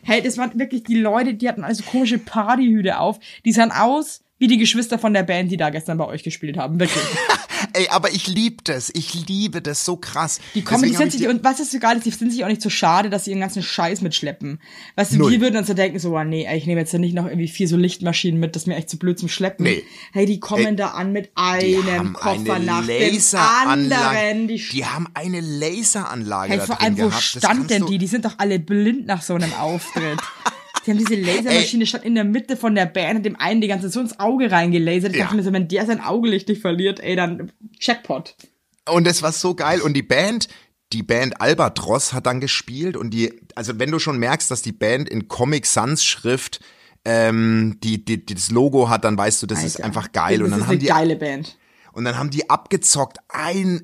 Hey, 0.04 0.22
das 0.22 0.38
waren 0.38 0.58
wirklich 0.58 0.84
die 0.84 0.96
Leute, 0.96 1.34
die 1.34 1.48
hatten 1.50 1.64
also 1.64 1.84
komische 1.84 2.20
Partyhüte 2.20 3.00
auf, 3.00 3.20
die 3.46 3.52
sahen 3.52 3.72
aus 3.72 4.22
wie 4.40 4.48
die 4.48 4.58
Geschwister 4.58 4.98
von 4.98 5.14
der 5.14 5.24
Band, 5.24 5.52
die 5.52 5.58
da 5.58 5.70
gestern 5.70 5.98
bei 5.98 6.06
euch 6.06 6.24
gespielt 6.24 6.58
haben, 6.58 6.80
wirklich. 6.80 7.04
Ey, 7.74 7.90
aber 7.90 8.12
ich 8.14 8.28
lieb 8.28 8.64
das. 8.64 8.90
Ich 8.94 9.28
liebe 9.28 9.62
das 9.62 9.84
so 9.86 9.98
krass. 9.98 10.40
Die 10.56 10.64
kommen, 10.64 10.84
die 10.84 10.96
sind 10.96 11.14
ich 11.14 11.20
sich, 11.20 11.28
und 11.28 11.44
was 11.44 11.60
ist 11.60 11.72
so 11.72 11.80
geil 11.80 12.00
die 12.04 12.10
sind 12.10 12.32
sich 12.32 12.44
auch 12.44 12.48
nicht 12.48 12.62
so 12.62 12.70
schade, 12.70 13.10
dass 13.10 13.26
sie 13.26 13.32
ihren 13.32 13.42
ganzen 13.42 13.62
Scheiß 13.62 14.02
mitschleppen. 14.02 14.60
Weißt 14.96 15.14
du, 15.14 15.18
Null. 15.18 15.32
wir 15.32 15.42
würden 15.42 15.58
uns 15.58 15.68
ja 15.68 15.74
denken, 15.74 16.00
so, 16.00 16.18
oh, 16.18 16.24
nee, 16.24 16.46
ey, 16.46 16.58
ich 16.58 16.66
nehme 16.66 16.80
jetzt 16.80 16.94
ja 16.94 17.00
nicht 17.00 17.14
noch 17.14 17.26
irgendwie 17.26 17.50
vier 17.50 17.68
so 17.68 17.76
Lichtmaschinen 17.76 18.40
mit, 18.40 18.56
das 18.56 18.64
ist 18.64 18.68
mir 18.68 18.78
echt 18.78 18.90
zu 18.90 18.98
blöd 18.98 19.20
zum 19.20 19.28
Schleppen. 19.28 19.66
Nee. 19.66 19.84
Hey, 20.14 20.26
die 20.26 20.40
kommen 20.40 20.66
Ey, 20.66 20.76
da 20.78 20.88
an 20.90 21.12
mit 21.12 21.32
einem 21.36 22.14
Koffer 22.14 22.60
nach 22.60 22.86
dem 22.86 23.36
anderen. 23.36 24.48
Die, 24.48 24.64
Die 24.72 24.86
haben 24.86 25.08
eine 25.14 25.42
Laseranlage 25.42 26.54
hey, 26.54 26.60
vor 26.62 26.82
allem, 26.82 26.98
wo 26.98 27.08
gehabt. 27.08 27.24
Stand 27.24 27.70
denn 27.70 27.86
die? 27.86 27.98
Die 27.98 28.08
sind 28.08 28.24
doch 28.24 28.36
alle 28.38 28.60
blind 28.60 29.06
nach 29.06 29.22
so 29.22 29.34
einem 29.34 29.54
Auftritt. 29.54 30.20
Die 30.86 30.92
haben 30.92 30.98
diese 30.98 31.16
Lasermaschine 31.16 31.86
stand 31.86 32.06
in 32.06 32.16
der 32.16 32.24
Mitte 32.24 32.56
von 32.58 32.74
der 32.76 32.86
Band 32.86 33.18
und 33.18 33.24
dem 33.26 33.36
einen 33.36 33.62
die 33.62 33.68
ganze 33.68 33.88
Zeit 33.88 33.94
so 33.94 34.00
ins 34.00 34.20
Auge 34.20 34.52
reingelasert. 34.52 35.12
Ich 35.12 35.18
Ja. 35.18 35.26
dachte 35.26 35.36
mir 35.36 35.44
so, 35.44 35.52
wenn 35.54 35.68
der 35.68 35.86
sein 35.86 36.02
Augenlicht 36.02 36.48
nicht 36.48 36.62
verliert, 36.62 37.00
ey, 37.00 37.16
dann 37.16 37.52
Jackpot. 37.80 38.36
Und 38.90 39.08
es 39.08 39.22
war 39.22 39.32
so 39.32 39.56
geil. 39.56 39.82
Und 39.82 39.94
die 39.94 40.02
Band, 40.04 40.48
die 40.94 41.04
Band 41.04 41.42
Albatross 41.42 42.14
hat 42.14 42.26
dann 42.26 42.40
gespielt 42.40 42.98
und 42.98 43.12
die, 43.12 43.32
also 43.56 43.78
wenn 43.78 43.92
du 43.92 44.00
schon 44.00 44.18
merkst, 44.18 44.50
dass 44.50 44.62
die 44.62 44.72
Band 44.72 45.10
in 45.10 45.28
Comic 45.28 45.66
Sans 45.66 46.04
Schrift 46.04 46.60
ähm, 47.06 47.78
die, 47.84 48.04
die, 48.04 48.26
die 48.26 48.34
das 48.34 48.50
Logo 48.52 48.90
hat, 48.90 49.04
dann 49.04 49.18
weißt 49.18 49.42
du, 49.44 49.48
das 49.48 49.64
ist 49.64 49.76
Alter. 49.78 49.86
einfach 49.86 50.12
geil. 50.12 50.40
Das 50.40 50.46
Und 50.46 50.52
dann 50.52 50.60
ist 50.60 50.66
haben 50.66 50.72
eine 50.72 50.80
die 50.80 50.86
geile 50.88 51.16
Band. 51.16 51.58
Und 51.94 52.06
dann 52.06 52.18
haben 52.18 52.30
die 52.30 52.50
abgezockt. 52.50 53.18
Ein, 53.30 53.84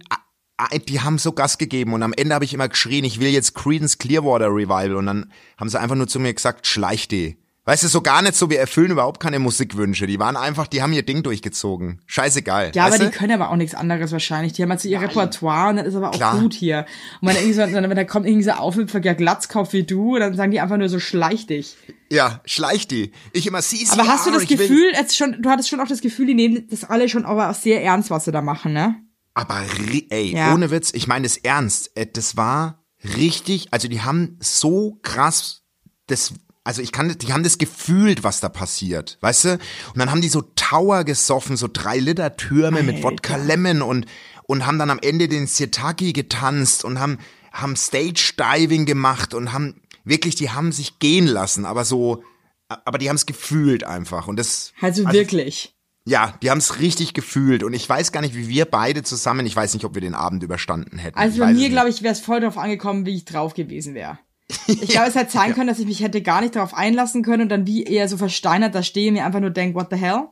die 0.88 1.02
haben 1.02 1.18
so 1.18 1.32
Gas 1.32 1.58
gegeben. 1.58 1.94
Und 1.94 2.04
am 2.04 2.14
Ende 2.14 2.36
habe 2.36 2.46
ich 2.46 2.54
immer 2.54 2.70
geschrien, 2.70 3.04
ich 3.06 3.20
will 3.20 3.30
jetzt 3.30 3.56
Creedence 3.56 3.98
Clearwater 3.98 4.48
Revival. 4.48 4.96
Und 4.96 5.06
dann 5.06 5.32
haben 5.58 5.70
sie 5.70 5.80
einfach 5.80 5.96
nur 5.96 6.08
zu 6.08 6.20
mir 6.20 6.34
gesagt, 6.34 6.68
schleich 6.68 7.08
die. 7.08 7.38
Weißt 7.68 7.82
du, 7.82 7.88
so 7.88 8.02
gar 8.02 8.22
nicht 8.22 8.36
so, 8.36 8.52
wir 8.52 8.60
erfüllen 8.60 8.92
überhaupt 8.92 9.20
keine 9.20 9.40
Musikwünsche. 9.40 10.06
Die 10.06 10.20
waren 10.20 10.38
einfach, 10.38 10.68
die 10.68 10.84
haben 10.84 10.94
ihr 10.94 11.02
Ding 11.02 11.24
durchgezogen. 11.24 12.00
Scheißegal. 12.06 12.74
Ja, 12.76 12.84
weißt 12.84 12.96
aber 12.96 13.06
die 13.06 13.12
du? 13.12 13.18
können 13.18 13.42
aber 13.42 13.50
auch 13.50 13.56
nichts 13.56 13.74
anderes 13.74 14.12
wahrscheinlich. 14.12 14.54
Die 14.54 14.62
haben 14.62 14.70
halt 14.70 14.82
so 14.82 14.88
ihr 14.88 15.02
Repertoire 15.02 15.72
und 15.72 15.78
dann 15.78 15.86
ist 15.88 15.96
aber 15.96 16.10
auch 16.10 16.16
Klar. 16.16 16.40
gut 16.40 16.54
hier. 16.54 16.86
Und 17.22 17.30
wenn 17.30 17.54
so, 17.54 17.62
wenn 17.62 17.96
da 17.96 18.04
kommt 18.04 18.28
irgendwie 18.28 18.44
so 18.44 18.52
Aufhüpfer, 18.52 19.00
der 19.00 19.16
Glatzkopf 19.16 19.74
wie 19.74 19.82
du, 19.82 20.16
dann 20.20 20.36
sagen 20.36 20.52
die 20.52 20.60
einfach 20.60 20.78
nur 20.78 20.90
so, 20.90 21.00
schleich 21.00 21.48
dich. 21.48 21.76
Ja, 22.12 22.40
schleich 22.46 22.88
die. 22.88 23.12
Ich 23.34 23.48
immer, 23.48 23.62
CCR, 23.62 23.94
Aber 23.94 24.10
hast 24.10 24.28
du 24.28 24.32
das 24.32 24.46
Gefühl, 24.46 24.92
jetzt 24.94 25.18
schon, 25.18 25.42
du 25.42 25.50
hattest 25.50 25.68
schon 25.68 25.80
auch 25.80 25.88
das 25.88 26.02
Gefühl, 26.02 26.28
die 26.28 26.36
nehmen 26.36 26.68
das 26.70 26.84
alle 26.84 27.10
schon 27.10 27.26
aber 27.26 27.50
auch 27.50 27.56
sehr 27.56 27.84
ernst, 27.84 28.12
was 28.12 28.26
sie 28.26 28.32
da 28.32 28.44
machen, 28.44 28.74
ne? 28.74 28.96
Aber 29.36 29.64
ey, 30.10 30.34
Ja. 30.34 30.54
ohne 30.54 30.72
Witz, 30.72 30.92
ich 30.94 31.08
meine 31.08 31.28
das 31.28 31.38
ernst. 31.38 31.96
Äh, 31.96 32.08
Das 32.12 32.36
war 32.36 32.84
richtig, 33.04 33.68
also 33.72 33.88
die 33.88 34.02
haben 34.02 34.38
so 34.42 34.98
krass 35.04 35.62
das 36.08 36.34
also 36.64 36.82
ich 36.82 36.92
kann, 36.92 37.16
die 37.16 37.32
haben 37.32 37.44
das 37.44 37.60
gefühlt, 37.60 38.24
was 38.24 38.40
da 38.40 38.50
passiert, 38.50 39.20
weißt 39.22 39.46
du? 39.46 39.52
Und 39.54 39.98
dann 40.00 40.10
haben 40.10 40.22
die 40.22 40.30
so 40.30 40.42
Tower 40.56 41.04
gesoffen, 41.04 41.58
so 41.58 41.70
drei 41.72 42.00
Liter 42.00 42.38
Türme 42.38 42.82
mit 42.82 42.96
Alter. 42.96 43.04
Wodka 43.08 43.36
Lemon 43.36 43.84
und, 43.84 44.08
und 44.48 44.66
haben 44.66 44.80
dann 44.80 44.90
am 44.90 44.98
Ende 45.00 45.28
den 45.28 45.46
Sirtaki 45.46 46.12
getanzt 46.12 46.84
und 46.84 47.00
haben, 47.00 47.20
haben 47.52 47.76
Stage 47.76 48.34
Diving 48.40 48.86
gemacht 48.88 49.36
und 49.36 49.54
haben, 49.54 49.80
wirklich, 50.06 50.34
die 50.34 50.50
haben 50.50 50.72
sich 50.72 50.98
gehen 50.98 51.28
lassen, 51.28 51.66
aber 51.66 51.86
so, 51.86 52.24
aber 52.68 52.98
die 52.98 53.10
haben 53.10 53.16
es 53.16 53.28
gefühlt 53.28 53.84
einfach 53.84 54.28
und 54.28 54.38
das. 54.40 54.74
Also, 54.82 55.06
wirklich. 55.14 55.75
Ja, 56.08 56.36
die 56.44 56.52
haben 56.52 56.60
es 56.60 56.80
richtig 56.80 57.16
gefühlt 57.16 57.64
und 57.64 57.74
ich 57.74 57.90
weiß 57.90 58.12
gar 58.12 58.22
nicht, 58.22 58.36
wie 58.36 58.48
wir 58.48 58.66
beide 58.66 59.02
zusammen, 59.02 59.46
ich 59.48 59.56
weiß 59.56 59.74
nicht, 59.74 59.86
ob 59.86 59.96
wir 59.96 60.02
den 60.02 60.14
Abend 60.14 60.44
überstanden 60.44 61.00
hätten. 61.00 61.18
Also 61.18 61.40
bei 61.40 61.52
mir, 61.52 61.70
glaube 61.70 61.90
ich, 61.90 62.04
wäre 62.04 62.14
es 62.14 62.20
voll 62.20 62.42
drauf 62.42 62.60
angekommen, 62.60 63.08
wie 63.08 63.16
ich 63.16 63.26
drauf 63.26 63.56
gewesen 63.56 63.96
wäre. 63.96 64.20
Ich 64.68 64.90
glaube, 64.90 65.08
es 65.08 65.16
hätte 65.16 65.32
sein 65.32 65.56
können, 65.56 65.68
dass 65.68 65.80
ich 65.80 65.88
mich 65.88 66.02
hätte 66.02 66.22
gar 66.22 66.42
nicht 66.42 66.56
darauf 66.56 66.76
einlassen 66.76 67.24
können 67.24 67.44
und 67.44 67.50
dann 67.50 67.66
wie 67.66 67.84
eher 67.84 68.08
so 68.08 68.18
versteinert 68.18 68.76
da 68.76 68.84
stehe, 68.84 69.12
mir 69.12 69.26
einfach 69.26 69.40
nur 69.40 69.50
denk, 69.50 69.74
what 69.74 69.88
the 69.90 69.96
hell? 69.96 70.28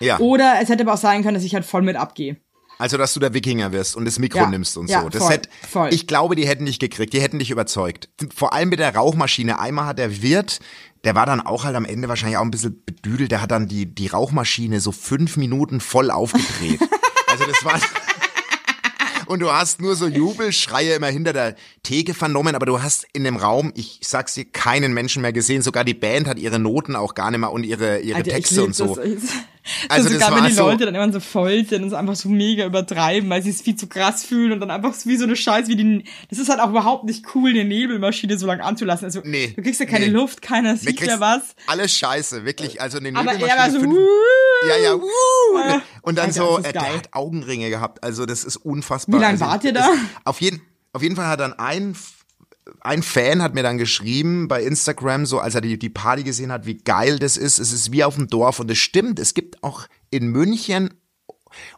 Ja. 0.00 0.18
Oder 0.18 0.54
es 0.62 0.70
hätte 0.70 0.84
aber 0.84 0.94
auch 0.94 0.98
sein 0.98 1.22
können, 1.22 1.34
dass 1.34 1.44
ich 1.44 1.54
halt 1.54 1.66
voll 1.66 1.82
mit 1.82 1.96
abgehe. 1.96 2.38
Also, 2.78 2.96
dass 2.96 3.12
du 3.12 3.18
der 3.18 3.34
Wikinger 3.34 3.72
wirst 3.72 3.96
und 3.96 4.04
das 4.04 4.20
Mikro 4.20 4.38
Ja, 4.38 4.46
nimmst 4.48 4.76
und 4.76 4.88
ja, 4.88 5.02
so. 5.02 5.08
Das 5.08 5.24
voll, 5.24 5.32
hätt, 5.32 5.48
voll. 5.68 5.92
Ich 5.92 6.06
glaube, 6.06 6.36
die 6.36 6.46
hätten 6.46 6.64
dich 6.64 6.78
gekriegt, 6.78 7.12
die 7.12 7.20
hätten 7.20 7.40
dich 7.40 7.50
überzeugt. 7.50 8.08
Vor 8.34 8.52
allem 8.52 8.68
mit 8.68 8.78
der 8.78 8.94
Rauchmaschine. 8.94 9.58
Einmal 9.58 9.86
hat 9.86 9.98
der 9.98 10.22
Wirt, 10.22 10.60
der 11.04 11.14
war 11.14 11.26
dann 11.26 11.40
auch 11.40 11.64
halt 11.64 11.76
am 11.76 11.84
Ende 11.84 12.08
wahrscheinlich 12.08 12.38
auch 12.38 12.42
ein 12.42 12.50
bisschen 12.50 12.82
bedüdelt, 12.84 13.30
der 13.30 13.40
hat 13.40 13.50
dann 13.50 13.68
die, 13.68 13.86
die 13.86 14.08
Rauchmaschine 14.08 14.80
so 14.80 14.92
fünf 14.92 15.36
Minuten 15.36 15.80
voll 15.80 16.10
aufgedreht. 16.10 16.80
also 17.26 17.44
das 17.44 17.64
war... 17.64 17.80
Und 19.26 19.40
du 19.40 19.52
hast 19.52 19.82
nur 19.82 19.94
so 19.94 20.06
Jubelschreie 20.06 20.94
immer 20.94 21.08
hinter 21.08 21.34
der 21.34 21.54
Theke 21.82 22.14
vernommen, 22.14 22.54
aber 22.54 22.64
du 22.64 22.80
hast 22.82 23.06
in 23.12 23.24
dem 23.24 23.36
Raum, 23.36 23.72
ich 23.74 24.00
sag's 24.02 24.32
dir, 24.32 24.46
keinen 24.46 24.94
Menschen 24.94 25.20
mehr 25.20 25.34
gesehen. 25.34 25.60
Sogar 25.60 25.84
die 25.84 25.92
Band 25.92 26.26
hat 26.26 26.38
ihre 26.38 26.58
Noten 26.58 26.96
auch 26.96 27.14
gar 27.14 27.30
nicht 27.30 27.40
mehr 27.40 27.52
und 27.52 27.64
ihre, 27.64 28.00
ihre 28.00 28.16
Alter, 28.16 28.28
ich 28.28 28.34
Texte 28.34 28.64
und 28.64 28.74
so. 28.74 28.94
Das. 28.94 29.04
Also 29.88 30.08
also 30.08 30.08
das 30.08 30.12
sogar 30.14 30.30
wenn 30.36 30.42
war 30.42 30.48
die 30.48 30.54
so- 30.54 30.62
Leute 30.66 30.84
dann 30.86 30.94
immer 30.94 31.12
so 31.12 31.20
voll 31.20 31.64
sind 31.66 31.82
und 31.82 31.90
so 31.90 31.96
einfach 31.96 32.14
so 32.16 32.28
mega 32.28 32.64
übertreiben, 32.64 33.28
weil 33.30 33.42
sie 33.42 33.50
es 33.50 33.60
viel 33.62 33.76
zu 33.76 33.86
krass 33.88 34.24
fühlen 34.24 34.52
und 34.52 34.60
dann 34.60 34.70
einfach 34.70 34.94
so 34.94 35.08
wie 35.08 35.16
so 35.16 35.24
eine 35.24 35.36
Scheiß 35.36 35.68
wie 35.68 35.76
die. 35.76 36.04
Das 36.30 36.38
ist 36.38 36.48
halt 36.48 36.60
auch 36.60 36.70
überhaupt 36.70 37.04
nicht 37.04 37.24
cool, 37.34 37.50
eine 37.50 37.64
Nebelmaschine 37.64 38.38
so 38.38 38.46
lang 38.46 38.60
anzulassen. 38.60 39.04
Also 39.04 39.20
Nee, 39.24 39.52
du 39.56 39.62
kriegst 39.62 39.80
ja 39.80 39.86
keine 39.86 40.06
nee. 40.06 40.12
Luft, 40.12 40.42
keiner 40.42 40.76
sieht 40.76 41.00
ja 41.00 41.20
was. 41.20 41.54
Alles 41.66 41.96
scheiße, 41.96 42.44
wirklich. 42.44 42.80
Also 42.80 42.98
eine 42.98 43.10
Aber 43.16 43.32
er 43.32 43.38
Nebelmaschine 43.38 43.58
war 43.62 43.70
so. 43.70 43.80
fünf- 43.80 43.94
"Wuh." 43.94 44.68
Ja, 44.68 44.76
ja, 44.82 44.94
wuh. 45.00 45.80
Und 46.02 46.18
dann 46.18 46.26
Alter, 46.26 46.32
so, 46.44 46.58
äh, 46.58 46.72
der 46.72 46.94
hat 46.96 47.08
Augenringe 47.12 47.70
gehabt. 47.70 48.02
Also 48.02 48.26
das 48.26 48.44
ist 48.44 48.56
unfassbar. 48.56 49.18
Wie 49.18 49.22
lang 49.22 49.32
also, 49.32 49.44
wart 49.46 49.64
ihr 49.64 49.72
da? 49.72 49.88
Auf 50.24 50.40
jeden, 50.40 50.60
auf 50.92 51.02
jeden 51.02 51.14
Fall 51.16 51.26
hat 51.26 51.40
dann 51.40 51.52
ein, 51.54 51.94
ein 52.80 53.02
Fan 53.02 53.42
hat 53.42 53.54
mir 53.54 53.62
dann 53.62 53.78
geschrieben 53.78 54.48
bei 54.48 54.62
Instagram, 54.62 55.26
so 55.26 55.38
als 55.38 55.54
er 55.54 55.60
die, 55.60 55.78
die 55.78 55.88
Party 55.88 56.22
gesehen 56.22 56.52
hat, 56.52 56.66
wie 56.66 56.78
geil 56.78 57.18
das 57.18 57.36
ist. 57.36 57.58
Es 57.58 57.72
ist 57.72 57.92
wie 57.92 58.04
auf 58.04 58.16
dem 58.16 58.28
Dorf 58.28 58.60
und 58.60 58.70
es 58.70 58.78
stimmt. 58.78 59.18
Es 59.18 59.34
gibt 59.34 59.62
auch 59.62 59.86
in 60.10 60.28
München 60.28 60.94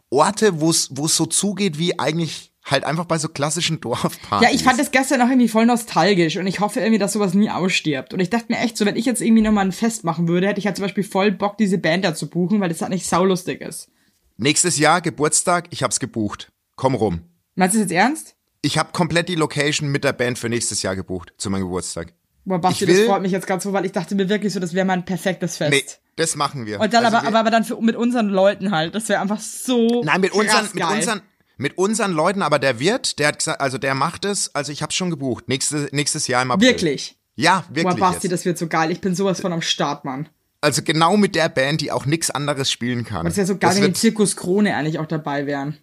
Orte, 0.09 0.59
wo 0.59 0.69
es 0.69 0.89
so 1.15 1.25
zugeht 1.25 1.77
wie 1.77 1.99
eigentlich 1.99 2.51
halt 2.63 2.83
einfach 2.83 3.05
bei 3.05 3.17
so 3.17 3.27
klassischen 3.29 3.79
Dorfpartys. 3.81 4.47
Ja, 4.47 4.53
ich 4.53 4.63
fand 4.63 4.79
das 4.79 4.91
gestern 4.91 5.21
auch 5.21 5.27
irgendwie 5.27 5.47
voll 5.47 5.65
nostalgisch 5.65 6.37
und 6.37 6.45
ich 6.47 6.59
hoffe 6.59 6.79
irgendwie, 6.79 6.99
dass 6.99 7.13
sowas 7.13 7.33
nie 7.33 7.49
ausstirbt. 7.49 8.13
Und 8.13 8.19
ich 8.19 8.29
dachte 8.29 8.47
mir 8.49 8.59
echt 8.59 8.77
so, 8.77 8.85
wenn 8.85 8.95
ich 8.95 9.05
jetzt 9.05 9.21
irgendwie 9.21 9.41
nochmal 9.41 9.65
ein 9.65 9.71
Fest 9.71 10.03
machen 10.03 10.27
würde, 10.27 10.47
hätte 10.47 10.59
ich 10.59 10.67
halt 10.67 10.75
zum 10.75 10.83
Beispiel 10.83 11.03
voll 11.03 11.31
Bock, 11.31 11.57
diese 11.57 11.77
Band 11.77 12.05
da 12.05 12.13
zu 12.13 12.29
buchen, 12.29 12.59
weil 12.61 12.69
das 12.69 12.81
halt 12.81 12.91
nicht 12.91 13.07
saulustig 13.07 13.61
ist. 13.61 13.89
Nächstes 14.37 14.77
Jahr 14.77 15.01
Geburtstag, 15.01 15.67
ich 15.71 15.83
hab's 15.83 15.99
gebucht. 15.99 16.51
Komm 16.75 16.95
rum. 16.95 17.21
Meinst 17.55 17.75
du 17.75 17.79
das 17.79 17.89
jetzt 17.89 17.97
ernst? 17.97 18.35
Ich 18.61 18.77
habe 18.77 18.91
komplett 18.91 19.27
die 19.29 19.35
Location 19.35 19.89
mit 19.89 20.03
der 20.03 20.13
Band 20.13 20.37
für 20.37 20.49
nächstes 20.49 20.81
Jahr 20.83 20.95
gebucht 20.95 21.33
zu 21.37 21.49
meinem 21.49 21.63
Geburtstag. 21.63 22.13
Boah, 22.45 22.59
Basti, 22.59 22.87
will- 22.87 22.97
das 22.97 23.05
freut 23.05 23.21
mich 23.21 23.31
jetzt 23.31 23.47
ganz 23.47 23.63
so, 23.63 23.73
weil 23.73 23.85
ich 23.85 23.91
dachte 23.91 24.15
mir 24.15 24.29
wirklich 24.29 24.53
so, 24.53 24.59
das 24.59 24.73
wäre 24.73 24.85
mal 24.85 24.93
ein 24.93 25.05
perfektes 25.05 25.57
Fest. 25.57 25.71
Nee, 25.71 25.83
das 26.15 26.35
machen 26.35 26.65
wir. 26.65 26.79
Und 26.79 26.93
dann 26.93 27.05
Also 27.05 27.17
aber, 27.17 27.27
aber, 27.27 27.39
aber 27.39 27.51
dann 27.51 27.63
für, 27.63 27.79
mit 27.81 27.95
unseren 27.95 28.29
Leuten 28.29 28.71
halt. 28.71 28.95
Das 28.95 29.09
wäre 29.09 29.21
einfach 29.21 29.39
so. 29.39 30.01
Nein, 30.03 30.21
mit 30.21 30.31
unseren, 30.33 30.63
mit 30.65 30.75
geil. 30.75 30.97
unseren, 30.97 31.21
mit 31.57 31.77
unseren 31.77 32.11
Leuten, 32.11 32.41
aber 32.41 32.57
der 32.59 32.79
Wirt, 32.79 33.19
der 33.19 33.27
hat 33.29 33.39
gesagt, 33.39 33.61
also 33.61 33.77
der 33.77 33.93
macht 33.93 34.25
es, 34.25 34.53
also 34.55 34.71
ich 34.71 34.81
hab's 34.81 34.95
schon 34.95 35.09
gebucht. 35.11 35.47
Nächste, 35.47 35.89
nächstes 35.91 36.27
Jahr 36.27 36.41
im 36.41 36.51
April. 36.51 36.69
Wirklich. 36.69 37.17
Ja, 37.35 37.63
Boah, 37.69 37.75
wirklich. 37.75 37.99
Basti, 37.99 38.27
jetzt. 38.27 38.33
das 38.33 38.45
wird 38.45 38.57
so 38.57 38.67
geil. 38.67 38.91
Ich 38.91 39.01
bin 39.01 39.15
sowas 39.15 39.39
von 39.41 39.53
am 39.53 39.61
Start, 39.61 40.03
Mann. 40.05 40.27
Also 40.61 40.81
genau 40.83 41.17
mit 41.17 41.35
der 41.35 41.49
Band, 41.49 41.81
die 41.81 41.91
auch 41.91 42.05
nix 42.05 42.29
anderes 42.29 42.71
spielen 42.71 43.03
kann. 43.05 43.25
Das 43.25 43.37
wäre 43.37 43.47
so 43.47 43.57
geil, 43.57 43.71
wenn 43.75 43.77
die 43.81 43.87
wird, 43.87 43.97
Zirkus 43.97 44.35
Krone 44.35 44.75
eigentlich 44.75 44.99
auch 44.99 45.07
dabei 45.07 45.47
wären. 45.47 45.77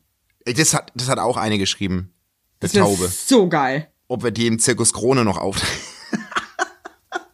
das 0.45 0.75
hat, 0.75 0.93
das 0.95 1.09
hat 1.09 1.19
auch 1.19 1.37
eine 1.37 1.59
geschrieben. 1.59 2.13
Der 2.61 2.69
Das 2.69 2.73
Taube. 2.73 3.09
so 3.09 3.49
geil. 3.49 3.89
Ob 4.09 4.23
wir 4.23 4.31
die 4.31 4.47
im 4.47 4.59
Zirkus 4.59 4.93
Krone 4.93 5.25
noch 5.25 5.39
auf. 5.39 5.57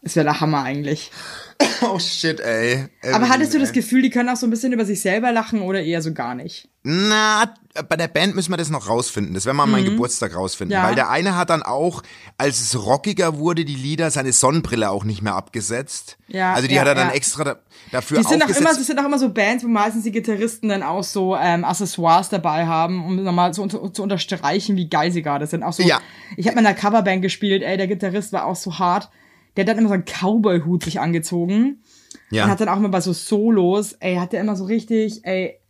Das 0.03 0.17
wäre 0.17 0.25
der 0.25 0.41
Hammer 0.43 0.63
eigentlich. 0.63 1.11
oh 1.83 1.99
shit, 1.99 2.41
ey. 2.41 2.87
Aber 3.13 3.29
hattest 3.29 3.55
du 3.55 3.59
das 3.59 3.69
Ey. 3.71 3.75
Gefühl, 3.77 4.03
die 4.03 4.11
können 4.11 4.29
auch 4.29 4.37
so 4.37 4.47
ein 4.47 4.51
bisschen 4.51 4.73
über 4.73 4.85
sich 4.85 5.01
selber 5.01 5.33
lachen 5.33 5.61
oder 5.63 5.83
eher 5.83 6.03
so 6.03 6.13
gar 6.13 6.35
nicht? 6.35 6.69
Na, 6.83 7.55
bei 7.89 7.97
der 7.97 8.09
Band 8.09 8.35
müssen 8.35 8.53
wir 8.53 8.57
das 8.59 8.69
noch 8.71 8.89
rausfinden. 8.89 9.33
Das 9.35 9.47
werden 9.47 9.57
wir 9.57 9.63
an 9.63 9.71
meinem 9.71 9.87
Geburtstag 9.87 10.37
rausfinden. 10.37 10.77
Mhm. 10.77 10.83
Ja. 10.83 10.89
Weil 10.89 10.95
der 10.95 11.09
eine 11.11 11.37
hat 11.37 11.51
dann 11.51 11.63
auch, 11.63 12.03
als 12.37 12.61
es 12.61 12.77
rockiger 12.85 13.39
wurde, 13.39 13.65
die 13.65 13.75
Lieder, 13.75 14.11
seine 14.11 14.33
Sonnenbrille 14.33 14.91
auch 14.91 15.05
nicht 15.05 15.23
mehr 15.23 15.35
abgesetzt. 15.35 16.19
Ja, 16.29 16.53
Also 16.53 16.69
die 16.69 16.75
ja, 16.75 16.83
hat 16.83 16.89
er 16.89 16.95
dann 16.95 17.09
ja. 17.09 17.15
extra 17.15 17.45
da, 17.45 17.57
dafür 17.91 18.19
Die 18.19 18.25
sind 18.25 18.43
auch 18.43 18.49
aufgesetzt. 18.49 18.61
immer, 18.61 18.75
das 18.79 18.87
sind 18.87 18.99
auch 18.99 19.05
immer 19.07 19.19
so 19.19 19.31
Bands, 19.31 19.65
wo 19.65 19.69
meistens 19.69 20.05
die 20.05 20.13
Gitarristen 20.13 20.69
dann 20.69 20.83
auch 20.83 21.05
so 21.05 21.37
ähm, 21.37 21.65
Accessoires 21.65 22.29
dabei 22.29 22.67
haben, 22.67 23.05
um 23.07 23.23
nochmal 23.23 23.53
unter, 23.59 23.93
zu 23.93 24.03
unterstreichen, 24.03 24.77
wie 24.77 24.89
geil 24.89 25.11
sie 25.11 25.23
gerade 25.23 25.47
sind. 25.47 25.63
Auch 25.63 25.73
so, 25.73 25.83
Ja. 25.83 26.01
ich 26.37 26.47
habe 26.47 26.57
mal 26.57 26.61
in 26.63 26.67
einer 26.67 26.77
Coverband 26.77 27.23
gespielt, 27.23 27.63
ey, 27.63 27.77
der 27.79 27.87
Gitarrist 27.87 28.33
war 28.33 28.45
auch 28.45 28.57
so 28.57 28.79
hart. 28.79 29.09
Der 29.57 29.63
hat 29.63 29.69
dann 29.69 29.79
immer 29.79 29.89
so 29.89 29.95
einen 29.95 30.05
Cowboy-Hut 30.05 30.85
sich 30.85 31.01
angezogen. 31.01 31.83
ja. 32.31 32.45
Und 32.45 32.51
hat 32.51 32.61
dann 32.61 32.69
auch 32.69 32.77
immer 32.77 32.89
bei 32.89 33.01
so 33.01 33.13
Solos, 33.13 33.93
ey, 33.95 34.17
hat 34.17 34.33
der 34.33 34.41
immer 34.41 34.57
so 34.57 34.65
richtig, 34.65 35.25
ey, 35.25 35.61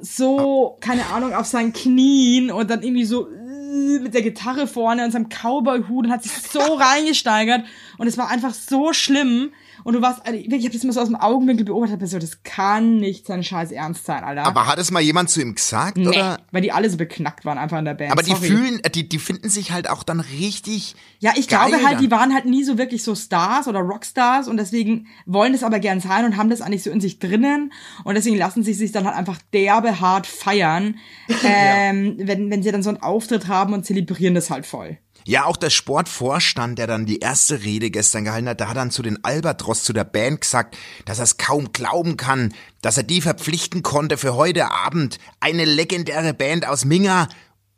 so, 0.00 0.78
keine 0.80 1.06
Ahnung, 1.06 1.34
auf 1.34 1.46
seinen 1.46 1.72
Knien 1.72 2.50
und 2.50 2.70
dann 2.70 2.82
irgendwie 2.82 3.04
so 3.04 3.28
äh, 3.28 3.98
mit 4.00 4.14
der 4.14 4.22
Gitarre 4.22 4.66
vorne 4.66 5.04
und 5.04 5.10
seinem 5.10 5.28
Cowboy-Hut 5.28 6.06
und 6.06 6.12
hat 6.12 6.22
sich 6.22 6.32
so 6.32 6.60
reingesteigert 6.60 7.64
und 7.98 8.06
es 8.06 8.16
war 8.16 8.28
einfach 8.28 8.54
so 8.54 8.92
schlimm 8.92 9.52
und 9.84 9.94
du 9.94 10.02
warst, 10.02 10.22
ich 10.28 10.52
habe 10.52 10.70
das 10.70 10.84
immer 10.84 10.92
so 10.92 11.00
aus 11.00 11.08
dem 11.08 11.16
Augenwinkel 11.16 11.64
beobachtet, 11.64 11.94
hab 11.94 12.00
mir 12.00 12.06
so, 12.06 12.18
das 12.18 12.42
kann 12.42 12.96
nicht 12.96 13.26
sein 13.26 13.42
scheiß 13.42 13.72
Ernst 13.72 14.04
sein, 14.04 14.24
Alter. 14.24 14.44
aber 14.44 14.66
hat 14.66 14.78
es 14.78 14.90
mal 14.90 15.00
jemand 15.00 15.30
zu 15.30 15.40
ihm 15.40 15.54
gesagt? 15.54 15.96
nee, 15.96 16.08
Oder? 16.08 16.40
weil 16.50 16.62
die 16.62 16.72
alle 16.72 16.88
so 16.90 16.96
beknackt 16.96 17.44
waren 17.44 17.58
einfach 17.58 17.78
in 17.78 17.84
der 17.84 17.94
Band. 17.94 18.12
Aber 18.12 18.22
die 18.22 18.30
Sorry. 18.30 18.48
fühlen, 18.48 18.80
äh, 18.82 18.90
die, 18.90 19.08
die 19.08 19.18
finden 19.18 19.48
sich 19.48 19.72
halt 19.72 19.88
auch 19.88 20.02
dann 20.02 20.20
richtig. 20.20 20.94
Ja, 21.18 21.32
ich 21.36 21.48
glaube 21.48 21.76
halt, 21.76 21.94
dann. 21.94 22.02
die 22.02 22.10
waren 22.10 22.34
halt 22.34 22.44
nie 22.44 22.64
so 22.64 22.78
wirklich 22.78 23.02
so 23.02 23.14
Stars 23.14 23.68
oder 23.68 23.80
Rockstars 23.80 24.48
und 24.48 24.56
deswegen 24.56 25.06
wollen 25.26 25.52
das 25.52 25.62
aber 25.62 25.78
gern 25.78 26.00
sein 26.00 26.24
und 26.24 26.36
haben 26.36 26.50
das 26.50 26.60
eigentlich 26.60 26.82
so 26.82 26.90
in 26.90 27.00
sich 27.00 27.18
drinnen 27.18 27.72
und 28.04 28.14
deswegen 28.14 28.36
lassen 28.36 28.62
sie 28.62 28.74
sich 28.74 28.92
dann 28.92 29.04
halt 29.04 29.16
einfach 29.16 29.38
derbe 29.52 30.00
hart 30.00 30.26
feiern, 30.26 30.96
ähm, 31.44 32.16
wenn, 32.18 32.50
wenn 32.50 32.62
sie 32.62 32.72
dann 32.72 32.82
so 32.82 32.90
einen 32.90 33.02
Auftritt 33.02 33.48
haben 33.48 33.72
und 33.72 33.84
zelebrieren 33.84 34.34
das 34.34 34.50
halt 34.50 34.66
voll. 34.66 34.98
Ja, 35.26 35.44
auch 35.44 35.56
der 35.56 35.70
Sportvorstand, 35.70 36.78
der 36.78 36.86
dann 36.86 37.06
die 37.06 37.18
erste 37.18 37.62
Rede 37.62 37.90
gestern 37.90 38.24
gehalten 38.24 38.48
hat, 38.48 38.60
der 38.60 38.68
hat 38.68 38.76
dann 38.76 38.90
zu 38.90 39.02
den 39.02 39.22
Albatros, 39.24 39.84
zu 39.84 39.92
der 39.92 40.04
Band 40.04 40.40
gesagt, 40.40 40.76
dass 41.04 41.18
er 41.18 41.24
es 41.24 41.36
kaum 41.36 41.72
glauben 41.72 42.16
kann, 42.16 42.54
dass 42.82 42.96
er 42.96 43.02
die 43.02 43.20
verpflichten 43.20 43.82
konnte 43.82 44.16
für 44.16 44.34
heute 44.34 44.70
Abend. 44.70 45.18
Eine 45.40 45.64
legendäre 45.64 46.34
Band 46.34 46.66
aus 46.66 46.84
Minga. 46.84 47.28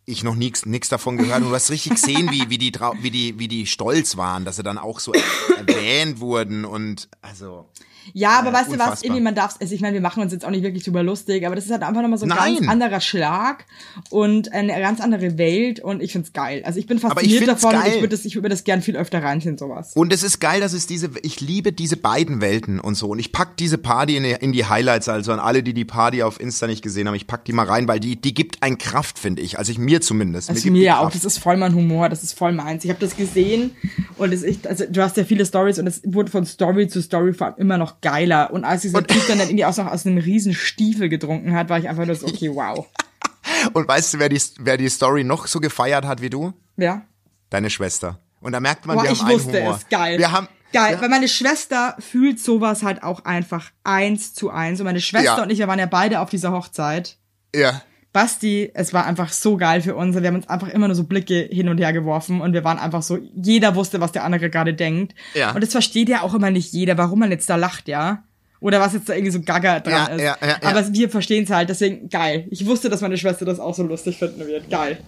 Ich 0.05 0.25
noch 0.25 0.35
nix, 0.35 0.67
nix 0.67 0.89
davon 0.89 1.17
gehört 1.17 1.43
und 1.43 1.51
du 1.51 1.55
hast 1.55 1.71
richtig 1.71 1.95
gesehen, 1.95 2.31
wie, 2.31 2.51
wie, 2.51 2.59
die, 2.59 2.73
wie, 3.01 3.11
die, 3.11 3.39
wie 3.39 3.49
die 3.49 3.67
stolz 3.67 4.17
waren, 4.17 4.45
dass 4.45 4.57
sie 4.57 4.65
dann 4.65 4.79
auch 4.79 4.99
so 4.99 5.13
erwähnt 5.57 6.21
wurden 6.21 6.65
und 6.65 7.09
also. 7.21 7.69
Ja, 8.13 8.39
aber 8.39 8.51
Äh, 8.51 8.53
weißt 8.53 8.69
du 8.69 8.73
was, 8.73 8.81
unfassbar. 8.81 9.05
irgendwie 9.05 9.23
man 9.23 9.35
darf, 9.35 9.57
also 9.61 9.75
ich 9.75 9.81
meine, 9.81 9.95
wir 9.95 10.01
machen 10.01 10.23
uns 10.23 10.33
jetzt 10.33 10.45
auch 10.45 10.51
nicht 10.51 10.63
wirklich 10.63 10.85
drüber 10.85 11.03
lustig, 11.03 11.47
aber 11.47 11.55
das 11.55 11.67
ist 11.67 11.71
halt 11.71 11.83
einfach 11.83 12.03
nochmal 12.03 12.19
so 12.19 12.25
ein 12.27 12.31
Nein. 12.31 12.57
ganz 12.57 12.69
anderer 12.69 13.01
Schlag 13.01 13.65
und 14.11 14.53
eine 14.53 14.79
ganz 14.81 15.01
andere 15.01 15.39
Welt 15.39 15.81
und 15.81 16.03
ich 16.03 16.13
find's 16.13 16.33
geil. 16.33 16.63
Also 16.65 16.79
ich 16.79 16.87
bin 16.87 16.99
ich 16.99 17.03
fasziniert 17.03 17.45
find's 17.45 17.63
davon 17.63 17.79
und 17.79 17.87
ich 17.87 17.95
würde 17.95 18.09
das, 18.09 18.25
ich 18.25 18.35
würde 18.35 18.49
das 18.49 18.65
gern 18.65 18.83
viel 18.83 18.97
öfter 18.97 19.23
reinziehen, 19.23 19.59
sowas. 19.59 19.93
Und 19.95 20.13
es 20.13 20.23
ist 20.23 20.41
geil, 20.41 20.61
dass 20.61 20.73
es 20.73 20.87
diese, 20.87 21.11
ich 21.23 21.41
liebe 21.41 21.73
diese 21.73 21.97
beiden 21.97 22.41
Welten 22.41 22.81
und 22.81 22.95
so. 22.95 23.09
Und 23.09 23.19
ich 23.19 23.33
pack 23.33 23.57
diese 23.57 23.79
Party 23.79 24.17
in 24.17 24.23
die, 24.25 24.33
in 24.33 24.53
die 24.53 24.67
Highlights, 24.67 25.09
also 25.09 25.33
an 25.33 25.39
alle, 25.39 25.63
die 25.63 25.75
die 25.75 25.85
Party 25.85 26.23
auf 26.23 26.41
Insta 26.41 26.67
nicht 26.67 26.83
gesehen 26.83 27.09
haben, 27.09 27.15
ich 27.15 27.27
pack 27.27 27.45
die 27.45 27.53
mal 27.53 27.67
rein, 27.67 27.89
weil 27.89 28.01
die, 28.01 28.21
die 28.21 28.35
gibt 28.35 28.63
ein 28.63 28.79
Kraft, 28.79 29.19
finde 29.19 29.43
ich. 29.43 29.59
Also 29.59 29.73
ich 29.73 29.79
mir 29.79 30.01
zumindest. 30.01 30.51
Also 30.51 30.71
mir 30.71 30.83
ja 30.83 30.99
auch, 30.99 31.11
das 31.11 31.25
ist 31.25 31.39
voll 31.39 31.57
mein 31.57 31.75
Humor, 31.75 32.09
das 32.09 32.23
ist 32.23 32.37
voll 32.37 32.53
meins. 32.53 32.85
Ich 32.85 32.91
habe 32.91 33.01
das 33.01 33.17
gesehen 33.17 33.73
und 34.17 34.33
es 34.33 34.43
ist, 34.43 34.67
also 34.67 34.85
du 34.89 35.03
hast 35.03 35.17
ja 35.17 35.25
viele 35.25 35.47
Stories 35.47 35.79
und 35.79 35.87
es 35.87 36.01
wurde 36.05 36.31
von 36.31 36.47
Story 36.47 36.89
zu 36.89 37.03
Story 37.03 37.33
vor 37.33 37.49
allem 37.49 37.57
immer 37.59 37.79
noch 37.79 37.92
geiler. 38.01 38.51
Und 38.53 38.65
als 38.65 38.83
dieser 38.83 39.05
Typ 39.07 39.27
dann 39.29 39.39
irgendwie 39.41 39.65
auch 39.65 39.77
noch 39.77 39.87
aus 39.87 40.07
einem 40.07 40.19
riesen 40.19 40.55
Stiefel 40.55 41.09
getrunken 41.09 41.55
hat, 41.55 41.69
war 41.69 41.79
ich 41.79 41.89
einfach 41.89 42.07
nur 42.07 42.15
so, 42.15 42.27
okay, 42.27 42.51
wow. 42.55 42.87
Und 43.73 43.87
weißt 43.89 44.15
du, 44.15 44.19
wer 44.19 44.29
die, 44.29 44.41
wer 44.61 44.77
die 44.77 44.89
Story 44.89 45.25
noch 45.25 45.47
so 45.47 45.61
gefeiert 45.61 46.05
hat 46.07 46.21
wie 46.23 46.31
du? 46.31 46.53
Ja. 46.77 47.03
Deine 47.51 47.71
Schwester. 47.71 48.19
Und 48.41 48.53
da 48.53 48.61
merkt 48.61 48.87
man, 48.87 48.97
Boah, 48.97 49.05
wir 49.05 49.11
ich 49.13 49.21
haben 49.21 49.29
einen 49.29 49.39
wusste 49.39 49.61
Humor. 49.61 49.77
es, 49.77 49.89
geil. 49.89 50.19
Wir 50.19 50.33
haben, 50.33 50.49
Geil, 50.73 50.95
Ja. 50.95 51.01
weil 51.03 51.11
meine 51.11 51.29
Schwester 51.29 51.97
fühlt 51.99 52.41
sowas 52.41 52.83
halt 52.83 53.03
auch 53.03 53.25
einfach 53.27 53.71
eins 53.85 54.33
zu 54.33 54.49
eins. 54.51 54.81
Und 54.81 54.87
meine 54.87 55.03
Schwester 55.03 55.37
Ja. 55.37 55.43
und 55.43 55.51
ich, 55.51 55.59
wir 55.59 55.69
waren 55.69 55.79
ja 55.79 55.85
beide 55.87 56.21
auf 56.21 56.31
dieser 56.31 56.51
Hochzeit. 56.53 57.19
ja. 57.55 57.83
Basti, 58.13 58.71
es 58.75 58.93
war 58.93 59.07
einfach 59.07 59.33
so 59.33 59.57
geil 59.57 59.81
für 59.81 59.95
uns. 59.97 60.15
Wir 60.15 60.27
haben 60.29 60.35
uns 60.37 60.49
einfach 60.49 60.69
immer 60.69 60.87
nur 60.89 60.95
so 60.95 61.05
Blicke 61.05 61.49
hin 61.51 61.69
und 61.69 61.79
her 61.79 61.93
geworfen 61.93 62.41
und 62.41 62.53
wir 62.53 62.63
waren 62.65 62.79
einfach 62.79 63.03
so, 63.03 63.19
jeder 63.35 63.75
wusste, 63.75 64.01
was 64.01 64.13
der 64.13 64.25
andere 64.25 64.51
gerade 64.51 64.75
denkt. 64.75 65.15
Ja. 65.35 65.53
Und 65.55 65.63
das 65.63 65.73
versteht 65.73 66.09
ja 66.11 66.23
auch 66.23 66.35
immer 66.35 66.51
nicht 66.51 66.73
jeder, 66.73 66.99
warum 66.99 67.21
man 67.21 67.31
jetzt 67.31 67.49
da 67.49 67.57
lacht, 67.57 67.89
ja. 67.89 68.25
Oder 68.61 68.81
was 68.81 68.93
jetzt 68.93 69.09
da 69.09 69.15
irgendwie 69.15 69.33
so 69.33 69.41
gaga 69.41 69.81
dran 69.81 69.93
Ja, 69.93 70.05
ist. 70.07 70.23
ja, 70.23 70.37
ja, 70.41 70.47
ja. 70.49 70.57
Aber 70.63 70.93
wir 70.93 71.11
verstehen 71.11 71.45
es 71.45 71.51
halt, 71.51 71.69
deswegen 71.69 72.09
geil. 72.11 72.47
Ich 72.51 72.65
wusste, 72.67 72.89
dass 72.91 73.01
meine 73.01 73.17
Schwester 73.19 73.45
das 73.45 73.59
auch 73.59 73.75
so 73.75 73.83
lustig 73.83 74.19
finden 74.19 74.47
wird. 74.47 74.71
Geil. 74.71 74.99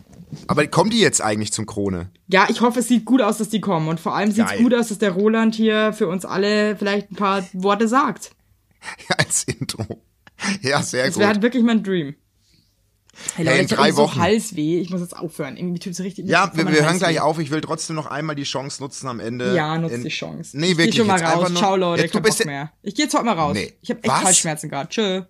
Aber 0.48 0.66
kommt 0.66 0.92
die 0.92 0.98
jetzt 1.00 1.22
eigentlich 1.22 1.52
zum 1.52 1.64
Krone? 1.66 2.08
Ja, 2.26 2.46
ich 2.48 2.62
hoffe, 2.62 2.80
es 2.80 2.88
sieht 2.88 3.04
gut 3.04 3.22
aus, 3.22 3.38
dass 3.38 3.50
die 3.50 3.60
kommen. 3.60 3.86
Und 3.86 4.00
vor 4.00 4.16
allem 4.16 4.32
sieht 4.32 4.46
es 4.50 4.58
gut 4.58 4.74
aus, 4.74 4.88
dass 4.88 4.98
der 4.98 5.12
Roland 5.12 5.54
hier 5.54 5.92
für 5.92 6.08
uns 6.08 6.24
alle 6.24 6.74
vielleicht 6.74 7.12
ein 7.12 7.16
paar 7.16 7.44
Worte 7.52 7.86
sagt. 7.86 8.32
Als 9.16 9.44
Intro. 9.44 10.02
Ja, 10.62 10.82
sehr 10.82 11.06
Das 11.06 11.16
wäre 11.16 11.26
gut. 11.28 11.34
halt 11.34 11.42
wirklich 11.42 11.62
mein 11.62 11.84
Dream. 11.84 12.16
Hey, 13.36 13.44
Leute, 13.44 13.58
in 13.58 13.64
ich 13.66 13.72
hab 13.72 13.78
drei 13.78 13.92
so 13.92 13.96
Wochen. 13.98 14.20
Halsweh. 14.20 14.80
Ich 14.80 14.90
muss 14.90 15.00
jetzt 15.00 15.16
aufhören. 15.16 15.56
Irgendwie 15.56 15.78
tut 15.78 15.92
es 15.92 16.00
richtig. 16.00 16.26
Ja, 16.28 16.50
wir, 16.54 16.66
wir 16.66 16.84
hören 16.84 16.98
gleich 16.98 17.20
auf. 17.20 17.38
Ich 17.38 17.50
will 17.50 17.60
trotzdem 17.60 17.96
noch 17.96 18.06
einmal 18.06 18.36
die 18.36 18.44
Chance 18.44 18.82
nutzen 18.82 19.08
am 19.08 19.20
Ende. 19.20 19.54
Ja, 19.54 19.78
nutzt 19.78 19.94
in- 19.94 20.02
die 20.02 20.08
Chance. 20.08 20.58
Nee, 20.58 20.72
ich 20.72 20.76
wirklich. 20.78 20.94
Geh 20.94 20.98
schon 20.98 21.06
mal 21.06 21.20
jetzt 21.20 21.34
raus. 21.34 21.54
Ciao, 21.54 21.76
Leute. 21.76 22.02
Jetzt, 22.02 22.14
du 22.14 22.20
bist 22.20 22.38
Bock 22.38 22.46
mehr. 22.46 22.72
Ich 22.82 22.94
gehe 22.94 23.04
jetzt 23.06 23.14
heute 23.14 23.24
mal 23.24 23.32
raus. 23.32 23.54
Nee. 23.54 23.72
Ich 23.80 23.90
habe 23.90 24.02
echt? 24.02 24.24
Halsschmerzen 24.24 24.68
gerade. 24.68 24.88
Tschö. 24.88 25.22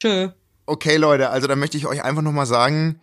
Tschö. 0.00 0.28
Okay, 0.66 0.96
Leute, 0.96 1.30
also 1.30 1.46
da 1.48 1.56
möchte 1.56 1.76
ich 1.76 1.86
euch 1.86 2.02
einfach 2.02 2.22
nochmal 2.22 2.46
sagen, 2.46 3.00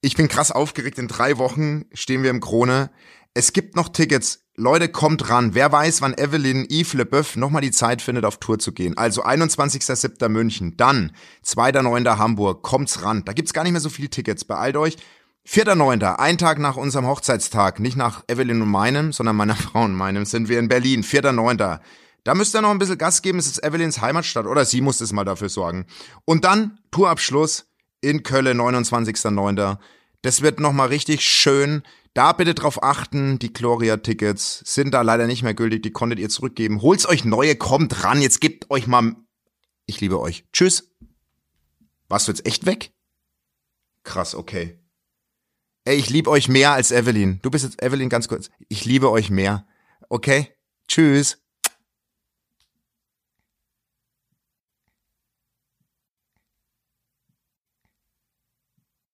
ich 0.00 0.16
bin 0.16 0.28
krass 0.28 0.50
aufgeregt. 0.50 0.98
In 0.98 1.08
drei 1.08 1.38
Wochen 1.38 1.84
stehen 1.92 2.22
wir 2.22 2.30
im 2.30 2.40
Krone. 2.40 2.90
Es 3.34 3.52
gibt 3.52 3.76
noch 3.76 3.88
Tickets. 3.88 4.43
Leute, 4.56 4.88
kommt 4.88 5.30
ran. 5.30 5.54
Wer 5.54 5.72
weiß, 5.72 6.00
wann 6.00 6.14
Evelyn 6.14 6.64
Yves 6.70 6.92
Leboeuf 6.92 7.34
nochmal 7.34 7.62
die 7.62 7.72
Zeit 7.72 8.00
findet, 8.00 8.24
auf 8.24 8.38
Tour 8.38 8.60
zu 8.60 8.70
gehen. 8.72 8.96
Also 8.96 9.24
21.07. 9.24 10.28
München, 10.28 10.76
dann 10.76 11.10
2.9. 11.44 12.18
Hamburg. 12.18 12.62
Kommt's 12.62 13.02
ran. 13.02 13.24
Da 13.24 13.32
gibt's 13.32 13.52
gar 13.52 13.64
nicht 13.64 13.72
mehr 13.72 13.80
so 13.80 13.90
viele 13.90 14.10
Tickets. 14.10 14.44
Beeilt 14.44 14.76
euch. 14.76 14.96
4.9., 15.46 16.14
ein 16.14 16.38
Tag 16.38 16.58
nach 16.58 16.76
unserem 16.76 17.06
Hochzeitstag, 17.06 17.78
nicht 17.78 17.96
nach 17.96 18.24
Evelyn 18.28 18.62
und 18.62 18.70
meinem, 18.70 19.12
sondern 19.12 19.36
meiner 19.36 19.56
Frau 19.56 19.82
und 19.84 19.94
meinem, 19.94 20.24
sind 20.24 20.48
wir 20.48 20.58
in 20.58 20.68
Berlin. 20.68 21.02
4.9. 21.02 21.80
Da 22.22 22.34
müsst 22.34 22.54
ihr 22.54 22.62
noch 22.62 22.70
ein 22.70 22.78
bisschen 22.78 22.96
Gas 22.96 23.20
geben, 23.20 23.38
es 23.38 23.46
ist 23.46 23.62
Evelyns 23.62 24.00
Heimatstadt, 24.00 24.46
oder 24.46 24.64
sie 24.64 24.80
muss 24.80 25.02
es 25.02 25.12
mal 25.12 25.24
dafür 25.24 25.50
sorgen. 25.50 25.84
Und 26.24 26.44
dann 26.44 26.78
Tourabschluss 26.92 27.66
in 28.00 28.22
Köln, 28.22 28.58
29.9. 28.58 29.76
Das 30.24 30.40
wird 30.40 30.58
nochmal 30.58 30.88
richtig 30.88 31.20
schön. 31.20 31.82
Da 32.14 32.32
bitte 32.32 32.54
drauf 32.54 32.82
achten, 32.82 33.38
die 33.38 33.52
Gloria-Tickets 33.52 34.62
sind 34.64 34.92
da 34.92 35.02
leider 35.02 35.26
nicht 35.26 35.42
mehr 35.42 35.52
gültig, 35.52 35.82
die 35.82 35.90
konntet 35.90 36.18
ihr 36.18 36.30
zurückgeben. 36.30 36.80
Holt's 36.80 37.06
euch 37.06 37.26
neue, 37.26 37.56
kommt 37.56 38.04
ran, 38.04 38.22
jetzt 38.22 38.40
gebt 38.40 38.70
euch 38.70 38.86
mal... 38.86 39.16
Ich 39.84 40.00
liebe 40.00 40.18
euch. 40.18 40.46
Tschüss. 40.50 40.90
Warst 42.08 42.26
du 42.26 42.32
jetzt 42.32 42.46
echt 42.46 42.64
weg? 42.64 42.94
Krass, 44.02 44.34
okay. 44.34 44.80
Ey, 45.84 45.96
ich 45.96 46.08
liebe 46.08 46.30
euch 46.30 46.48
mehr 46.48 46.72
als 46.72 46.90
Evelyn. 46.90 47.40
Du 47.42 47.50
bist 47.50 47.64
jetzt 47.66 47.82
Evelyn 47.82 48.08
ganz 48.08 48.26
kurz. 48.26 48.48
Ich 48.70 48.86
liebe 48.86 49.10
euch 49.10 49.28
mehr. 49.28 49.66
Okay? 50.08 50.48
Tschüss. 50.88 51.43